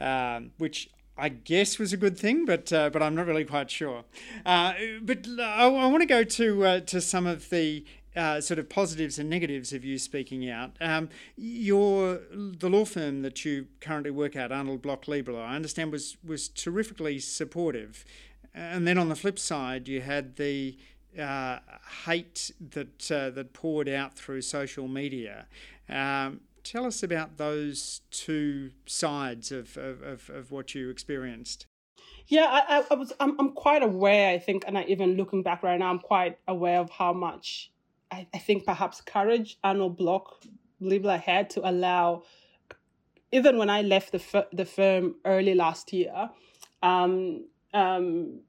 um, 0.00 0.50
which 0.58 0.90
I 1.16 1.28
guess 1.28 1.78
was 1.78 1.92
a 1.92 1.96
good 1.96 2.18
thing, 2.18 2.44
but 2.44 2.72
uh, 2.72 2.90
but 2.90 3.02
I'm 3.02 3.14
not 3.14 3.26
really 3.26 3.44
quite 3.44 3.70
sure. 3.70 4.04
Uh, 4.44 4.74
but 5.02 5.26
I, 5.38 5.66
I 5.66 5.86
want 5.86 6.00
to 6.00 6.06
go 6.06 6.24
to 6.24 6.66
uh, 6.66 6.80
to 6.80 7.00
some 7.00 7.26
of 7.26 7.48
the 7.50 7.84
uh, 8.16 8.40
sort 8.40 8.58
of 8.58 8.68
positives 8.68 9.18
and 9.18 9.28
negatives 9.28 9.72
of 9.72 9.84
you 9.84 9.98
speaking 9.98 10.48
out. 10.48 10.76
Um, 10.80 11.08
your 11.36 12.20
the 12.30 12.68
law 12.68 12.84
firm 12.84 13.22
that 13.22 13.44
you 13.44 13.66
currently 13.80 14.10
work 14.10 14.36
at, 14.36 14.52
Arnold 14.52 14.82
Bloch 14.82 15.06
Leibler, 15.06 15.44
I 15.44 15.56
understand 15.56 15.92
was 15.92 16.16
was 16.24 16.48
terrifically 16.48 17.18
supportive. 17.18 18.04
And 18.54 18.86
then 18.86 18.98
on 18.98 19.08
the 19.08 19.16
flip 19.16 19.38
side, 19.38 19.88
you 19.88 20.00
had 20.00 20.36
the 20.36 20.78
uh, 21.18 21.58
hate 22.04 22.50
that 22.70 23.10
uh, 23.10 23.30
that 23.30 23.52
poured 23.52 23.88
out 23.88 24.14
through 24.14 24.42
social 24.42 24.88
media. 24.88 25.46
Um, 25.88 26.40
tell 26.62 26.86
us 26.86 27.02
about 27.02 27.36
those 27.36 28.00
two 28.10 28.70
sides 28.86 29.52
of, 29.52 29.76
of, 29.76 30.30
of, 30.30 30.50
what 30.50 30.74
you 30.74 30.88
experienced. 30.88 31.66
Yeah, 32.26 32.46
I, 32.48 32.84
I 32.90 32.94
was. 32.94 33.12
I'm, 33.20 33.38
I'm 33.38 33.52
quite 33.52 33.82
aware. 33.82 34.30
I 34.30 34.38
think, 34.38 34.64
and 34.66 34.78
I, 34.78 34.84
even 34.84 35.16
looking 35.16 35.42
back 35.42 35.62
right 35.62 35.78
now, 35.78 35.90
I'm 35.90 35.98
quite 35.98 36.38
aware 36.48 36.80
of 36.80 36.90
how 36.90 37.12
much 37.12 37.70
I, 38.10 38.26
I 38.32 38.38
think 38.38 38.64
perhaps 38.64 39.00
courage 39.00 39.58
Arnold 39.64 39.96
Bloch 39.96 40.42
Leibler 40.80 41.20
had 41.20 41.50
to 41.50 41.68
allow. 41.68 42.22
Even 43.32 43.58
when 43.58 43.70
I 43.70 43.82
left 43.82 44.12
the 44.12 44.46
the 44.52 44.64
firm 44.64 45.16
early 45.24 45.54
last 45.54 45.92
year, 45.92 46.30
um, 46.82 47.46
um, 47.72 48.40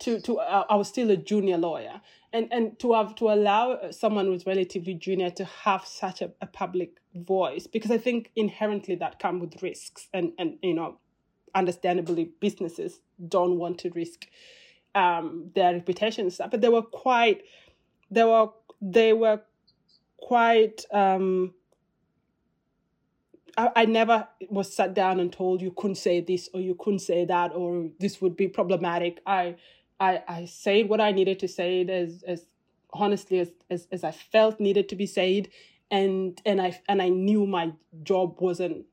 to 0.00 0.20
to 0.20 0.38
uh, 0.38 0.64
I 0.68 0.76
was 0.76 0.88
still 0.88 1.10
a 1.10 1.16
junior 1.16 1.58
lawyer, 1.58 2.00
and 2.32 2.48
and 2.52 2.78
to 2.78 2.92
have 2.92 3.14
to 3.16 3.30
allow 3.30 3.90
someone 3.90 4.26
who's 4.26 4.46
relatively 4.46 4.94
junior 4.94 5.30
to 5.30 5.44
have 5.44 5.84
such 5.84 6.22
a, 6.22 6.30
a 6.40 6.46
public 6.46 6.98
voice 7.14 7.66
because 7.66 7.90
I 7.90 7.98
think 7.98 8.30
inherently 8.36 8.94
that 8.96 9.18
comes 9.18 9.40
with 9.40 9.62
risks 9.62 10.08
and 10.12 10.32
and 10.38 10.58
you 10.62 10.74
know 10.74 10.98
understandably 11.54 12.30
businesses 12.40 13.00
don't 13.26 13.58
want 13.58 13.78
to 13.78 13.90
risk 13.90 14.26
um, 14.94 15.50
their 15.54 15.72
reputation 15.72 16.26
and 16.26 16.32
stuff 16.32 16.50
but 16.50 16.60
they 16.60 16.68
were 16.68 16.82
quite 16.82 17.42
they 18.10 18.24
were 18.24 18.48
they 18.80 19.12
were 19.12 19.40
quite 20.20 20.84
um, 20.92 21.54
I, 23.58 23.70
I 23.76 23.84
never 23.86 24.28
was 24.48 24.72
sat 24.72 24.94
down 24.94 25.20
and 25.20 25.32
told 25.32 25.60
you 25.60 25.72
couldn't 25.76 25.96
say 25.96 26.20
this 26.20 26.48
or 26.54 26.60
you 26.60 26.76
couldn't 26.78 27.00
say 27.00 27.24
that 27.24 27.52
or 27.54 27.88
this 27.98 28.22
would 28.22 28.36
be 28.36 28.48
problematic. 28.48 29.20
I 29.26 29.56
I 30.00 30.22
I 30.28 30.44
said 30.46 30.88
what 30.88 31.00
I 31.00 31.10
needed 31.12 31.40
to 31.40 31.48
say 31.48 31.84
as 31.86 32.22
as 32.26 32.46
honestly 32.92 33.40
as, 33.40 33.50
as 33.68 33.88
as 33.90 34.04
I 34.04 34.12
felt 34.12 34.60
needed 34.60 34.88
to 34.90 34.96
be 34.96 35.06
said. 35.06 35.48
And 35.90 36.40
and 36.46 36.60
I 36.60 36.80
and 36.88 37.02
I 37.02 37.08
knew 37.08 37.46
my 37.46 37.72
job 38.02 38.40
wasn't 38.40 38.86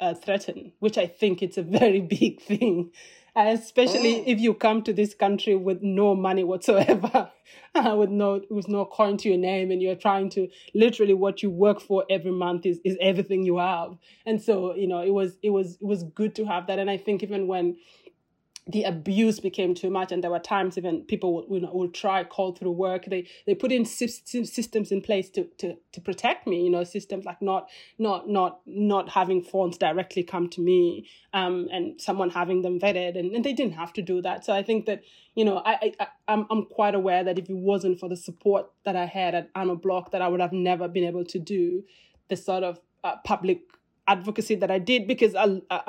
uh, 0.00 0.14
threatened, 0.14 0.72
which 0.78 0.96
I 0.96 1.06
think 1.06 1.42
it's 1.42 1.58
a 1.58 1.62
very 1.80 2.00
big 2.00 2.40
thing, 2.40 2.92
especially 3.36 4.20
oh. 4.20 4.24
if 4.26 4.40
you 4.40 4.54
come 4.54 4.82
to 4.82 4.92
this 4.92 5.14
country 5.14 5.54
with 5.54 5.82
no 5.82 6.14
money 6.14 6.44
whatsoever, 6.44 7.30
uh, 7.74 7.94
with 7.96 8.10
no 8.10 8.40
with 8.50 8.68
no 8.68 8.84
coin 8.84 9.16
to 9.18 9.28
your 9.28 9.38
name, 9.38 9.70
and 9.70 9.80
you're 9.82 9.94
trying 9.94 10.30
to 10.30 10.48
literally 10.74 11.14
what 11.14 11.42
you 11.42 11.50
work 11.50 11.80
for 11.80 12.04
every 12.10 12.32
month 12.32 12.66
is 12.66 12.80
is 12.84 12.96
everything 13.00 13.42
you 13.44 13.58
have. 13.58 13.96
And 14.26 14.40
so 14.40 14.74
you 14.74 14.88
know 14.88 15.02
it 15.02 15.12
was 15.12 15.38
it 15.42 15.50
was 15.50 15.76
it 15.80 15.86
was 15.86 16.02
good 16.02 16.34
to 16.36 16.44
have 16.44 16.66
that, 16.66 16.78
and 16.78 16.90
I 16.90 16.96
think 16.96 17.22
even 17.22 17.46
when 17.46 17.76
the 18.68 18.82
abuse 18.82 19.40
became 19.40 19.74
too 19.74 19.88
much 19.88 20.12
and 20.12 20.22
there 20.22 20.30
were 20.30 20.38
times 20.38 20.76
even 20.76 21.02
people 21.04 21.46
would, 21.48 21.64
would 21.72 21.94
try 21.94 22.22
call 22.22 22.52
through 22.52 22.70
work. 22.70 23.06
They 23.06 23.26
they 23.46 23.54
put 23.54 23.72
in 23.72 23.86
systems 23.86 24.92
in 24.92 25.00
place 25.00 25.30
to, 25.30 25.44
to 25.58 25.76
to 25.92 26.00
protect 26.00 26.46
me 26.46 26.64
you 26.64 26.70
know 26.70 26.84
systems 26.84 27.24
like 27.24 27.40
not 27.40 27.68
not 27.98 28.28
not 28.28 28.60
not 28.66 29.08
having 29.08 29.42
phones 29.42 29.78
directly 29.78 30.22
come 30.22 30.48
to 30.50 30.60
me 30.60 31.08
um 31.32 31.68
and 31.72 32.00
someone 32.00 32.30
having 32.30 32.60
them 32.62 32.78
vetted 32.78 33.18
and, 33.18 33.34
and 33.34 33.44
they 33.44 33.54
didn't 33.54 33.72
have 33.72 33.92
to 33.94 34.02
do 34.02 34.20
that. 34.22 34.44
So 34.44 34.52
i 34.52 34.62
think 34.62 34.86
that 34.86 35.02
you 35.34 35.44
know 35.44 35.62
i, 35.64 35.92
I 35.98 36.06
i'm 36.28 36.46
i'm 36.50 36.64
quite 36.66 36.94
aware 36.94 37.24
that 37.24 37.38
if 37.38 37.48
it 37.48 37.56
wasn't 37.56 37.98
for 37.98 38.08
the 38.08 38.16
support 38.16 38.70
that 38.84 38.96
i 38.96 39.06
had 39.06 39.34
at 39.34 39.50
Arnold 39.54 39.82
Bloch 39.82 40.10
that 40.10 40.20
i 40.20 40.28
would 40.28 40.40
have 40.40 40.52
never 40.52 40.88
been 40.88 41.04
able 41.04 41.24
to 41.24 41.38
do 41.38 41.84
the 42.28 42.36
sort 42.36 42.62
of 42.64 42.80
uh, 43.04 43.16
public 43.24 43.62
advocacy 44.06 44.56
that 44.56 44.70
i 44.70 44.78
did 44.78 45.06
because 45.06 45.34
I, 45.34 45.60
uh, 45.70 45.80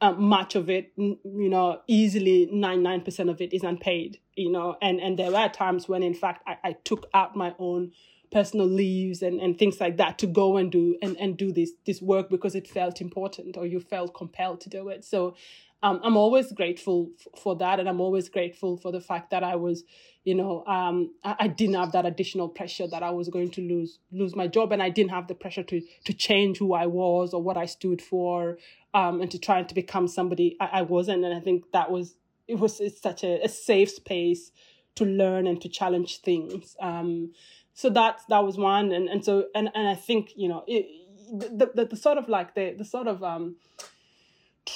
uh, 0.00 0.12
much 0.12 0.54
of 0.54 0.70
it, 0.70 0.92
you 0.96 1.18
know, 1.24 1.80
easily 1.86 2.48
99% 2.52 3.30
of 3.30 3.40
it 3.40 3.52
is 3.52 3.62
unpaid, 3.62 4.18
you 4.34 4.50
know, 4.50 4.76
and, 4.80 5.00
and 5.00 5.18
there 5.18 5.30
were 5.30 5.48
times 5.48 5.88
when, 5.88 6.02
in 6.02 6.14
fact, 6.14 6.42
I, 6.46 6.56
I 6.64 6.72
took 6.84 7.06
out 7.12 7.36
my 7.36 7.54
own 7.58 7.92
personal 8.30 8.66
leaves 8.66 9.22
and, 9.22 9.40
and 9.40 9.58
things 9.58 9.80
like 9.80 9.96
that 9.96 10.18
to 10.18 10.26
go 10.26 10.56
and 10.56 10.70
do 10.70 10.96
and, 11.02 11.16
and 11.18 11.36
do 11.36 11.52
this 11.52 11.72
this 11.84 12.00
work 12.00 12.30
because 12.30 12.54
it 12.54 12.68
felt 12.68 13.00
important 13.00 13.56
or 13.56 13.66
you 13.66 13.80
felt 13.80 14.14
compelled 14.14 14.60
to 14.60 14.68
do 14.68 14.88
it. 14.88 15.04
So 15.04 15.34
um, 15.82 16.00
I'm 16.02 16.16
always 16.16 16.52
grateful 16.52 17.10
f- 17.18 17.40
for 17.40 17.56
that, 17.56 17.80
and 17.80 17.88
I'm 17.88 18.00
always 18.00 18.28
grateful 18.28 18.76
for 18.76 18.92
the 18.92 19.00
fact 19.00 19.30
that 19.30 19.42
I 19.42 19.56
was, 19.56 19.84
you 20.24 20.34
know, 20.34 20.64
um, 20.66 21.14
I, 21.24 21.36
I, 21.40 21.48
didn't 21.48 21.76
have 21.76 21.92
that 21.92 22.04
additional 22.04 22.48
pressure 22.48 22.86
that 22.86 23.02
I 23.02 23.10
was 23.10 23.28
going 23.28 23.50
to 23.52 23.62
lose 23.62 23.98
lose 24.12 24.36
my 24.36 24.46
job, 24.46 24.72
and 24.72 24.82
I 24.82 24.90
didn't 24.90 25.10
have 25.10 25.26
the 25.26 25.34
pressure 25.34 25.62
to 25.62 25.80
to 26.04 26.12
change 26.12 26.58
who 26.58 26.74
I 26.74 26.86
was 26.86 27.32
or 27.32 27.42
what 27.42 27.56
I 27.56 27.66
stood 27.66 28.02
for, 28.02 28.58
um, 28.92 29.22
and 29.22 29.30
to 29.30 29.38
try 29.38 29.62
to 29.62 29.74
become 29.74 30.06
somebody 30.06 30.56
I, 30.60 30.66
I 30.72 30.82
wasn't. 30.82 31.24
And 31.24 31.34
I 31.34 31.40
think 31.40 31.64
that 31.72 31.90
was 31.90 32.14
it 32.46 32.58
was 32.58 32.80
it's 32.80 33.00
such 33.00 33.24
a, 33.24 33.42
a 33.42 33.48
safe 33.48 33.90
space 33.90 34.52
to 34.96 35.04
learn 35.06 35.46
and 35.46 35.60
to 35.62 35.68
challenge 35.68 36.20
things. 36.20 36.76
Um, 36.80 37.32
so 37.72 37.88
that 37.90 38.20
that 38.28 38.44
was 38.44 38.58
one, 38.58 38.92
and 38.92 39.08
and 39.08 39.24
so 39.24 39.46
and 39.54 39.70
and 39.74 39.88
I 39.88 39.94
think 39.94 40.32
you 40.36 40.48
know 40.48 40.64
it, 40.66 40.86
the, 41.32 41.70
the 41.74 41.84
the 41.86 41.96
sort 41.96 42.18
of 42.18 42.28
like 42.28 42.54
the 42.54 42.74
the 42.76 42.84
sort 42.84 43.06
of 43.06 43.22
um 43.22 43.56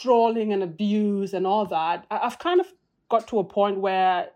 trolling 0.03 0.53
and 0.53 0.63
abuse 0.63 1.35
and 1.35 1.47
all 1.47 1.67
that, 1.67 2.07
I've 2.11 2.39
kind 2.39 2.61
of 2.61 2.67
got 3.09 3.29
to 3.29 3.39
a 3.39 3.45
point 3.45 3.79
where 3.79 4.31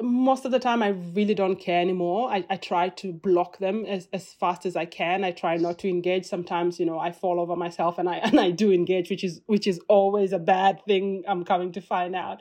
most 0.00 0.44
of 0.44 0.52
the 0.52 0.58
time 0.58 0.82
I 0.82 0.88
really 0.88 1.34
don't 1.34 1.56
care 1.56 1.80
anymore. 1.80 2.30
I, 2.30 2.44
I 2.48 2.56
try 2.56 2.88
to 2.88 3.12
block 3.12 3.58
them 3.58 3.84
as, 3.86 4.08
as 4.12 4.32
fast 4.32 4.64
as 4.64 4.76
I 4.76 4.86
can. 4.86 5.24
I 5.24 5.32
try 5.32 5.56
not 5.56 5.78
to 5.80 5.88
engage. 5.88 6.26
Sometimes, 6.26 6.80
you 6.80 6.86
know, 6.86 6.98
I 6.98 7.12
fall 7.12 7.40
over 7.40 7.56
myself 7.56 7.98
and 7.98 8.08
I 8.08 8.16
and 8.22 8.40
I 8.40 8.50
do 8.50 8.72
engage, 8.72 9.10
which 9.10 9.24
is 9.24 9.40
which 9.46 9.66
is 9.66 9.80
always 9.88 10.32
a 10.32 10.38
bad 10.38 10.84
thing 10.86 11.24
I'm 11.26 11.44
coming 11.44 11.72
to 11.72 11.80
find 11.80 12.14
out. 12.14 12.40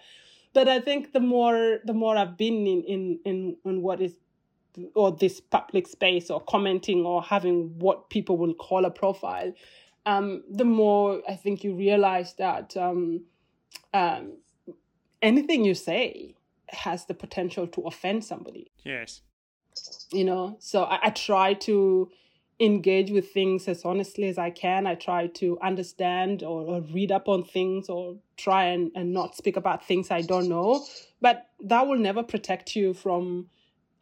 But 0.53 0.67
I 0.67 0.79
think 0.79 1.13
the 1.13 1.19
more 1.19 1.79
the 1.83 1.93
more 1.93 2.17
I've 2.17 2.37
been 2.37 2.65
in 2.67 2.83
in 2.83 3.19
in, 3.25 3.57
in 3.65 3.81
what 3.81 4.01
is 4.01 4.15
or 4.95 5.11
this 5.11 5.41
public 5.41 5.87
space 5.87 6.29
or 6.29 6.39
commenting 6.39 7.05
or 7.05 7.21
having 7.21 7.77
what 7.79 8.09
people 8.09 8.37
will 8.37 8.53
call 8.53 8.85
a 8.85 8.91
profile, 8.91 9.51
um, 10.05 10.43
the 10.49 10.65
more 10.65 11.21
I 11.27 11.35
think 11.35 11.63
you 11.63 11.75
realize 11.75 12.33
that 12.35 12.75
um, 12.77 13.21
um, 13.93 14.37
anything 15.21 15.65
you 15.65 15.75
say 15.75 16.35
has 16.69 17.05
the 17.05 17.13
potential 17.13 17.67
to 17.67 17.81
offend 17.81 18.23
somebody. 18.23 18.71
Yes. 18.83 19.21
You 20.11 20.25
know, 20.25 20.57
so 20.59 20.83
I, 20.83 20.99
I 21.03 21.09
try 21.11 21.53
to 21.53 22.09
engage 22.59 23.09
with 23.09 23.31
things 23.31 23.67
as 23.67 23.85
honestly 23.85 24.25
as 24.25 24.37
I 24.37 24.49
can. 24.49 24.85
I 24.85 24.95
try 24.95 25.27
to 25.27 25.57
understand 25.61 26.43
or, 26.43 26.61
or, 26.61 26.81
read 26.81 27.11
up 27.11 27.29
on 27.29 27.43
things 27.43 27.87
or 27.87 28.17
try 28.35 28.65
and, 28.65 28.91
and 28.95 29.13
not 29.13 29.35
speak 29.35 29.55
about 29.55 29.85
things 29.85 30.11
I 30.11 30.21
don't 30.21 30.49
know. 30.49 30.85
But 31.21 31.49
that 31.61 31.87
will 31.87 31.97
never 31.97 32.21
protect 32.21 32.75
you 32.75 32.93
from 32.93 33.47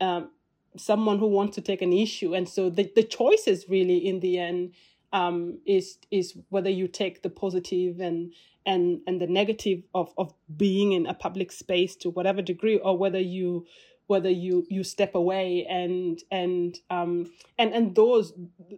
um, 0.01 0.31
someone 0.75 1.19
who 1.19 1.27
wants 1.27 1.55
to 1.55 1.61
take 1.61 1.83
an 1.83 1.93
issue. 1.93 2.33
And 2.33 2.49
so 2.49 2.69
the, 2.69 2.91
the 2.95 3.03
choice 3.03 3.43
is 3.45 3.69
really 3.69 3.97
in 3.97 4.21
the 4.21 4.39
end 4.39 4.73
um, 5.13 5.59
is 5.65 5.97
is 6.11 6.37
whether 6.49 6.69
you 6.69 6.87
take 6.87 7.23
the 7.23 7.29
positive 7.29 7.99
and 7.99 8.33
and 8.65 9.01
and 9.07 9.21
the 9.21 9.27
negative 9.27 9.83
of 9.93 10.13
of 10.17 10.33
being 10.55 10.91
in 10.91 11.05
a 11.05 11.13
public 11.13 11.51
space 11.51 11.95
to 11.97 12.09
whatever 12.09 12.41
degree, 12.41 12.77
or 12.77 12.97
whether 12.97 13.19
you 13.19 13.65
whether 14.07 14.29
you 14.29 14.65
you 14.69 14.83
step 14.83 15.15
away 15.15 15.65
and 15.69 16.23
and 16.31 16.79
um 16.89 17.31
and 17.57 17.73
and 17.73 17.95
those 17.95 18.33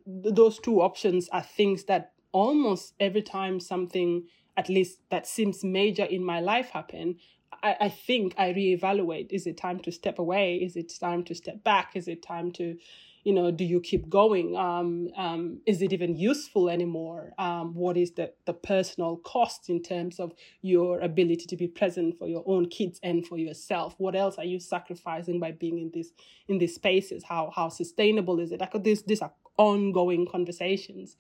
those 0.06 0.60
two 0.60 0.82
options 0.82 1.30
are 1.30 1.44
things 1.44 1.86
that 1.86 2.14
almost 2.32 2.94
every 3.00 3.22
time 3.22 3.60
something 3.60 4.24
at 4.58 4.70
least 4.70 5.00
that 5.10 5.26
seems 5.26 5.64
major 5.64 6.04
in 6.04 6.24
my 6.24 6.40
life 6.40 6.70
happen 6.70 7.16
I, 7.64 7.76
I 7.82 7.90
think 7.90 8.36
I 8.38 8.54
reevaluate. 8.54 9.32
Is 9.32 9.46
it 9.48 9.58
time 9.58 9.80
to 9.82 9.92
step 9.92 10.20
away? 10.20 10.56
Is 10.56 10.76
it 10.76 10.94
time 11.00 11.24
to 11.26 11.36
step 11.36 11.64
back? 11.64 11.92
Is 11.96 12.08
it 12.08 12.22
time 12.22 12.52
to 12.54 12.78
you 13.24 13.34
know 13.34 13.52
do 13.52 13.64
you 13.64 13.80
keep 13.80 14.10
going? 14.10 14.56
Um, 14.56 15.10
um, 15.16 15.60
is 15.66 15.82
it 15.82 15.94
even 15.94 16.16
useful 16.16 16.70
anymore? 16.70 17.34
Um, 17.38 17.74
what 17.74 17.98
is 17.98 18.12
the, 18.12 18.34
the 18.46 18.54
personal 18.54 19.18
cost 19.18 19.70
in 19.70 19.82
terms 19.82 20.20
of 20.20 20.34
your 20.62 21.00
ability 21.02 21.46
to 21.48 21.56
be 21.56 21.68
present 21.68 22.18
for 22.18 22.28
your 22.28 22.44
own 22.46 22.70
kids 22.70 23.00
and 23.04 23.26
for 23.26 23.38
yourself? 23.38 23.96
What 23.98 24.16
else 24.16 24.38
are 24.38 24.46
you 24.46 24.60
sacrificing 24.60 25.40
by 25.40 25.52
being 25.52 25.80
in 25.80 25.92
this 25.94 26.12
in 26.48 26.58
these 26.58 26.76
spaces? 26.76 27.24
How 27.24 27.52
how 27.56 27.70
sustainable 27.70 28.40
is 28.40 28.52
it? 28.52 28.60
Like 28.60 28.84
this 28.84 29.02
these 29.04 29.22
are 29.22 29.34
ongoing 29.58 30.26
conversations 30.26 31.18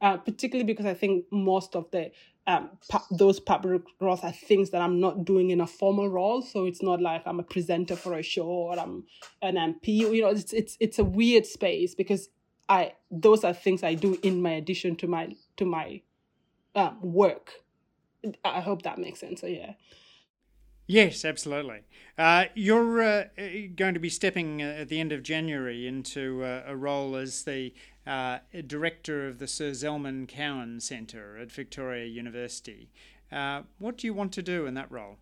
uh, 0.00 0.16
particularly 0.18 0.66
because 0.66 0.86
I 0.86 0.94
think 0.94 1.26
most 1.30 1.76
of 1.76 1.90
the 1.90 2.10
um, 2.46 2.70
pu- 2.90 3.16
those 3.16 3.40
public 3.40 3.82
roles 4.00 4.22
are 4.24 4.32
things 4.32 4.70
that 4.70 4.82
I'm 4.82 5.00
not 5.00 5.24
doing 5.24 5.50
in 5.50 5.60
a 5.60 5.66
formal 5.66 6.08
role. 6.08 6.42
So 6.42 6.66
it's 6.66 6.82
not 6.82 7.00
like 7.02 7.22
I'm 7.26 7.40
a 7.40 7.44
presenter 7.44 7.96
for 7.96 8.14
a 8.14 8.22
show 8.22 8.46
or 8.46 8.78
I'm 8.78 9.04
an 9.42 9.56
MP. 9.56 9.88
You 9.88 10.22
know, 10.22 10.28
it's 10.30 10.52
it's 10.52 10.76
it's 10.80 10.98
a 10.98 11.04
weird 11.04 11.46
space 11.46 11.94
because 11.94 12.28
I 12.68 12.94
those 13.10 13.44
are 13.44 13.52
things 13.52 13.82
I 13.82 13.94
do 13.94 14.18
in 14.22 14.42
my 14.42 14.52
addition 14.52 14.96
to 14.96 15.06
my 15.06 15.34
to 15.58 15.64
my 15.66 16.02
um, 16.74 16.98
work. 17.02 17.52
I 18.44 18.60
hope 18.60 18.82
that 18.82 18.98
makes 18.98 19.20
sense. 19.20 19.40
So 19.42 19.46
yeah. 19.48 19.74
Yes, 20.90 21.24
absolutely. 21.24 21.82
Uh, 22.18 22.46
you're 22.56 23.00
uh, 23.00 23.24
going 23.76 23.94
to 23.94 24.00
be 24.00 24.08
stepping 24.08 24.60
uh, 24.60 24.78
at 24.80 24.88
the 24.88 24.98
end 24.98 25.12
of 25.12 25.22
January 25.22 25.86
into 25.86 26.42
uh, 26.42 26.64
a 26.66 26.74
role 26.74 27.14
as 27.14 27.44
the 27.44 27.72
uh, 28.08 28.38
director 28.66 29.28
of 29.28 29.38
the 29.38 29.46
Sir 29.46 29.70
Zelman 29.70 30.26
Cowen 30.26 30.80
Centre 30.80 31.38
at 31.38 31.52
Victoria 31.52 32.06
University. 32.06 32.90
What 33.30 33.98
do 33.98 34.08
you 34.08 34.12
want 34.12 34.32
to 34.32 34.42
do 34.42 34.66
in 34.66 34.74
that 34.74 34.90
role? 34.90 35.18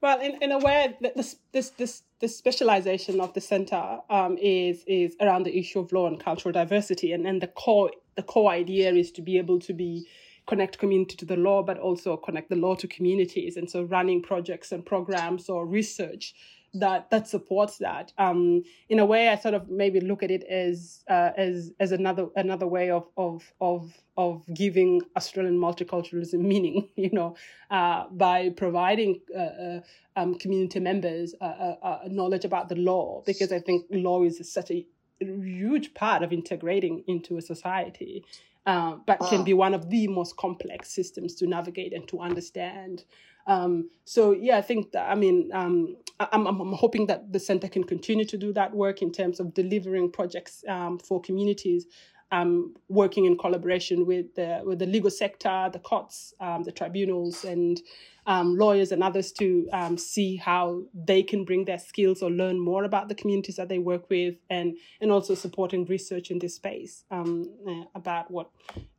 Well, 0.00 0.20
in, 0.20 0.42
in 0.42 0.50
a 0.50 0.58
way, 0.58 0.96
this 1.14 1.36
this 1.52 1.70
this 1.70 2.02
this 2.18 2.36
specialization 2.36 3.20
of 3.20 3.34
the 3.34 3.40
center 3.40 4.00
um, 4.10 4.36
is 4.36 4.82
is 4.88 5.14
around 5.20 5.44
the 5.44 5.56
issue 5.56 5.78
of 5.78 5.92
law 5.92 6.08
and 6.08 6.18
cultural 6.18 6.52
diversity, 6.52 7.12
and 7.12 7.24
and 7.24 7.40
the 7.40 7.46
core 7.46 7.92
the 8.16 8.24
core 8.24 8.50
idea 8.50 8.92
is 8.92 9.12
to 9.12 9.22
be 9.22 9.38
able 9.38 9.60
to 9.60 9.72
be 9.72 10.08
connect 10.46 10.78
community 10.78 11.16
to 11.16 11.24
the 11.24 11.36
law, 11.36 11.62
but 11.62 11.78
also 11.78 12.16
connect 12.16 12.50
the 12.50 12.56
law 12.56 12.74
to 12.74 12.86
communities. 12.88 13.56
And 13.56 13.70
so 13.70 13.82
running 13.82 14.22
projects 14.22 14.72
and 14.72 14.84
programs 14.84 15.48
or 15.48 15.66
research 15.66 16.34
that 16.74 17.10
that 17.10 17.28
supports 17.28 17.78
that. 17.78 18.12
Um, 18.18 18.64
in 18.88 18.98
a 18.98 19.04
way, 19.04 19.28
I 19.28 19.36
sort 19.36 19.54
of 19.54 19.68
maybe 19.68 20.00
look 20.00 20.22
at 20.22 20.30
it 20.30 20.42
as 20.44 21.04
uh, 21.08 21.30
as 21.36 21.72
as 21.78 21.92
another 21.92 22.28
another 22.34 22.66
way 22.66 22.90
of 22.90 23.06
of 23.16 23.52
of 23.60 23.92
of 24.16 24.42
giving 24.54 25.02
Australian 25.16 25.58
multiculturalism 25.58 26.40
meaning. 26.52 26.88
You 26.96 27.10
know, 27.12 27.36
uh, 27.70 28.04
by 28.10 28.50
providing 28.50 29.20
uh, 29.34 29.38
uh 29.38 29.80
um, 30.16 30.34
community 30.36 30.78
members 30.80 31.34
uh, 31.40 31.44
uh, 31.44 31.98
knowledge 32.06 32.44
about 32.44 32.68
the 32.68 32.76
law, 32.76 33.22
because 33.26 33.52
I 33.52 33.60
think 33.60 33.86
law 33.90 34.22
is 34.22 34.40
such 34.50 34.70
a 34.70 34.86
huge 35.20 35.94
part 35.94 36.22
of 36.22 36.32
integrating 36.32 37.04
into 37.06 37.36
a 37.36 37.42
society 37.42 38.24
uh, 38.66 38.96
but 39.06 39.20
wow. 39.20 39.28
can 39.28 39.44
be 39.44 39.54
one 39.54 39.74
of 39.74 39.90
the 39.90 40.06
most 40.08 40.36
complex 40.36 40.90
systems 40.90 41.34
to 41.36 41.46
navigate 41.46 41.92
and 41.92 42.06
to 42.08 42.20
understand. 42.20 43.04
Um, 43.46 43.90
so 44.04 44.32
yeah, 44.32 44.56
I 44.56 44.62
think 44.62 44.92
that 44.92 45.10
I 45.10 45.14
mean 45.16 45.50
um, 45.52 45.96
I'm, 46.20 46.46
I'm 46.46 46.72
hoping 46.74 47.06
that 47.06 47.32
the 47.32 47.40
center 47.40 47.68
can 47.68 47.82
continue 47.82 48.24
to 48.26 48.38
do 48.38 48.52
that 48.52 48.72
work 48.74 49.02
in 49.02 49.10
terms 49.10 49.40
of 49.40 49.52
delivering 49.52 50.12
projects 50.12 50.62
um, 50.68 50.98
for 50.98 51.20
communities 51.20 51.86
um, 52.32 52.74
working 52.88 53.26
in 53.26 53.36
collaboration 53.36 54.06
with 54.06 54.34
the 54.34 54.62
with 54.64 54.78
the 54.78 54.86
legal 54.86 55.10
sector, 55.10 55.68
the 55.72 55.78
courts, 55.78 56.34
um, 56.40 56.62
the 56.64 56.72
tribunals, 56.72 57.44
and 57.44 57.80
um, 58.26 58.56
lawyers 58.56 58.92
and 58.92 59.02
others 59.02 59.32
to 59.32 59.68
um, 59.72 59.98
see 59.98 60.36
how 60.36 60.82
they 60.94 61.22
can 61.22 61.44
bring 61.44 61.64
their 61.64 61.78
skills 61.78 62.22
or 62.22 62.30
learn 62.30 62.58
more 62.58 62.84
about 62.84 63.08
the 63.08 63.14
communities 63.14 63.56
that 63.56 63.68
they 63.68 63.78
work 63.78 64.08
with, 64.10 64.36
and 64.50 64.76
and 65.00 65.10
also 65.10 65.34
supporting 65.34 65.84
research 65.86 66.30
in 66.30 66.38
this 66.38 66.56
space 66.56 67.04
um, 67.10 67.50
uh, 67.68 67.84
about 67.94 68.30
what 68.30 68.50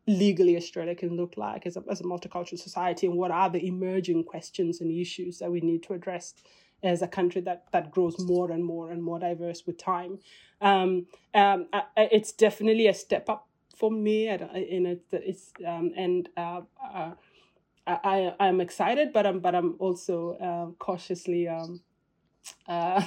legally 0.08 0.58
Australia 0.58 0.96
can 0.96 1.16
look 1.16 1.38
like 1.38 1.66
as 1.66 1.78
a, 1.78 1.84
as 1.90 2.02
a 2.02 2.04
multicultural 2.04 2.60
society 2.60 3.08
and 3.08 3.16
what 3.16 3.32
are 3.32 3.50
the 3.50 3.66
emerging 3.66 4.24
questions 4.24 4.82
and 4.82 4.92
issues 4.92 5.40
that 5.40 5.50
we 5.50 5.62
need 5.62 5.82
to 5.82 5.94
address 5.94 6.34
as 6.84 7.02
a 7.02 7.08
country 7.08 7.40
that 7.42 7.64
that 7.72 7.92
grows 7.92 8.20
more 8.20 8.52
and 8.52 8.64
more 8.64 8.92
and 8.92 9.02
more 9.02 9.20
diverse 9.20 9.66
with 9.66 9.78
time. 9.78 10.20
Um, 10.60 11.08
um, 11.34 11.68
it's 11.96 12.32
definitely 12.32 12.88
a 12.88 12.94
step 12.94 13.30
up 13.30 13.48
for 13.76 13.90
me. 13.90 14.28
in 14.28 14.86
it, 14.86 15.02
it's 15.12 15.52
um, 15.66 15.92
and 15.96 16.30
uh, 16.38 16.62
uh, 16.94 17.12
I 17.88 18.34
I'm 18.40 18.62
excited, 18.62 19.12
but 19.14 19.26
I'm 19.26 19.40
but 19.40 19.56
I'm 19.56 19.76
also 19.80 20.38
uh, 20.38 20.72
cautiously 20.80 21.48
um, 21.48 21.82
uh, 22.68 23.04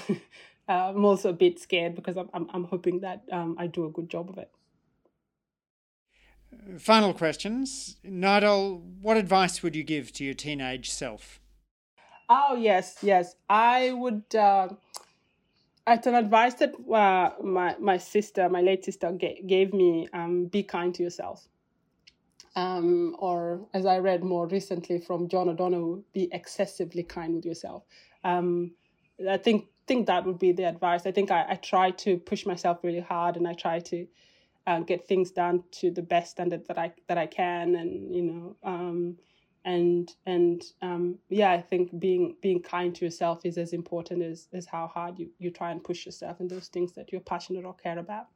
I'm 0.68 1.04
also 1.04 1.30
a 1.30 1.32
bit 1.32 1.58
scared 1.58 1.94
because 1.94 2.16
I'm 2.16 2.28
I'm, 2.34 2.48
I'm 2.52 2.64
hoping 2.64 3.00
that 3.00 3.22
um, 3.32 3.56
I 3.58 3.66
do 3.66 3.86
a 3.86 3.90
good 3.90 4.08
job 4.10 4.30
of 4.30 4.38
it. 4.38 4.50
Final 6.78 7.12
questions, 7.14 7.96
Nyadol. 8.04 8.80
What 9.00 9.16
advice 9.16 9.62
would 9.62 9.76
you 9.76 9.82
give 9.82 10.12
to 10.14 10.24
your 10.24 10.34
teenage 10.34 10.90
self? 10.90 11.40
Oh 12.28 12.56
yes, 12.56 12.98
yes. 13.02 13.36
I 13.48 13.92
would. 13.92 14.34
Uh, 14.34 14.68
it's 15.86 16.06
an 16.06 16.14
advice 16.14 16.54
that 16.54 16.74
uh, 16.92 17.42
my 17.42 17.76
my 17.78 17.98
sister, 17.98 18.48
my 18.48 18.60
late 18.60 18.84
sister, 18.84 19.12
ga- 19.12 19.42
gave 19.46 19.72
me. 19.72 20.08
Um, 20.12 20.46
be 20.46 20.62
kind 20.62 20.94
to 20.94 21.02
yourself. 21.02 21.46
Um, 22.56 23.14
or 23.18 23.60
as 23.74 23.84
I 23.84 23.98
read 23.98 24.24
more 24.24 24.46
recently 24.46 24.98
from 24.98 25.28
John 25.28 25.50
O'Donohue, 25.50 26.02
be 26.14 26.28
excessively 26.32 27.02
kind 27.02 27.34
with 27.34 27.44
yourself. 27.44 27.84
Um, 28.24 28.72
I 29.28 29.36
think 29.36 29.66
think 29.86 30.06
that 30.06 30.24
would 30.24 30.38
be 30.38 30.52
the 30.52 30.64
advice. 30.64 31.06
I 31.06 31.12
think 31.12 31.30
I, 31.30 31.44
I 31.50 31.54
try 31.56 31.90
to 31.92 32.16
push 32.16 32.44
myself 32.46 32.78
really 32.82 33.00
hard, 33.00 33.36
and 33.36 33.46
I 33.46 33.52
try 33.52 33.78
to 33.80 34.06
uh, 34.66 34.80
get 34.80 35.06
things 35.06 35.30
done 35.30 35.62
to 35.72 35.90
the 35.90 36.02
best 36.02 36.32
standard 36.32 36.66
that 36.66 36.78
I 36.78 36.92
that 37.08 37.18
I 37.18 37.26
can, 37.26 37.76
and 37.76 38.14
you 38.14 38.22
know, 38.22 38.56
um, 38.64 39.16
and 39.64 40.10
and 40.24 40.62
um, 40.80 41.18
yeah, 41.28 41.52
I 41.52 41.60
think 41.60 41.98
being 41.98 42.36
being 42.40 42.62
kind 42.62 42.94
to 42.94 43.04
yourself 43.04 43.44
is 43.44 43.58
as 43.58 43.72
important 43.72 44.22
as 44.22 44.48
as 44.52 44.66
how 44.66 44.86
hard 44.86 45.18
you 45.18 45.28
you 45.38 45.50
try 45.50 45.70
and 45.72 45.84
push 45.84 46.06
yourself 46.06 46.40
in 46.40 46.48
those 46.48 46.68
things 46.68 46.92
that 46.94 47.12
you're 47.12 47.20
passionate 47.20 47.64
or 47.64 47.74
care 47.74 47.98
about. 47.98 48.26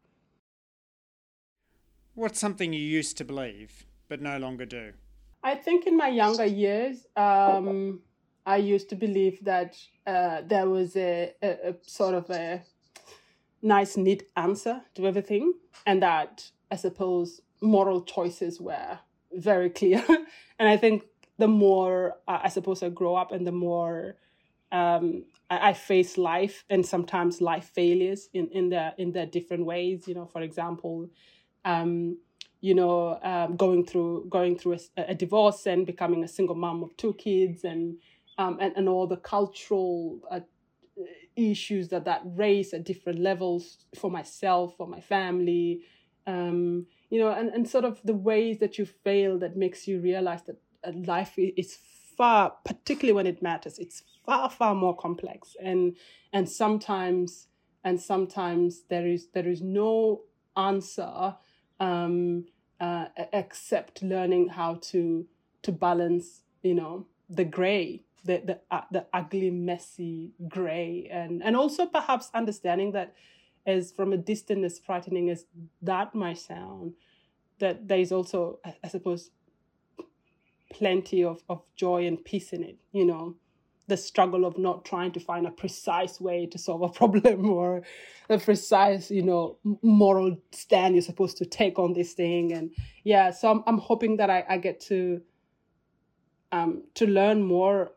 What's 2.14 2.38
something 2.38 2.72
you 2.72 2.80
used 2.80 3.16
to 3.18 3.24
believe 3.24 3.86
but 4.10 4.20
no 4.20 4.36
longer 4.36 4.66
do? 4.66 4.92
I 5.42 5.54
think 5.54 5.86
in 5.86 5.96
my 5.96 6.08
younger 6.08 6.44
years, 6.44 7.06
um, 7.16 8.00
I 8.44 8.56
used 8.56 8.90
to 8.90 8.96
believe 8.96 9.42
that 9.44 9.78
uh, 10.06 10.42
there 10.44 10.68
was 10.68 10.96
a, 10.96 11.32
a, 11.40 11.70
a 11.70 11.74
sort 11.80 12.14
of 12.14 12.28
a 12.28 12.62
nice, 13.62 13.96
neat 13.96 14.24
answer 14.36 14.82
to 14.96 15.06
everything, 15.06 15.54
and 15.86 16.02
that 16.02 16.50
I 16.70 16.76
suppose 16.76 17.40
moral 17.62 18.02
choices 18.02 18.60
were 18.60 18.98
very 19.32 19.70
clear. 19.70 20.04
and 20.58 20.68
I 20.68 20.76
think 20.76 21.04
the 21.38 21.48
more 21.48 22.16
uh, 22.28 22.40
I 22.42 22.48
suppose 22.48 22.82
I 22.82 22.90
grow 22.90 23.14
up 23.14 23.32
and 23.32 23.46
the 23.46 23.52
more 23.52 24.16
um, 24.72 25.24
I, 25.50 25.72
face 25.72 26.16
life 26.16 26.64
and 26.70 26.84
sometimes 26.86 27.40
life 27.40 27.70
failures 27.74 28.28
in, 28.34 28.48
in 28.48 28.68
their 28.68 28.92
in 28.98 29.12
their 29.12 29.26
different 29.26 29.64
ways. 29.64 30.06
You 30.06 30.14
know, 30.14 30.26
for 30.26 30.42
example, 30.42 31.08
um, 31.64 32.18
you 32.60 32.74
know, 32.74 33.18
um, 33.22 33.56
going 33.56 33.84
through 33.84 34.26
going 34.28 34.56
through 34.58 34.74
a, 34.96 35.02
a, 35.08 35.14
divorce 35.14 35.66
and 35.66 35.86
becoming 35.86 36.22
a 36.24 36.28
single 36.28 36.54
mom 36.54 36.82
of 36.82 36.96
two 36.96 37.14
kids 37.14 37.64
and 37.64 37.96
um, 38.38 38.58
and, 38.60 38.74
and 38.76 38.88
all 38.88 39.06
the 39.06 39.16
cultural 39.16 40.20
uh, 40.30 40.40
issues 41.36 41.88
that 41.88 42.04
that 42.04 42.22
raise 42.24 42.74
at 42.74 42.84
different 42.84 43.18
levels 43.18 43.78
for 43.98 44.10
myself, 44.10 44.76
for 44.76 44.86
my 44.86 45.00
family, 45.00 45.82
um, 46.26 46.86
you 47.08 47.18
know, 47.18 47.30
and, 47.30 47.48
and 47.50 47.68
sort 47.68 47.84
of 47.84 48.00
the 48.04 48.14
ways 48.14 48.58
that 48.58 48.78
you 48.78 48.84
fail 48.84 49.38
that 49.38 49.56
makes 49.56 49.88
you 49.88 50.00
realize 50.00 50.42
that 50.42 50.56
life 51.06 51.34
is 51.36 51.78
far, 52.16 52.54
particularly 52.64 53.14
when 53.14 53.26
it 53.26 53.42
matters, 53.42 53.78
it's 53.78 54.02
far 54.26 54.50
far 54.50 54.74
more 54.74 54.96
complex, 54.96 55.56
and 55.62 55.96
and 56.32 56.48
sometimes 56.48 57.48
and 57.84 58.00
sometimes 58.00 58.82
there 58.90 59.06
is 59.06 59.28
there 59.32 59.48
is 59.48 59.62
no 59.62 60.22
answer 60.56 61.34
um, 61.80 62.44
uh, 62.80 63.06
except 63.32 64.02
learning 64.02 64.48
how 64.48 64.74
to 64.74 65.26
to 65.62 65.72
balance, 65.72 66.42
you 66.62 66.74
know, 66.74 67.06
the 67.28 67.44
gray, 67.44 68.02
the 68.24 68.42
the 68.44 68.60
uh, 68.70 68.82
the 68.90 69.06
ugly, 69.12 69.50
messy 69.50 70.32
gray, 70.48 71.08
and 71.10 71.42
and 71.42 71.56
also 71.56 71.86
perhaps 71.86 72.30
understanding 72.34 72.92
that 72.92 73.14
as 73.66 73.92
from 73.92 74.12
a 74.12 74.16
distance 74.16 74.64
as 74.64 74.78
frightening 74.78 75.28
as 75.30 75.46
that 75.82 76.14
might 76.14 76.38
sound, 76.38 76.94
that 77.58 77.88
there 77.88 77.98
is 77.98 78.10
also, 78.10 78.58
I 78.82 78.88
suppose, 78.88 79.30
plenty 80.72 81.22
of, 81.24 81.42
of 81.48 81.62
joy 81.76 82.06
and 82.06 82.24
peace 82.24 82.52
in 82.52 82.62
it, 82.62 82.78
you 82.92 83.04
know, 83.04 83.36
the 83.90 83.96
struggle 83.96 84.46
of 84.46 84.56
not 84.56 84.86
trying 84.86 85.12
to 85.12 85.20
find 85.20 85.46
a 85.46 85.50
precise 85.50 86.20
way 86.20 86.46
to 86.46 86.56
solve 86.56 86.80
a 86.82 86.88
problem 87.00 87.50
or 87.50 87.82
a 88.30 88.38
precise, 88.38 89.10
you 89.10 89.22
know, 89.22 89.58
moral 89.82 90.38
stand 90.52 90.94
you're 90.94 91.02
supposed 91.02 91.36
to 91.36 91.44
take 91.44 91.78
on 91.78 91.92
this 91.92 92.14
thing. 92.14 92.52
And 92.52 92.70
yeah, 93.04 93.30
so 93.30 93.50
I'm, 93.50 93.62
I'm 93.66 93.78
hoping 93.78 94.16
that 94.16 94.30
I, 94.30 94.44
I 94.48 94.56
get 94.56 94.80
to 94.82 95.20
um, 96.52 96.84
to 96.94 97.06
learn 97.06 97.42
more 97.42 97.92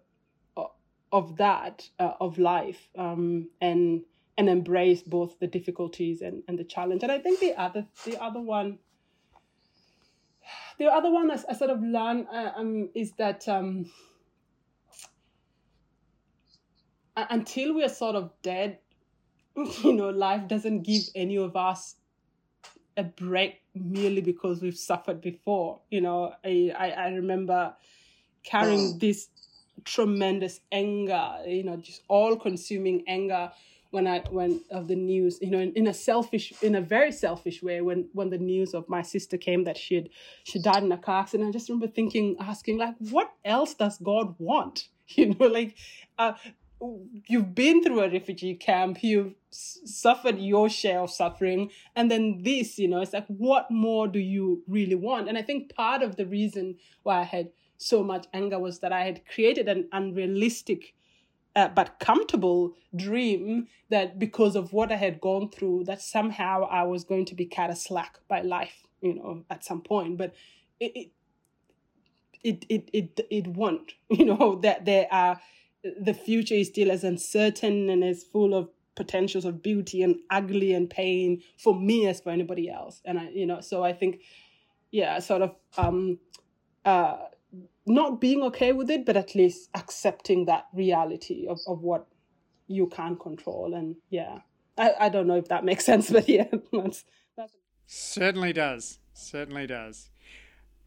of 1.14 1.38
that 1.38 1.88
uh, 2.00 2.14
of 2.20 2.38
life 2.40 2.90
um, 2.98 3.50
and 3.62 4.02
and 4.36 4.50
embrace 4.50 5.04
both 5.04 5.40
the 5.40 5.46
difficulties 5.46 6.22
and, 6.22 6.42
and 6.48 6.58
the 6.58 6.64
challenge. 6.64 7.04
And 7.04 7.12
I 7.12 7.20
think 7.20 7.40
the 7.40 7.54
other 7.54 7.86
the 8.04 8.22
other 8.22 8.42
one 8.42 8.80
the 10.80 10.88
other 10.88 11.12
one 11.12 11.30
I, 11.32 11.38
I 11.48 11.54
sort 11.54 11.70
of 11.70 11.82
learned 11.82 12.28
uh, 12.34 12.52
um, 12.58 12.90
is 12.96 13.12
that 13.14 13.48
um, 13.48 13.86
until 17.16 17.74
we 17.74 17.84
are 17.84 17.90
sort 17.90 18.16
of 18.16 18.32
dead, 18.42 18.80
you 19.56 19.94
know, 19.94 20.10
life 20.10 20.48
doesn't 20.48 20.84
give 20.84 21.04
any 21.16 21.38
of 21.38 21.56
us 21.56 21.96
a 22.98 23.04
break 23.04 23.62
merely 23.76 24.22
because 24.22 24.62
we've 24.62 24.78
suffered 24.78 25.22
before. 25.22 25.82
You 25.90 26.02
know, 26.02 26.34
I, 26.44 26.72
I, 26.78 26.90
I 26.92 27.08
remember 27.10 27.74
carrying 28.44 29.00
this 29.00 29.30
tremendous 29.84 30.60
anger, 30.72 31.38
you 31.48 31.64
know, 31.64 31.78
just 31.78 32.04
all 32.08 32.36
consuming 32.36 33.04
anger 33.08 33.52
when 33.92 34.08
I 34.08 34.24
when 34.32 34.60
of 34.72 34.88
the 34.88 34.96
news, 34.96 35.38
you 35.40 35.52
know, 35.52 35.60
in, 35.60 35.72
in 35.74 35.86
a 35.86 35.94
selfish, 35.94 36.52
in 36.64 36.74
a 36.74 36.82
very 36.82 37.12
selfish 37.12 37.62
way, 37.62 37.80
when 37.82 38.10
when 38.14 38.32
the 38.32 38.40
news 38.40 38.74
of 38.74 38.90
my 38.90 39.04
sister 39.04 39.38
came 39.38 39.66
that 39.66 39.78
she 39.78 39.96
had 39.96 40.10
she 40.44 40.60
died 40.60 40.84
in 40.84 40.92
a 40.92 40.98
car 40.98 41.22
accident, 41.22 41.50
I 41.50 41.52
just 41.52 41.70
remember 41.70 41.88
thinking, 41.88 42.36
asking, 42.40 42.80
like, 42.80 42.96
what 42.98 43.32
else 43.46 43.76
does 43.76 43.98
God 44.00 44.36
want? 44.40 44.90
You 45.16 45.36
know, 45.36 45.48
like, 45.48 45.76
uh, 46.18 46.32
you've 47.28 47.56
been 47.56 47.84
through 47.84 48.02
a 48.02 48.10
refugee 48.10 48.56
camp, 48.56 49.04
you've 49.04 49.36
suffered 49.50 50.40
your 50.40 50.70
share 50.70 51.00
of 51.00 51.12
suffering, 51.12 51.70
and 51.96 52.10
then 52.10 52.42
this, 52.44 52.78
you 52.78 52.88
know, 52.88 53.02
it's 53.02 53.14
like, 53.14 53.28
what 53.28 53.70
more 53.72 54.08
do 54.08 54.20
you 54.20 54.64
really 54.68 54.96
want? 54.96 55.30
And 55.30 55.38
I 55.38 55.42
think 55.42 55.74
part 55.74 56.02
of 56.02 56.16
the 56.16 56.26
reason 56.26 56.76
why 57.04 57.20
I 57.20 57.24
had 57.24 57.50
so 57.78 58.04
much 58.04 58.28
anger 58.34 58.60
was 58.60 58.80
that 58.80 58.92
I 58.92 59.04
had 59.04 59.26
created 59.26 59.68
an 59.68 59.88
unrealistic 59.92 60.94
uh, 61.56 61.68
but 61.68 62.00
comfortable 62.00 62.74
dream 62.96 63.68
that 63.90 64.18
because 64.18 64.56
of 64.56 64.74
what 64.74 64.92
I 64.92 64.96
had 64.96 65.22
gone 65.22 65.50
through, 65.50 65.84
that 65.86 66.02
somehow 66.02 66.64
I 66.64 66.84
was 66.84 67.04
going 67.04 67.26
to 67.26 67.36
be 67.36 67.46
cut 67.46 67.70
a 67.70 67.76
slack 67.76 68.20
by 68.28 68.42
life, 68.42 68.84
you 69.02 69.14
know, 69.14 69.44
at 69.50 69.64
some 69.64 69.82
point. 69.82 70.18
But 70.18 70.34
it 70.80 70.92
it 70.96 71.12
it 72.44 72.66
it 72.70 72.90
it, 72.94 73.28
it 73.30 73.48
won't, 73.48 73.94
you 74.10 74.26
know, 74.26 74.60
that 74.64 74.86
there 74.86 75.08
are 75.12 75.40
the 76.00 76.14
future 76.14 76.56
is 76.56 76.68
still 76.68 76.92
as 76.92 77.04
uncertain 77.04 77.90
and 77.90 78.04
as 78.04 78.24
full 78.24 78.54
of 78.54 78.70
potentials 78.96 79.46
of 79.46 79.62
beauty 79.62 80.02
and 80.04 80.18
ugly 80.30 80.74
and 80.74 80.90
pain 80.90 81.42
for 81.58 81.80
me 81.80 82.08
as 82.08 82.22
for 82.22 82.32
anybody 82.32 82.70
else. 82.70 83.02
And 83.06 83.20
I, 83.20 83.30
you 83.30 83.46
know, 83.46 83.62
so 83.62 83.84
I 83.84 83.94
think, 83.94 84.22
yeah, 84.92 85.20
sort 85.20 85.42
of 85.42 85.56
um 85.78 86.20
uh 86.86 87.18
not 87.86 88.22
being 88.22 88.42
okay 88.44 88.72
with 88.72 88.90
it, 88.90 89.06
but 89.06 89.18
at 89.18 89.36
least 89.36 89.70
accepting 89.76 90.46
that 90.46 90.68
reality 90.74 91.48
of, 91.48 91.60
of 91.68 91.82
what 91.82 92.08
you 92.68 92.88
can't 92.88 93.20
control. 93.20 93.74
And 93.74 93.96
yeah, 94.10 94.40
I, 94.78 94.94
I 95.02 95.10
don't 95.10 95.28
know 95.28 95.36
if 95.36 95.50
that 95.50 95.66
makes 95.66 95.86
sense, 95.92 96.10
but 96.10 96.30
yeah, 96.30 96.48
that's, 96.72 97.04
that's... 97.36 97.54
certainly 97.86 98.54
does. 98.54 99.00
Certainly 99.14 99.68
does. 99.68 100.10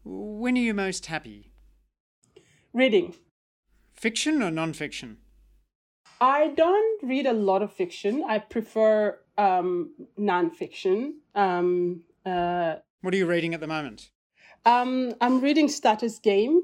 When 0.03 0.57
are 0.57 0.61
you 0.61 0.73
most 0.73 1.05
happy? 1.05 1.51
Reading. 2.73 3.15
Fiction 3.97 4.41
or 4.41 4.51
non-fiction? 4.51 5.17
I 6.21 6.47
don't 6.49 7.03
read 7.03 7.25
a 7.25 7.33
lot 7.33 7.61
of 7.61 7.73
fiction. 7.73 8.23
I 8.27 8.39
prefer 8.39 9.19
um, 9.37 9.91
non-fiction. 10.17 11.19
Um, 11.35 12.03
uh, 12.25 12.75
what 13.01 13.13
are 13.13 13.17
you 13.17 13.27
reading 13.27 13.53
at 13.53 13.59
the 13.59 13.67
moment? 13.67 14.09
Um, 14.65 15.13
I'm 15.21 15.41
reading 15.41 15.67
Status 15.67 16.19
Game 16.19 16.61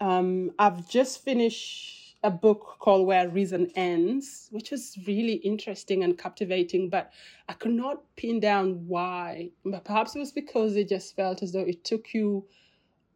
um, 0.00 0.52
I've 0.58 0.88
just 0.88 1.22
finished 1.22 2.16
a 2.22 2.30
book 2.30 2.76
called 2.80 3.06
Where 3.06 3.28
Reason 3.28 3.70
Ends, 3.76 4.48
which 4.50 4.70
was 4.70 4.98
really 5.06 5.34
interesting 5.34 6.04
and 6.04 6.18
captivating, 6.18 6.90
but 6.90 7.12
I 7.48 7.54
could 7.54 7.72
not 7.72 8.02
pin 8.16 8.40
down 8.40 8.86
why. 8.86 9.50
But 9.64 9.84
perhaps 9.84 10.16
it 10.16 10.18
was 10.18 10.32
because 10.32 10.76
it 10.76 10.88
just 10.88 11.16
felt 11.16 11.42
as 11.42 11.52
though 11.52 11.60
it 11.60 11.84
took 11.84 12.12
you 12.12 12.46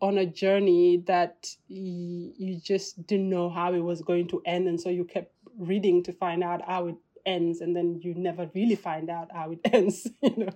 on 0.04 0.18
a 0.18 0.26
journey 0.26 0.98
that 1.06 1.48
you 1.66 2.60
just 2.62 3.06
didn't 3.06 3.30
know 3.30 3.48
how 3.48 3.72
it 3.72 3.80
was 3.80 4.02
going 4.02 4.28
to 4.28 4.42
end. 4.44 4.68
And 4.68 4.78
so 4.78 4.90
you 4.90 5.04
kept 5.04 5.32
reading 5.58 6.02
to 6.02 6.12
find 6.12 6.44
out 6.44 6.60
how 6.66 6.88
it 6.88 6.96
ends 7.24 7.62
and 7.62 7.74
then 7.74 7.98
you 8.02 8.12
never 8.12 8.50
really 8.54 8.74
find 8.74 9.08
out 9.08 9.30
how 9.32 9.50
it 9.52 9.60
ends 9.72 10.06
you 10.22 10.36
know? 10.36 10.52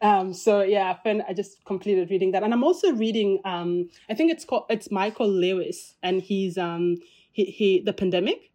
Um, 0.00 0.32
so 0.32 0.62
yeah 0.62 0.96
I, 1.04 1.22
I 1.28 1.34
just 1.34 1.62
completed 1.66 2.08
reading 2.08 2.32
that. 2.32 2.42
And 2.42 2.54
i'm 2.54 2.64
also 2.64 2.92
reading 2.92 3.38
um, 3.44 3.90
i 4.08 4.14
think 4.14 4.32
it's 4.32 4.46
called 4.46 4.64
it's 4.70 4.90
michael 4.90 5.28
lewis 5.28 5.94
and 6.02 6.22
he's 6.22 6.56
um 6.56 6.96
he, 7.32 7.44
he 7.44 7.82
the 7.82 7.92
pandemic. 7.92 8.50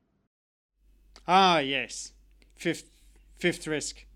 Ah 1.27 1.59
yes. 1.59 2.13
Fifth 2.55 2.89
fifth 3.37 3.67
risk. 3.67 4.07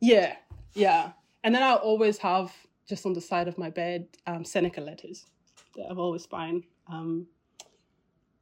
Yeah 0.00 0.36
yeah. 0.74 1.10
And 1.42 1.52
then 1.56 1.64
i 1.64 1.74
always 1.74 2.18
have 2.18 2.52
just 2.88 3.06
on 3.06 3.12
the 3.12 3.20
side 3.20 3.48
of 3.48 3.56
my 3.58 3.70
bed 3.70 4.06
um, 4.26 4.44
seneca 4.44 4.80
letters 4.80 5.26
that 5.76 5.86
i've 5.90 5.98
always 5.98 6.26
find 6.26 6.64
um, 6.88 7.26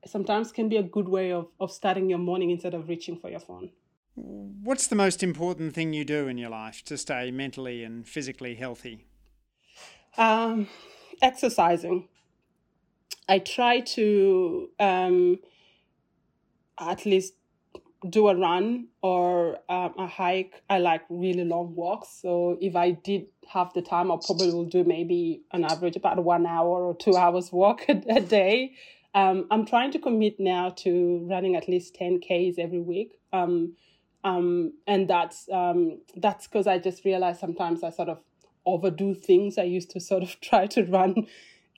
sometimes 0.07 0.53
can 0.53 0.68
be 0.68 0.76
a 0.76 0.82
good 0.82 1.09
way 1.09 1.32
of, 1.32 1.49
of 1.59 1.70
starting 1.70 2.09
your 2.09 2.18
morning 2.18 2.51
instead 2.51 2.74
of 2.74 2.88
reaching 2.88 3.16
for 3.16 3.30
your 3.30 3.41
phone. 3.41 3.70
What's 4.14 4.86
the 4.86 4.97
most 4.97 5.22
important 5.22 5.74
thing 5.74 5.93
you 5.93 6.05
do 6.05 6.28
in 6.28 6.36
your 6.38 6.51
life 6.51 6.82
to 6.84 6.99
stay 6.99 7.30
mentally 7.30 7.84
and 7.84 8.07
physically 8.07 8.55
healthy? 8.55 9.05
Um, 10.18 10.68
exercising. 11.22 12.09
I 13.28 13.38
try 13.38 13.80
to 13.80 14.70
um, 14.80 15.38
at 16.78 17.07
least 17.07 17.34
do 18.09 18.28
a 18.28 18.36
run 18.36 18.88
or 19.03 19.59
um, 19.68 19.95
a 19.97 20.07
hike. 20.07 20.62
I 20.68 20.78
like 20.78 21.03
really 21.09 21.45
long 21.45 21.74
walks. 21.74 22.09
So 22.20 22.59
if 22.61 22.74
I 22.74 22.91
did 22.91 23.26
have 23.53 23.72
the 23.74 23.82
time, 23.82 24.12
I 24.12 24.16
probably 24.24 24.53
will 24.53 24.64
do 24.64 24.84
maybe 24.84 25.42
an 25.53 25.64
average 25.64 25.96
about 25.96 26.22
one 26.22 26.46
hour 26.46 26.84
or 26.84 26.96
two 26.96 27.16
hours 27.16 27.51
walk 27.53 27.84
a, 27.88 28.03
a 28.09 28.20
day. 28.20 28.74
Um, 29.14 29.46
I'm 29.51 29.66
trying 29.66 29.90
to 29.92 29.98
commit 29.98 30.38
now 30.38 30.70
to 30.78 31.26
running 31.28 31.57
at 31.57 31.68
least 31.68 31.94
10 31.96 32.20
Ks 32.20 32.59
every 32.59 32.80
week. 32.80 33.18
Um, 33.32 33.74
um, 34.22 34.74
and 34.86 35.09
that's 35.09 35.48
um, 35.51 36.01
that's 36.16 36.46
because 36.46 36.66
I 36.66 36.78
just 36.78 37.05
realized 37.05 37.40
sometimes 37.40 37.82
I 37.82 37.90
sort 37.90 38.11
of 38.11 38.18
overdo 38.66 39.14
things. 39.14 39.57
I 39.59 39.62
used 39.62 39.90
to 39.92 40.01
sort 40.01 40.22
of 40.22 40.38
try 40.42 40.66
to 40.68 40.84
run 40.84 41.26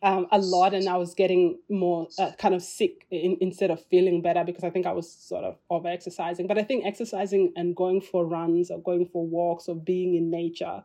um, 0.03 0.27
a 0.33 0.39
lot, 0.39 0.75
and 0.75 0.89
I 0.89 0.97
was 0.97 1.15
getting 1.15 1.59
more 1.71 2.09
uh, 2.19 2.33
kind 2.39 2.55
of 2.55 2.63
sick 2.63 3.07
in, 3.11 3.39
instead 3.41 3.71
of 3.71 3.83
feeling 3.87 4.21
better 4.21 4.43
because 4.45 4.65
I 4.65 4.71
think 4.71 4.87
I 4.87 4.93
was 4.93 5.11
sort 5.11 5.45
of 5.45 5.57
over 5.71 5.89
exercising. 5.89 6.49
But 6.49 6.59
I 6.59 6.65
think 6.65 6.85
exercising 6.85 7.53
and 7.55 7.77
going 7.77 8.01
for 8.01 8.27
runs 8.27 8.71
or 8.71 8.83
going 8.83 9.07
for 9.07 9.25
walks 9.25 9.69
or 9.69 9.77
being 9.77 10.17
in 10.17 10.29
nature 10.29 10.83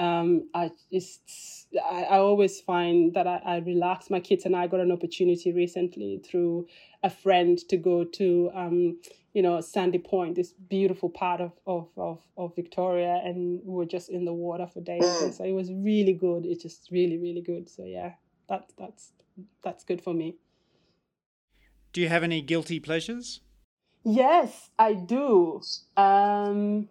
um, 0.00 0.48
I 0.54 0.70
just 0.90 1.68
I, 1.90 2.04
I, 2.04 2.18
always 2.18 2.58
find 2.58 3.12
that 3.12 3.26
I, 3.26 3.40
I, 3.44 3.56
relax. 3.58 4.08
My 4.08 4.18
kids 4.18 4.46
and 4.46 4.56
I 4.56 4.66
got 4.66 4.80
an 4.80 4.90
opportunity 4.90 5.52
recently 5.52 6.22
through 6.26 6.66
a 7.02 7.10
friend 7.10 7.58
to 7.68 7.76
go 7.76 8.04
to 8.04 8.50
um, 8.54 8.98
you 9.34 9.42
know 9.42 9.60
Sandy 9.60 9.98
Point, 9.98 10.36
this 10.36 10.52
beautiful 10.52 11.10
part 11.10 11.42
of, 11.42 11.52
of, 11.66 11.88
of, 11.98 12.22
of 12.38 12.56
Victoria, 12.56 13.20
and 13.22 13.60
we 13.62 13.74
were 13.74 13.84
just 13.84 14.08
in 14.08 14.24
the 14.24 14.32
water 14.32 14.66
for 14.66 14.80
days. 14.80 15.04
And 15.20 15.34
so 15.34 15.44
it 15.44 15.52
was 15.52 15.70
really 15.70 16.14
good. 16.14 16.46
It's 16.46 16.62
just 16.62 16.88
really 16.90 17.18
really 17.18 17.42
good. 17.42 17.68
So 17.68 17.84
yeah, 17.84 18.14
that 18.48 18.72
that's 18.78 19.12
that's 19.62 19.84
good 19.84 20.00
for 20.00 20.14
me. 20.14 20.36
Do 21.92 22.00
you 22.00 22.08
have 22.08 22.22
any 22.22 22.40
guilty 22.40 22.80
pleasures? 22.80 23.42
Yes, 24.02 24.70
I 24.78 24.94
do. 24.94 25.60
Um, 25.94 26.88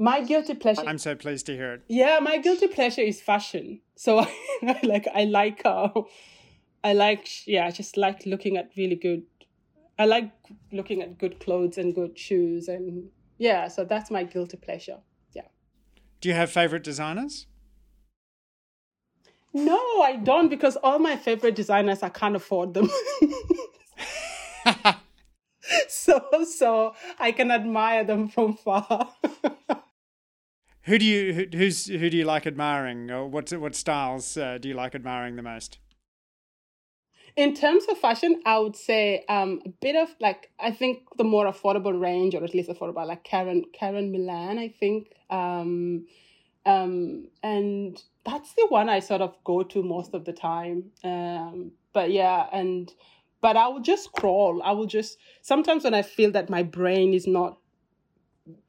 my 0.00 0.22
guilty 0.22 0.54
pleasure. 0.54 0.82
I'm 0.86 0.98
so 0.98 1.14
pleased 1.14 1.44
to 1.46 1.54
hear 1.54 1.74
it. 1.74 1.82
Yeah, 1.86 2.18
my 2.20 2.38
guilty 2.38 2.68
pleasure 2.68 3.02
is 3.02 3.20
fashion. 3.20 3.82
So 3.96 4.18
I 4.62 4.80
like 4.82 5.06
I 5.14 5.24
like 5.24 5.60
uh, 5.64 5.90
I 6.82 6.94
like 6.94 7.46
yeah, 7.46 7.66
I 7.66 7.70
just 7.70 7.98
like 7.98 8.24
looking 8.24 8.56
at 8.56 8.70
really 8.76 8.96
good. 8.96 9.22
I 9.98 10.06
like 10.06 10.32
looking 10.72 11.02
at 11.02 11.18
good 11.18 11.38
clothes 11.38 11.76
and 11.76 11.94
good 11.94 12.18
shoes 12.18 12.66
and 12.66 13.10
yeah, 13.36 13.68
so 13.68 13.84
that's 13.84 14.10
my 14.10 14.24
guilty 14.24 14.56
pleasure. 14.56 15.00
Yeah. 15.34 15.48
Do 16.22 16.30
you 16.30 16.34
have 16.34 16.50
favorite 16.50 16.82
designers? 16.82 17.46
No, 19.52 20.00
I 20.00 20.16
don't 20.16 20.48
because 20.48 20.76
all 20.76 20.98
my 20.98 21.16
favorite 21.16 21.54
designers 21.54 22.02
I 22.02 22.08
can't 22.08 22.36
afford 22.36 22.72
them. 22.72 22.88
so 25.88 26.22
so 26.48 26.94
I 27.18 27.32
can 27.32 27.50
admire 27.50 28.04
them 28.04 28.28
from 28.28 28.56
far. 28.56 29.12
Who 30.84 30.98
do 30.98 31.04
you 31.04 31.34
who, 31.34 31.44
who's 31.56 31.86
who 31.86 32.08
do 32.08 32.16
you 32.16 32.24
like 32.24 32.46
admiring, 32.46 33.10
or 33.10 33.26
what 33.26 33.50
what 33.52 33.74
styles 33.74 34.36
uh, 34.36 34.58
do 34.58 34.68
you 34.68 34.74
like 34.74 34.94
admiring 34.94 35.36
the 35.36 35.42
most? 35.42 35.78
In 37.36 37.54
terms 37.54 37.84
of 37.88 37.98
fashion, 37.98 38.40
I 38.44 38.58
would 38.58 38.76
say 38.76 39.24
um, 39.28 39.60
a 39.64 39.68
bit 39.68 39.94
of 39.94 40.08
like 40.20 40.50
I 40.58 40.70
think 40.70 41.02
the 41.16 41.24
more 41.24 41.46
affordable 41.46 41.98
range, 42.00 42.34
or 42.34 42.42
at 42.42 42.54
least 42.54 42.70
affordable, 42.70 43.06
like 43.06 43.24
Karen 43.24 43.64
Karen 43.72 44.10
Millen. 44.10 44.58
I 44.58 44.68
think, 44.68 45.12
um, 45.28 46.06
um, 46.64 47.28
and 47.42 48.02
that's 48.24 48.54
the 48.54 48.66
one 48.68 48.88
I 48.88 49.00
sort 49.00 49.20
of 49.20 49.36
go 49.44 49.62
to 49.62 49.82
most 49.82 50.14
of 50.14 50.24
the 50.24 50.32
time. 50.32 50.84
Um, 51.04 51.72
but 51.92 52.10
yeah, 52.10 52.46
and 52.52 52.92
but 53.42 53.56
I 53.56 53.68
will 53.68 53.80
just 53.80 54.12
crawl. 54.12 54.62
I 54.64 54.72
will 54.72 54.86
just 54.86 55.18
sometimes 55.42 55.84
when 55.84 55.94
I 55.94 56.02
feel 56.02 56.30
that 56.32 56.48
my 56.48 56.62
brain 56.62 57.12
is 57.12 57.26
not 57.26 57.58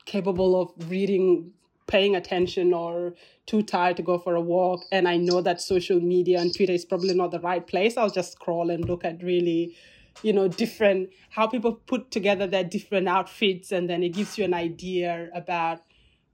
capable 0.05 0.61
of 0.61 0.89
reading 0.89 1.53
paying 1.91 2.15
attention 2.15 2.73
or 2.73 3.13
too 3.45 3.61
tired 3.61 3.97
to 3.97 4.03
go 4.03 4.17
for 4.17 4.35
a 4.35 4.41
walk 4.41 4.85
and 4.91 5.07
I 5.09 5.17
know 5.17 5.41
that 5.41 5.59
social 5.59 5.99
media 5.99 6.39
and 6.39 6.55
Twitter 6.55 6.71
is 6.71 6.85
probably 6.85 7.13
not 7.13 7.31
the 7.31 7.39
right 7.41 7.65
place, 7.67 7.97
I'll 7.97 8.09
just 8.09 8.31
scroll 8.31 8.69
and 8.69 8.87
look 8.87 9.03
at 9.03 9.21
really, 9.21 9.75
you 10.23 10.31
know, 10.31 10.47
different 10.47 11.09
how 11.31 11.47
people 11.47 11.73
put 11.73 12.09
together 12.09 12.47
their 12.47 12.63
different 12.63 13.09
outfits 13.09 13.71
and 13.73 13.89
then 13.89 14.03
it 14.03 14.09
gives 14.09 14.37
you 14.37 14.45
an 14.45 14.53
idea 14.53 15.29
about 15.35 15.81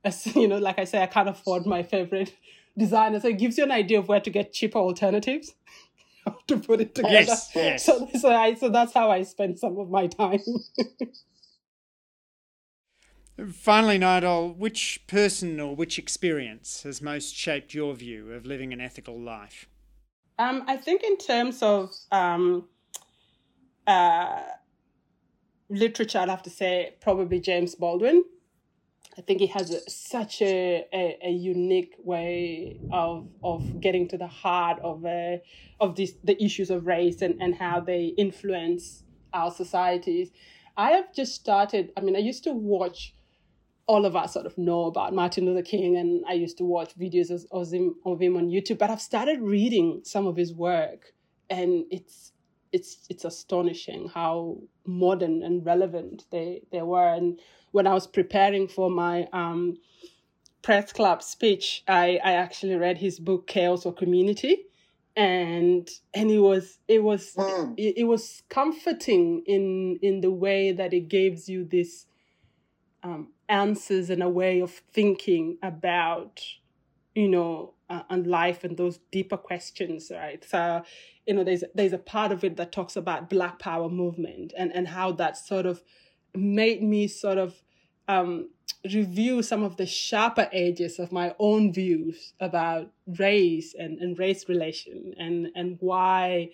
you 0.35 0.47
know, 0.47 0.57
like 0.57 0.79
I 0.79 0.85
say, 0.85 1.01
I 1.01 1.07
can't 1.07 1.29
afford 1.29 1.65
my 1.65 1.83
favorite 1.83 2.33
designer. 2.77 3.19
So 3.19 3.29
it 3.29 3.39
gives 3.39 3.57
you 3.57 3.63
an 3.63 3.71
idea 3.71 3.99
of 3.99 4.07
where 4.07 4.21
to 4.21 4.29
get 4.29 4.53
cheaper 4.53 4.79
alternatives 4.79 5.55
to 6.47 6.57
put 6.57 6.81
it 6.81 6.95
together. 6.95 7.13
Yes, 7.13 7.51
yes. 7.55 7.85
So 7.85 8.07
so 8.19 8.29
I 8.31 8.53
so 8.53 8.69
that's 8.69 8.93
how 8.93 9.11
I 9.11 9.23
spend 9.23 9.59
some 9.59 9.77
of 9.79 9.89
my 9.89 10.07
time. 10.07 10.39
Finally, 13.51 13.99
Nyadol, 13.99 14.57
which 14.57 15.05
person 15.05 15.59
or 15.59 15.75
which 15.75 15.99
experience 15.99 16.81
has 16.83 17.01
most 17.03 17.35
shaped 17.35 17.73
your 17.73 17.93
view 17.93 18.31
of 18.31 18.47
living 18.47 18.73
an 18.73 18.81
ethical 18.81 19.19
life? 19.19 19.67
Um, 20.39 20.63
I 20.67 20.77
think 20.77 21.03
in 21.03 21.17
terms 21.17 21.61
of 21.61 21.91
um, 22.11 22.67
uh, 23.85 24.41
literature, 25.69 26.19
I'd 26.19 26.29
have 26.29 26.41
to 26.43 26.49
say 26.49 26.95
probably 26.99 27.39
James 27.39 27.75
Baldwin. 27.75 28.23
I 29.17 29.21
think 29.21 29.39
he 29.39 29.47
has 29.47 29.71
a, 29.71 29.87
such 29.89 30.41
a, 30.41 30.85
a, 30.93 31.17
a, 31.23 31.31
unique 31.31 31.95
way 32.03 32.79
of 32.91 33.27
of 33.43 33.81
getting 33.81 34.07
to 34.09 34.17
the 34.17 34.27
heart 34.27 34.79
of 34.83 35.05
uh, 35.05 35.37
of 35.79 35.95
the 35.95 36.37
issues 36.39 36.69
of 36.69 36.85
race 36.85 37.23
and, 37.23 37.41
and 37.41 37.55
how 37.55 37.79
they 37.79 38.13
influence 38.17 39.03
our 39.33 39.49
societies. 39.49 40.29
I 40.75 40.91
have 40.91 41.13
just 41.13 41.33
started. 41.33 41.91
I 41.97 42.01
mean, 42.01 42.15
I 42.15 42.19
used 42.19 42.43
to 42.43 42.53
watch 42.53 43.15
all 43.87 44.05
of 44.05 44.15
us 44.15 44.33
sort 44.33 44.45
of 44.45 44.57
know 44.57 44.85
about 44.85 45.13
Martin 45.13 45.45
Luther 45.45 45.61
King, 45.61 45.95
and 45.95 46.23
I 46.27 46.33
used 46.33 46.57
to 46.57 46.65
watch 46.65 46.97
videos 46.97 47.45
of 47.51 47.71
him, 47.71 47.95
of 48.05 48.21
him 48.21 48.35
on 48.35 48.49
YouTube. 48.49 48.77
But 48.77 48.89
I've 48.89 49.01
started 49.01 49.41
reading 49.41 50.01
some 50.03 50.27
of 50.27 50.35
his 50.35 50.53
work, 50.53 51.13
and 51.49 51.85
it's 51.89 52.33
it's 52.73 53.05
it's 53.09 53.23
astonishing 53.23 54.09
how 54.13 54.57
modern 54.85 55.41
and 55.41 55.65
relevant 55.65 56.25
they 56.31 56.61
they 56.71 56.81
were. 56.81 57.13
And 57.13 57.39
when 57.71 57.87
I 57.87 57.93
was 57.93 58.07
preparing 58.07 58.67
for 58.67 58.89
my 58.89 59.27
um, 59.31 59.77
press 60.61 60.91
club 60.91 61.23
speech, 61.23 61.83
I 61.87 62.19
I 62.23 62.33
actually 62.33 62.75
read 62.75 62.97
his 62.97 63.19
book 63.19 63.47
Chaos 63.47 63.85
or 63.85 63.93
Community, 63.93 64.65
and 65.15 65.89
and 66.13 66.29
it 66.29 66.39
was 66.39 66.79
it 66.89 67.03
was 67.03 67.33
mm. 67.35 67.73
it, 67.77 67.99
it 67.99 68.03
was 68.03 68.43
comforting 68.49 69.43
in 69.45 69.97
in 70.01 70.19
the 70.19 70.31
way 70.31 70.73
that 70.73 70.93
it 70.93 71.07
gives 71.07 71.47
you 71.47 71.63
this 71.63 72.05
um, 73.07 73.29
answers 73.47 74.09
and 74.09 74.21
a 74.21 74.29
way 74.29 74.59
of 74.59 74.71
thinking 74.91 75.57
about, 75.63 76.41
you 77.15 77.29
know, 77.29 77.73
uh, 77.89 78.03
and 78.09 78.27
life 78.27 78.63
and 78.63 78.75
those 78.75 78.99
deeper 79.11 79.37
questions, 79.37 80.11
right? 80.13 80.43
So, 80.43 80.83
you 81.25 81.33
know, 81.33 81.43
there's 81.43 81.63
there's 81.73 81.93
a 81.93 81.97
part 81.97 82.31
of 82.33 82.43
it 82.43 82.57
that 82.57 82.71
talks 82.73 82.97
about 82.97 83.29
Black 83.29 83.59
Power 83.59 83.89
movement 83.89 84.53
and 84.57 84.73
and 84.73 84.89
how 84.89 85.13
that 85.13 85.37
sort 85.37 85.65
of 85.65 85.81
made 86.35 86.83
me 86.83 87.07
sort 87.07 87.37
of 87.37 87.61
um, 88.09 88.49
review 88.93 89.41
some 89.41 89.63
of 89.63 89.77
the 89.77 89.85
sharper 89.85 90.49
edges 90.51 90.99
of 90.99 91.11
my 91.13 91.33
own 91.39 91.71
views 91.71 92.33
about 92.41 92.91
race 93.17 93.73
and, 93.77 93.99
and 93.99 94.19
race 94.19 94.49
relation 94.49 95.13
and 95.17 95.47
and 95.55 95.77
why 95.79 96.49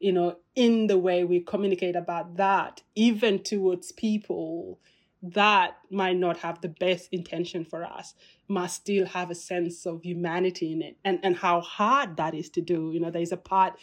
you 0.00 0.12
know, 0.12 0.36
in 0.54 0.86
the 0.86 0.96
way 0.96 1.24
we 1.24 1.40
communicate 1.40 1.96
about 1.96 2.36
that, 2.36 2.82
even 2.94 3.42
towards 3.42 3.90
people 3.90 4.78
that 5.22 5.76
might 5.90 6.16
not 6.16 6.38
have 6.38 6.60
the 6.60 6.68
best 6.68 7.08
intention 7.10 7.64
for 7.64 7.84
us, 7.84 8.14
must 8.46 8.76
still 8.76 9.06
have 9.06 9.30
a 9.30 9.34
sense 9.34 9.84
of 9.84 10.02
humanity 10.02 10.72
in 10.72 10.82
it 10.82 10.96
and, 11.04 11.18
and 11.22 11.36
how 11.36 11.60
hard 11.60 12.16
that 12.16 12.34
is 12.34 12.48
to 12.50 12.60
do. 12.60 12.90
You 12.92 13.00
know, 13.00 13.10
there's 13.10 13.32
a 13.32 13.36
part 13.36 13.74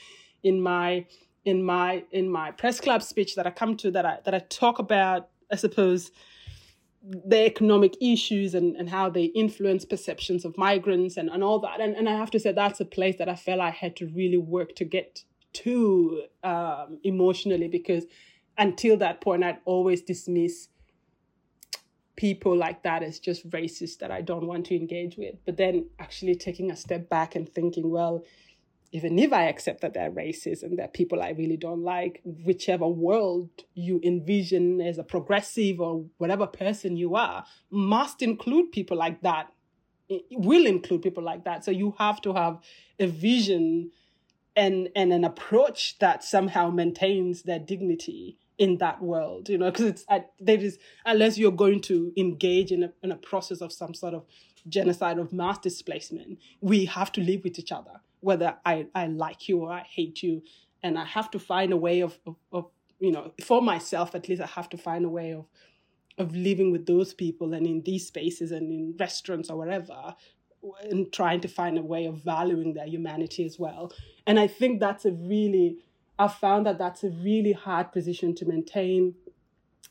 in 0.43 0.61
my 0.61 1.05
in 1.43 1.63
my 1.63 2.03
in 2.11 2.29
my 2.29 2.51
press 2.51 2.79
club 2.79 3.03
speech 3.03 3.35
that 3.35 3.45
I 3.45 3.51
come 3.51 3.75
to 3.77 3.91
that 3.91 4.05
I 4.05 4.19
that 4.23 4.33
I 4.33 4.39
talk 4.39 4.79
about, 4.79 5.29
I 5.51 5.57
suppose, 5.57 6.11
the 7.03 7.45
economic 7.45 7.95
issues 8.01 8.55
and, 8.55 8.75
and 8.77 8.89
how 8.89 9.09
they 9.09 9.25
influence 9.25 9.85
perceptions 9.85 10.43
of 10.43 10.57
migrants 10.57 11.17
and, 11.17 11.29
and 11.29 11.43
all 11.43 11.59
that. 11.59 11.81
And 11.81 11.95
and 11.95 12.07
I 12.07 12.15
have 12.15 12.31
to 12.31 12.39
say 12.39 12.53
that's 12.53 12.79
a 12.79 12.85
place 12.85 13.17
that 13.17 13.27
I 13.27 13.35
felt 13.35 13.59
I 13.59 13.71
had 13.71 13.95
to 13.97 14.07
really 14.07 14.37
work 14.37 14.75
to 14.75 14.85
get 14.85 15.23
to 15.53 16.23
um, 16.43 16.99
emotionally 17.03 17.67
because 17.67 18.05
until 18.57 18.97
that 18.97 19.21
point, 19.21 19.43
I'd 19.43 19.59
always 19.65 20.01
dismiss 20.01 20.69
people 22.15 22.55
like 22.55 22.83
that 22.83 23.03
as 23.03 23.19
just 23.19 23.49
racist 23.49 23.99
that 23.99 24.11
I 24.11 24.21
don't 24.21 24.47
want 24.47 24.65
to 24.67 24.75
engage 24.75 25.17
with. 25.17 25.35
But 25.45 25.57
then 25.57 25.87
actually 25.99 26.35
taking 26.35 26.71
a 26.71 26.75
step 26.75 27.09
back 27.09 27.35
and 27.35 27.47
thinking, 27.47 27.89
well, 27.89 28.23
even 28.91 29.19
if 29.19 29.33
I 29.33 29.43
accept 29.45 29.81
that 29.81 29.93
they're 29.93 30.11
racist 30.11 30.63
and 30.63 30.79
they're 30.79 30.87
people 30.87 31.21
I 31.21 31.31
really 31.31 31.57
don't 31.57 31.83
like, 31.83 32.21
whichever 32.23 32.87
world 32.87 33.49
you 33.73 33.99
envision 34.03 34.79
as 34.79 34.97
a 34.97 35.03
progressive 35.03 35.81
or 35.81 36.05
whatever 36.17 36.47
person 36.47 36.95
you 36.95 37.15
are, 37.15 37.45
must 37.69 38.21
include 38.21 38.71
people 38.71 38.97
like 38.97 39.21
that. 39.21 39.51
It 40.07 40.23
will 40.31 40.65
include 40.65 41.01
people 41.01 41.23
like 41.23 41.43
that. 41.43 41.65
So 41.65 41.71
you 41.71 41.95
have 41.97 42.21
to 42.21 42.33
have 42.33 42.59
a 42.99 43.07
vision 43.07 43.91
and 44.55 44.87
and 44.95 45.11
an 45.11 45.25
approach 45.25 45.99
that 45.99 46.23
somehow 46.23 46.69
maintains 46.69 47.43
their 47.43 47.59
dignity 47.59 48.37
in 48.57 48.77
that 48.77 49.01
world 49.01 49.49
you 49.49 49.57
know 49.57 49.69
because 49.71 49.85
it's 49.85 50.05
there 50.39 50.59
is 50.59 50.77
unless 51.05 51.37
you're 51.37 51.51
going 51.51 51.81
to 51.81 52.13
engage 52.17 52.71
in 52.71 52.83
a, 52.83 52.93
in 53.03 53.11
a 53.11 53.15
process 53.15 53.61
of 53.61 53.71
some 53.71 53.93
sort 53.93 54.13
of 54.13 54.23
genocide 54.67 55.19
of 55.19 55.33
mass 55.33 55.57
displacement 55.59 56.39
we 56.61 56.85
have 56.85 57.11
to 57.11 57.21
live 57.21 57.43
with 57.43 57.59
each 57.59 57.71
other 57.71 57.99
whether 58.21 58.55
i 58.65 58.85
i 58.95 59.07
like 59.07 59.47
you 59.47 59.59
or 59.59 59.71
i 59.71 59.81
hate 59.81 60.23
you 60.23 60.41
and 60.83 60.97
i 60.97 61.05
have 61.05 61.29
to 61.29 61.39
find 61.39 61.73
a 61.73 61.77
way 61.77 62.01
of, 62.01 62.17
of, 62.25 62.35
of 62.51 62.65
you 62.99 63.11
know 63.11 63.31
for 63.43 63.61
myself 63.61 64.15
at 64.15 64.27
least 64.29 64.41
i 64.41 64.47
have 64.47 64.69
to 64.69 64.77
find 64.77 65.05
a 65.05 65.09
way 65.09 65.31
of 65.33 65.45
of 66.17 66.33
living 66.33 66.71
with 66.71 66.85
those 66.85 67.13
people 67.13 67.53
and 67.53 67.67
in 67.67 67.81
these 67.81 68.07
spaces 68.07 68.51
and 68.51 68.71
in 68.71 68.95
restaurants 68.97 69.49
or 69.49 69.57
wherever 69.57 70.15
and 70.89 71.11
trying 71.11 71.41
to 71.41 71.47
find 71.47 71.77
a 71.77 71.81
way 71.81 72.05
of 72.05 72.17
valuing 72.17 72.73
their 72.73 72.87
humanity 72.87 73.45
as 73.45 73.59
well. 73.59 73.91
And 74.25 74.39
I 74.39 74.47
think 74.47 74.79
that's 74.79 75.05
a 75.05 75.11
really, 75.11 75.77
I've 76.17 76.35
found 76.35 76.65
that 76.65 76.77
that's 76.77 77.03
a 77.03 77.09
really 77.09 77.53
hard 77.53 77.91
position 77.91 78.35
to 78.35 78.45
maintain, 78.45 79.15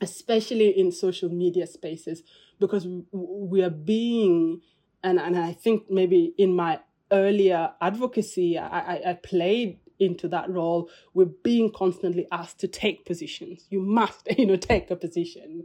especially 0.00 0.70
in 0.70 0.92
social 0.92 1.28
media 1.28 1.66
spaces, 1.66 2.22
because 2.58 2.86
we 3.12 3.62
are 3.62 3.70
being, 3.70 4.60
and, 5.02 5.18
and 5.18 5.36
I 5.38 5.52
think 5.52 5.90
maybe 5.90 6.34
in 6.38 6.54
my 6.54 6.80
earlier 7.12 7.72
advocacy, 7.80 8.58
I, 8.58 8.94
I, 8.96 9.10
I 9.10 9.12
played 9.14 9.78
into 10.00 10.26
that 10.26 10.50
role 10.50 10.90
we're 11.14 11.24
being 11.24 11.70
constantly 11.70 12.26
asked 12.32 12.58
to 12.58 12.66
take 12.66 13.06
positions 13.06 13.64
you 13.70 13.80
must 13.80 14.26
you 14.36 14.44
know 14.44 14.56
take 14.56 14.90
a 14.90 14.96
position 14.96 15.64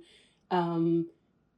um, 0.51 1.07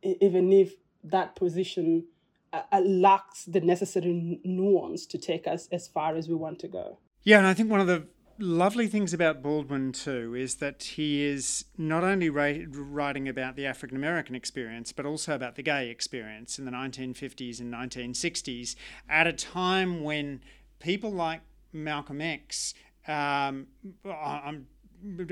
even 0.03 0.53
if 0.53 0.75
that 1.03 1.35
position 1.35 2.05
uh, 2.53 2.61
uh, 2.71 2.81
lacks 2.81 3.45
the 3.45 3.61
necessary 3.61 4.39
nuance 4.43 5.05
to 5.05 5.17
take 5.17 5.47
us 5.47 5.67
as 5.71 5.87
far 5.87 6.15
as 6.15 6.27
we 6.27 6.35
want 6.35 6.59
to 6.59 6.67
go. 6.67 6.99
Yeah, 7.23 7.37
and 7.37 7.47
I 7.47 7.53
think 7.53 7.69
one 7.69 7.79
of 7.79 7.87
the 7.87 8.07
lovely 8.37 8.87
things 8.87 9.13
about 9.13 9.41
Baldwin 9.41 9.91
too 9.91 10.35
is 10.35 10.55
that 10.55 10.83
he 10.83 11.23
is 11.23 11.65
not 11.77 12.03
only 12.03 12.29
writing 12.29 13.27
about 13.27 13.55
the 13.55 13.65
African 13.65 13.97
American 13.97 14.35
experience 14.35 14.91
but 14.91 15.05
also 15.05 15.35
about 15.35 15.55
the 15.55 15.63
gay 15.63 15.89
experience 15.89 16.57
in 16.57 16.65
the 16.65 16.71
1950s 16.71 17.59
and 17.59 17.73
1960s 17.73 18.75
at 19.09 19.27
a 19.27 19.33
time 19.33 20.03
when 20.03 20.41
people 20.79 21.11
like 21.11 21.41
Malcolm 21.73 22.21
X 22.21 22.73
um, 23.07 23.67
I'm 24.05 24.67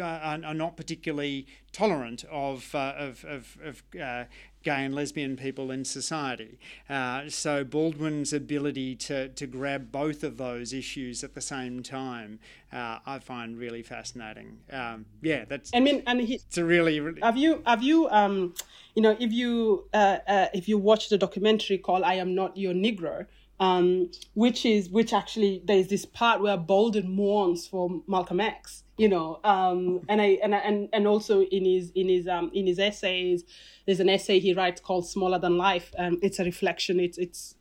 are, 0.01 0.53
not 0.53 0.77
particularly 0.77 1.47
tolerant 1.71 2.23
of 2.31 2.73
uh, 2.73 2.93
of 2.97 3.23
of, 3.25 3.57
of 3.63 3.83
uh, 3.99 4.25
gay 4.63 4.83
and 4.83 4.93
lesbian 4.93 5.37
people 5.37 5.71
in 5.71 5.85
society. 5.85 6.59
Uh, 6.89 7.29
so 7.29 7.63
Baldwin's 7.63 8.33
ability 8.33 8.95
to 8.95 9.29
to 9.29 9.47
grab 9.47 9.91
both 9.91 10.23
of 10.23 10.37
those 10.37 10.73
issues 10.73 11.23
at 11.23 11.33
the 11.33 11.41
same 11.41 11.81
time, 11.81 12.39
uh, 12.71 12.99
I 13.05 13.19
find 13.19 13.57
really 13.57 13.83
fascinating. 13.83 14.59
Um, 14.71 15.05
yeah, 15.21 15.45
that's. 15.45 15.71
I 15.73 15.79
mean, 15.79 16.03
and 16.07 16.21
he, 16.21 16.35
it's 16.35 16.57
a 16.57 16.65
really, 16.65 16.99
really. 16.99 17.21
Have 17.21 17.37
you 17.37 17.61
have 17.65 17.83
you 17.83 18.09
um, 18.09 18.53
you 18.95 19.01
know, 19.01 19.15
if 19.19 19.31
you 19.31 19.85
uh, 19.93 20.17
uh, 20.27 20.47
if 20.53 20.67
you 20.67 20.77
watch 20.77 21.09
the 21.09 21.17
documentary 21.17 21.77
called 21.77 22.03
"I 22.03 22.15
Am 22.15 22.35
Not 22.35 22.57
Your 22.57 22.73
Negro." 22.73 23.25
Um, 23.61 24.11
which 24.35 24.65
is 24.65 24.89
which 24.89 25.11
actually 25.11 25.61
there's 25.65 25.89
this 25.89 26.05
part 26.05 26.41
where 26.41 26.55
Baldwin 26.55 27.13
mourns 27.13 27.67
for 27.67 28.01
Malcolm 28.07 28.39
X, 28.39 28.85
you 28.99 29.09
know 29.09 29.39
um, 29.43 30.01
and 30.09 30.21
i 30.21 30.37
and 30.43 30.53
and 30.53 30.89
and 30.91 31.07
also 31.07 31.41
in 31.41 31.65
his 31.65 31.91
in 31.95 32.09
his 32.09 32.27
um 32.27 32.51
in 32.53 32.67
his 32.67 32.79
essays 32.79 33.43
there's 33.89 33.99
an 33.99 34.09
essay 34.09 34.37
he 34.37 34.53
writes 34.53 34.79
called 34.79 35.09
smaller 35.09 35.39
than 35.39 35.57
life. 35.57 35.95
Um 35.97 36.19
it's 36.21 36.37
a 36.37 36.43
reflection. 36.43 36.99
It's 36.99 37.17
it's 37.17 37.55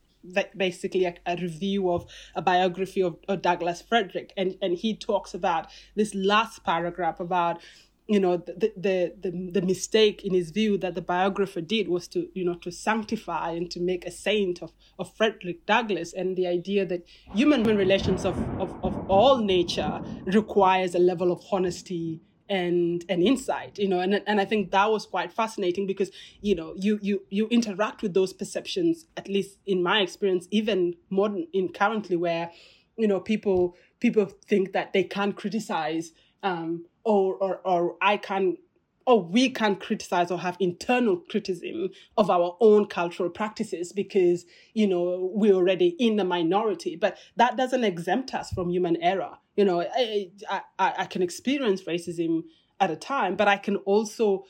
basically 0.55 1.05
a, 1.05 1.15
a, 1.25 1.37
review 1.37 1.89
of 1.89 2.05
a 2.35 2.41
biography 2.41 3.01
of, 3.01 3.17
of 3.27 3.41
douglas 3.41 3.81
frederick. 3.81 4.31
And 4.37 4.55
and 4.61 4.77
he 4.77 4.95
talks 4.95 5.33
about 5.33 5.71
this 5.95 6.13
last 6.13 6.63
paragraph 6.63 7.19
about 7.19 7.61
you 8.09 8.19
know 8.19 8.37
the, 8.37 8.73
the 8.75 9.13
the 9.21 9.51
the 9.51 9.61
mistake 9.61 10.25
in 10.25 10.33
his 10.33 10.49
view 10.49 10.79
that 10.79 10.95
the 10.95 11.01
biographer 11.01 11.61
did 11.61 11.87
was 11.87 12.07
to 12.07 12.27
you 12.33 12.43
know 12.43 12.55
to 12.55 12.71
sanctify 12.71 13.51
and 13.51 13.69
to 13.69 13.79
make 13.79 14.03
a 14.03 14.11
saint 14.11 14.63
of 14.63 14.73
of 14.97 15.15
Frederick 15.15 15.65
Douglass. 15.67 16.11
And 16.11 16.35
the 16.35 16.47
idea 16.47 16.87
that 16.87 17.05
human 17.35 17.63
relations 17.63 18.25
of 18.25 18.35
of, 18.59 18.73
of 18.83 18.97
all 19.09 19.37
nature 19.37 20.01
requires 20.25 20.95
a 20.95 20.99
level 20.99 21.31
of 21.31 21.43
honesty 21.51 22.19
and 22.49 23.05
and 23.09 23.21
insight 23.21 23.77
you 23.77 23.87
know. 23.87 23.99
And 23.99 24.23
and 24.25 24.41
I 24.41 24.45
think 24.45 24.71
that 24.71 24.89
was 24.89 25.05
quite 25.05 25.31
fascinating 25.31 25.85
because 25.85 26.09
you 26.41 26.55
know 26.55 26.73
you 26.75 26.97
you 27.03 27.21
you 27.29 27.47
interact 27.49 28.01
with 28.01 28.15
those 28.15 28.33
perceptions 28.33 29.05
at 29.17 29.27
least 29.27 29.59
in 29.67 29.83
my 29.83 30.01
experience 30.01 30.47
even 30.49 30.95
modern 31.11 31.45
in 31.53 31.69
currently 31.71 32.15
where 32.15 32.49
you 32.97 33.07
know 33.07 33.19
people 33.19 33.75
people 33.99 34.25
think 34.47 34.73
that 34.73 34.93
they 34.93 35.03
can't 35.03 35.35
criticize 35.35 36.11
um, 36.43 36.85
or, 37.03 37.35
or, 37.35 37.57
or 37.65 37.95
I 38.01 38.17
can 38.17 38.57
or 39.05 39.23
we 39.23 39.49
can 39.49 39.75
criticize 39.75 40.29
or 40.29 40.37
have 40.37 40.55
internal 40.59 41.17
criticism 41.17 41.89
of 42.15 42.29
our 42.29 42.55
own 42.61 42.85
cultural 42.85 43.29
practices 43.29 43.91
because 43.91 44.45
you 44.75 44.85
know 44.85 45.31
we're 45.33 45.55
already 45.55 45.95
in 45.97 46.15
the 46.17 46.23
minority. 46.23 46.95
But 46.95 47.17
that 47.35 47.57
doesn't 47.57 47.83
exempt 47.83 48.35
us 48.35 48.51
from 48.51 48.69
human 48.69 49.01
error. 49.01 49.37
You 49.55 49.65
know 49.65 49.81
I, 49.81 50.29
I, 50.49 50.93
I 50.99 51.05
can 51.05 51.23
experience 51.23 51.83
racism 51.83 52.43
at 52.79 52.91
a 52.91 52.95
time 52.95 53.35
but 53.35 53.47
i 53.47 53.57
can 53.57 53.75
also 53.77 54.45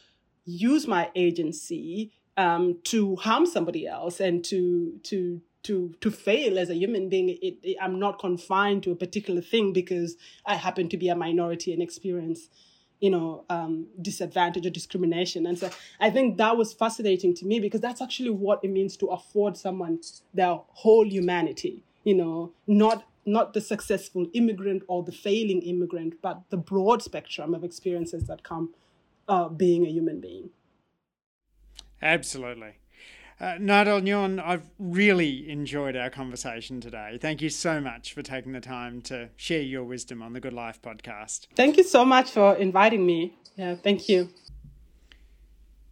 use 0.46 0.88
my 0.88 1.10
agency 1.16 2.12
um, 2.38 2.80
to 2.86 3.16
harm 3.18 3.46
somebody 3.46 3.86
else 3.86 4.20
and 4.20 4.44
to 4.46 5.00
to 5.04 5.42
to 5.64 5.94
to 6.02 6.10
fail 6.10 6.58
as 6.58 6.70
a 6.70 6.76
human 6.76 7.10
being 7.10 7.30
it, 7.30 7.58
it, 7.64 7.78
i'm 7.82 8.00
not 8.00 8.20
confined 8.20 8.84
to 8.84 8.92
a 8.92 8.96
particular 8.96 9.42
thing 9.42 9.74
because 9.74 10.16
i 10.46 10.56
happen 10.56 10.88
to 10.88 10.98
be 10.98 11.10
a 11.10 11.16
minority 11.16 11.74
and 11.74 11.82
experience 11.82 12.50
you 13.00 13.10
know 13.10 13.46
um, 13.50 13.88
disadvantage 14.02 14.66
or 14.66 14.70
discrimination. 14.70 15.46
And 15.46 15.58
so 15.58 15.70
i 16.00 16.10
think 16.10 16.38
that 16.38 16.58
was 16.58 16.74
fascinating 16.74 17.34
to 17.36 17.46
me 17.46 17.60
because 17.60 17.82
that's 17.82 18.02
actually 18.02 18.32
what 18.32 18.64
it 18.64 18.70
means 18.70 18.98
to 18.98 19.08
afford 19.08 19.58
someone 19.58 20.00
their 20.34 20.60
whole 20.70 21.08
humanity 21.08 21.84
you 22.04 22.16
know 22.16 22.52
not 22.68 23.06
not 23.26 23.54
the 23.54 23.62
successful 23.62 24.28
immigrant 24.34 24.84
or 24.88 25.04
the 25.04 25.12
failing 25.12 25.62
immigrant 25.62 26.16
but 26.22 26.42
the 26.50 26.58
broad 26.58 27.02
spectrum 27.02 27.54
of 27.54 27.64
experiences 27.64 28.26
that 28.28 28.44
come 28.44 28.74
uh, 29.28 29.48
being 29.48 29.86
a 29.86 29.90
human 29.90 30.20
being. 30.20 30.50
Absolutely 32.02 32.80
uh, 33.40 33.56
Nyuon, 33.58 34.44
I've 34.44 34.70
really 34.78 35.50
enjoyed 35.50 35.96
our 35.96 36.10
conversation 36.10 36.82
today. 36.82 37.18
Thank 37.22 37.42
you 37.42 37.50
so 37.50 37.80
much 37.80 38.14
for 38.14 38.22
taking 38.22 38.52
the 38.52 38.60
time 38.60 39.02
to 39.04 39.30
share 39.38 39.62
your 39.62 39.84
wisdom 39.84 40.22
on 40.22 40.34
the 40.34 40.40
Good 40.40 40.54
Life 40.54 40.82
podcast. 40.82 41.48
Thank 41.56 41.78
you 41.78 41.84
so 41.84 42.04
much 42.04 42.32
for 42.32 42.56
inviting 42.56 43.06
me. 43.06 43.38
Yeah, 43.56 43.76
thank 43.76 44.10
you. 44.10 44.30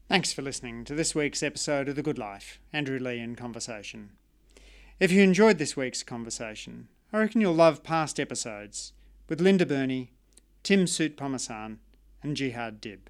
Thanks 0.09 0.31
for 0.31 0.41
listening 0.41 0.85
to 0.85 0.95
this 0.95 1.13
week's 1.13 1.43
episode 1.43 1.89
of 1.89 1.95
The 1.95 2.03
Good 2.03 2.17
Life, 2.17 2.59
Andrew 2.71 2.99
Leigh 2.99 3.19
in 3.19 3.35
Conversation. 3.35 4.11
If 4.99 5.11
you 5.11 5.21
enjoyed 5.21 5.57
this 5.57 5.75
week's 5.77 6.03
conversation, 6.03 6.87
I 7.13 7.19
reckon 7.19 7.41
you'll 7.41 7.53
love 7.53 7.83
past 7.83 8.19
episodes 8.19 8.93
with 9.29 9.41
Linda 9.41 9.65
Burney, 9.65 10.11
Tim 10.63 10.85
Soutphommasane, 10.85 11.77
and 12.23 12.35
Jihad 12.35 12.81
Dib. 12.81 13.09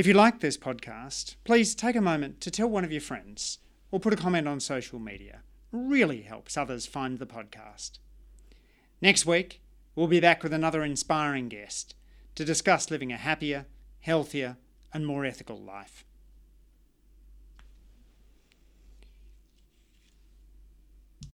If 0.00 0.06
you 0.06 0.14
like 0.14 0.40
this 0.40 0.56
podcast, 0.56 1.34
please 1.44 1.74
take 1.74 1.94
a 1.94 2.00
moment 2.00 2.40
to 2.40 2.50
tell 2.50 2.70
one 2.70 2.84
of 2.84 2.90
your 2.90 3.02
friends 3.02 3.58
or 3.90 4.00
put 4.00 4.14
a 4.14 4.16
comment 4.16 4.48
on 4.48 4.58
social 4.58 4.98
media. 4.98 5.42
It 5.70 5.76
really 5.76 6.22
helps 6.22 6.56
others 6.56 6.86
find 6.86 7.18
the 7.18 7.26
podcast. 7.26 7.98
Next 9.02 9.26
week, 9.26 9.60
we'll 9.94 10.06
be 10.06 10.18
back 10.18 10.42
with 10.42 10.54
another 10.54 10.82
inspiring 10.82 11.50
guest 11.50 11.94
to 12.34 12.46
discuss 12.46 12.90
living 12.90 13.12
a 13.12 13.18
happier, 13.18 13.66
healthier, 13.98 14.56
and 14.94 15.06
more 15.06 15.26
ethical 15.26 15.60
life. 15.60 16.06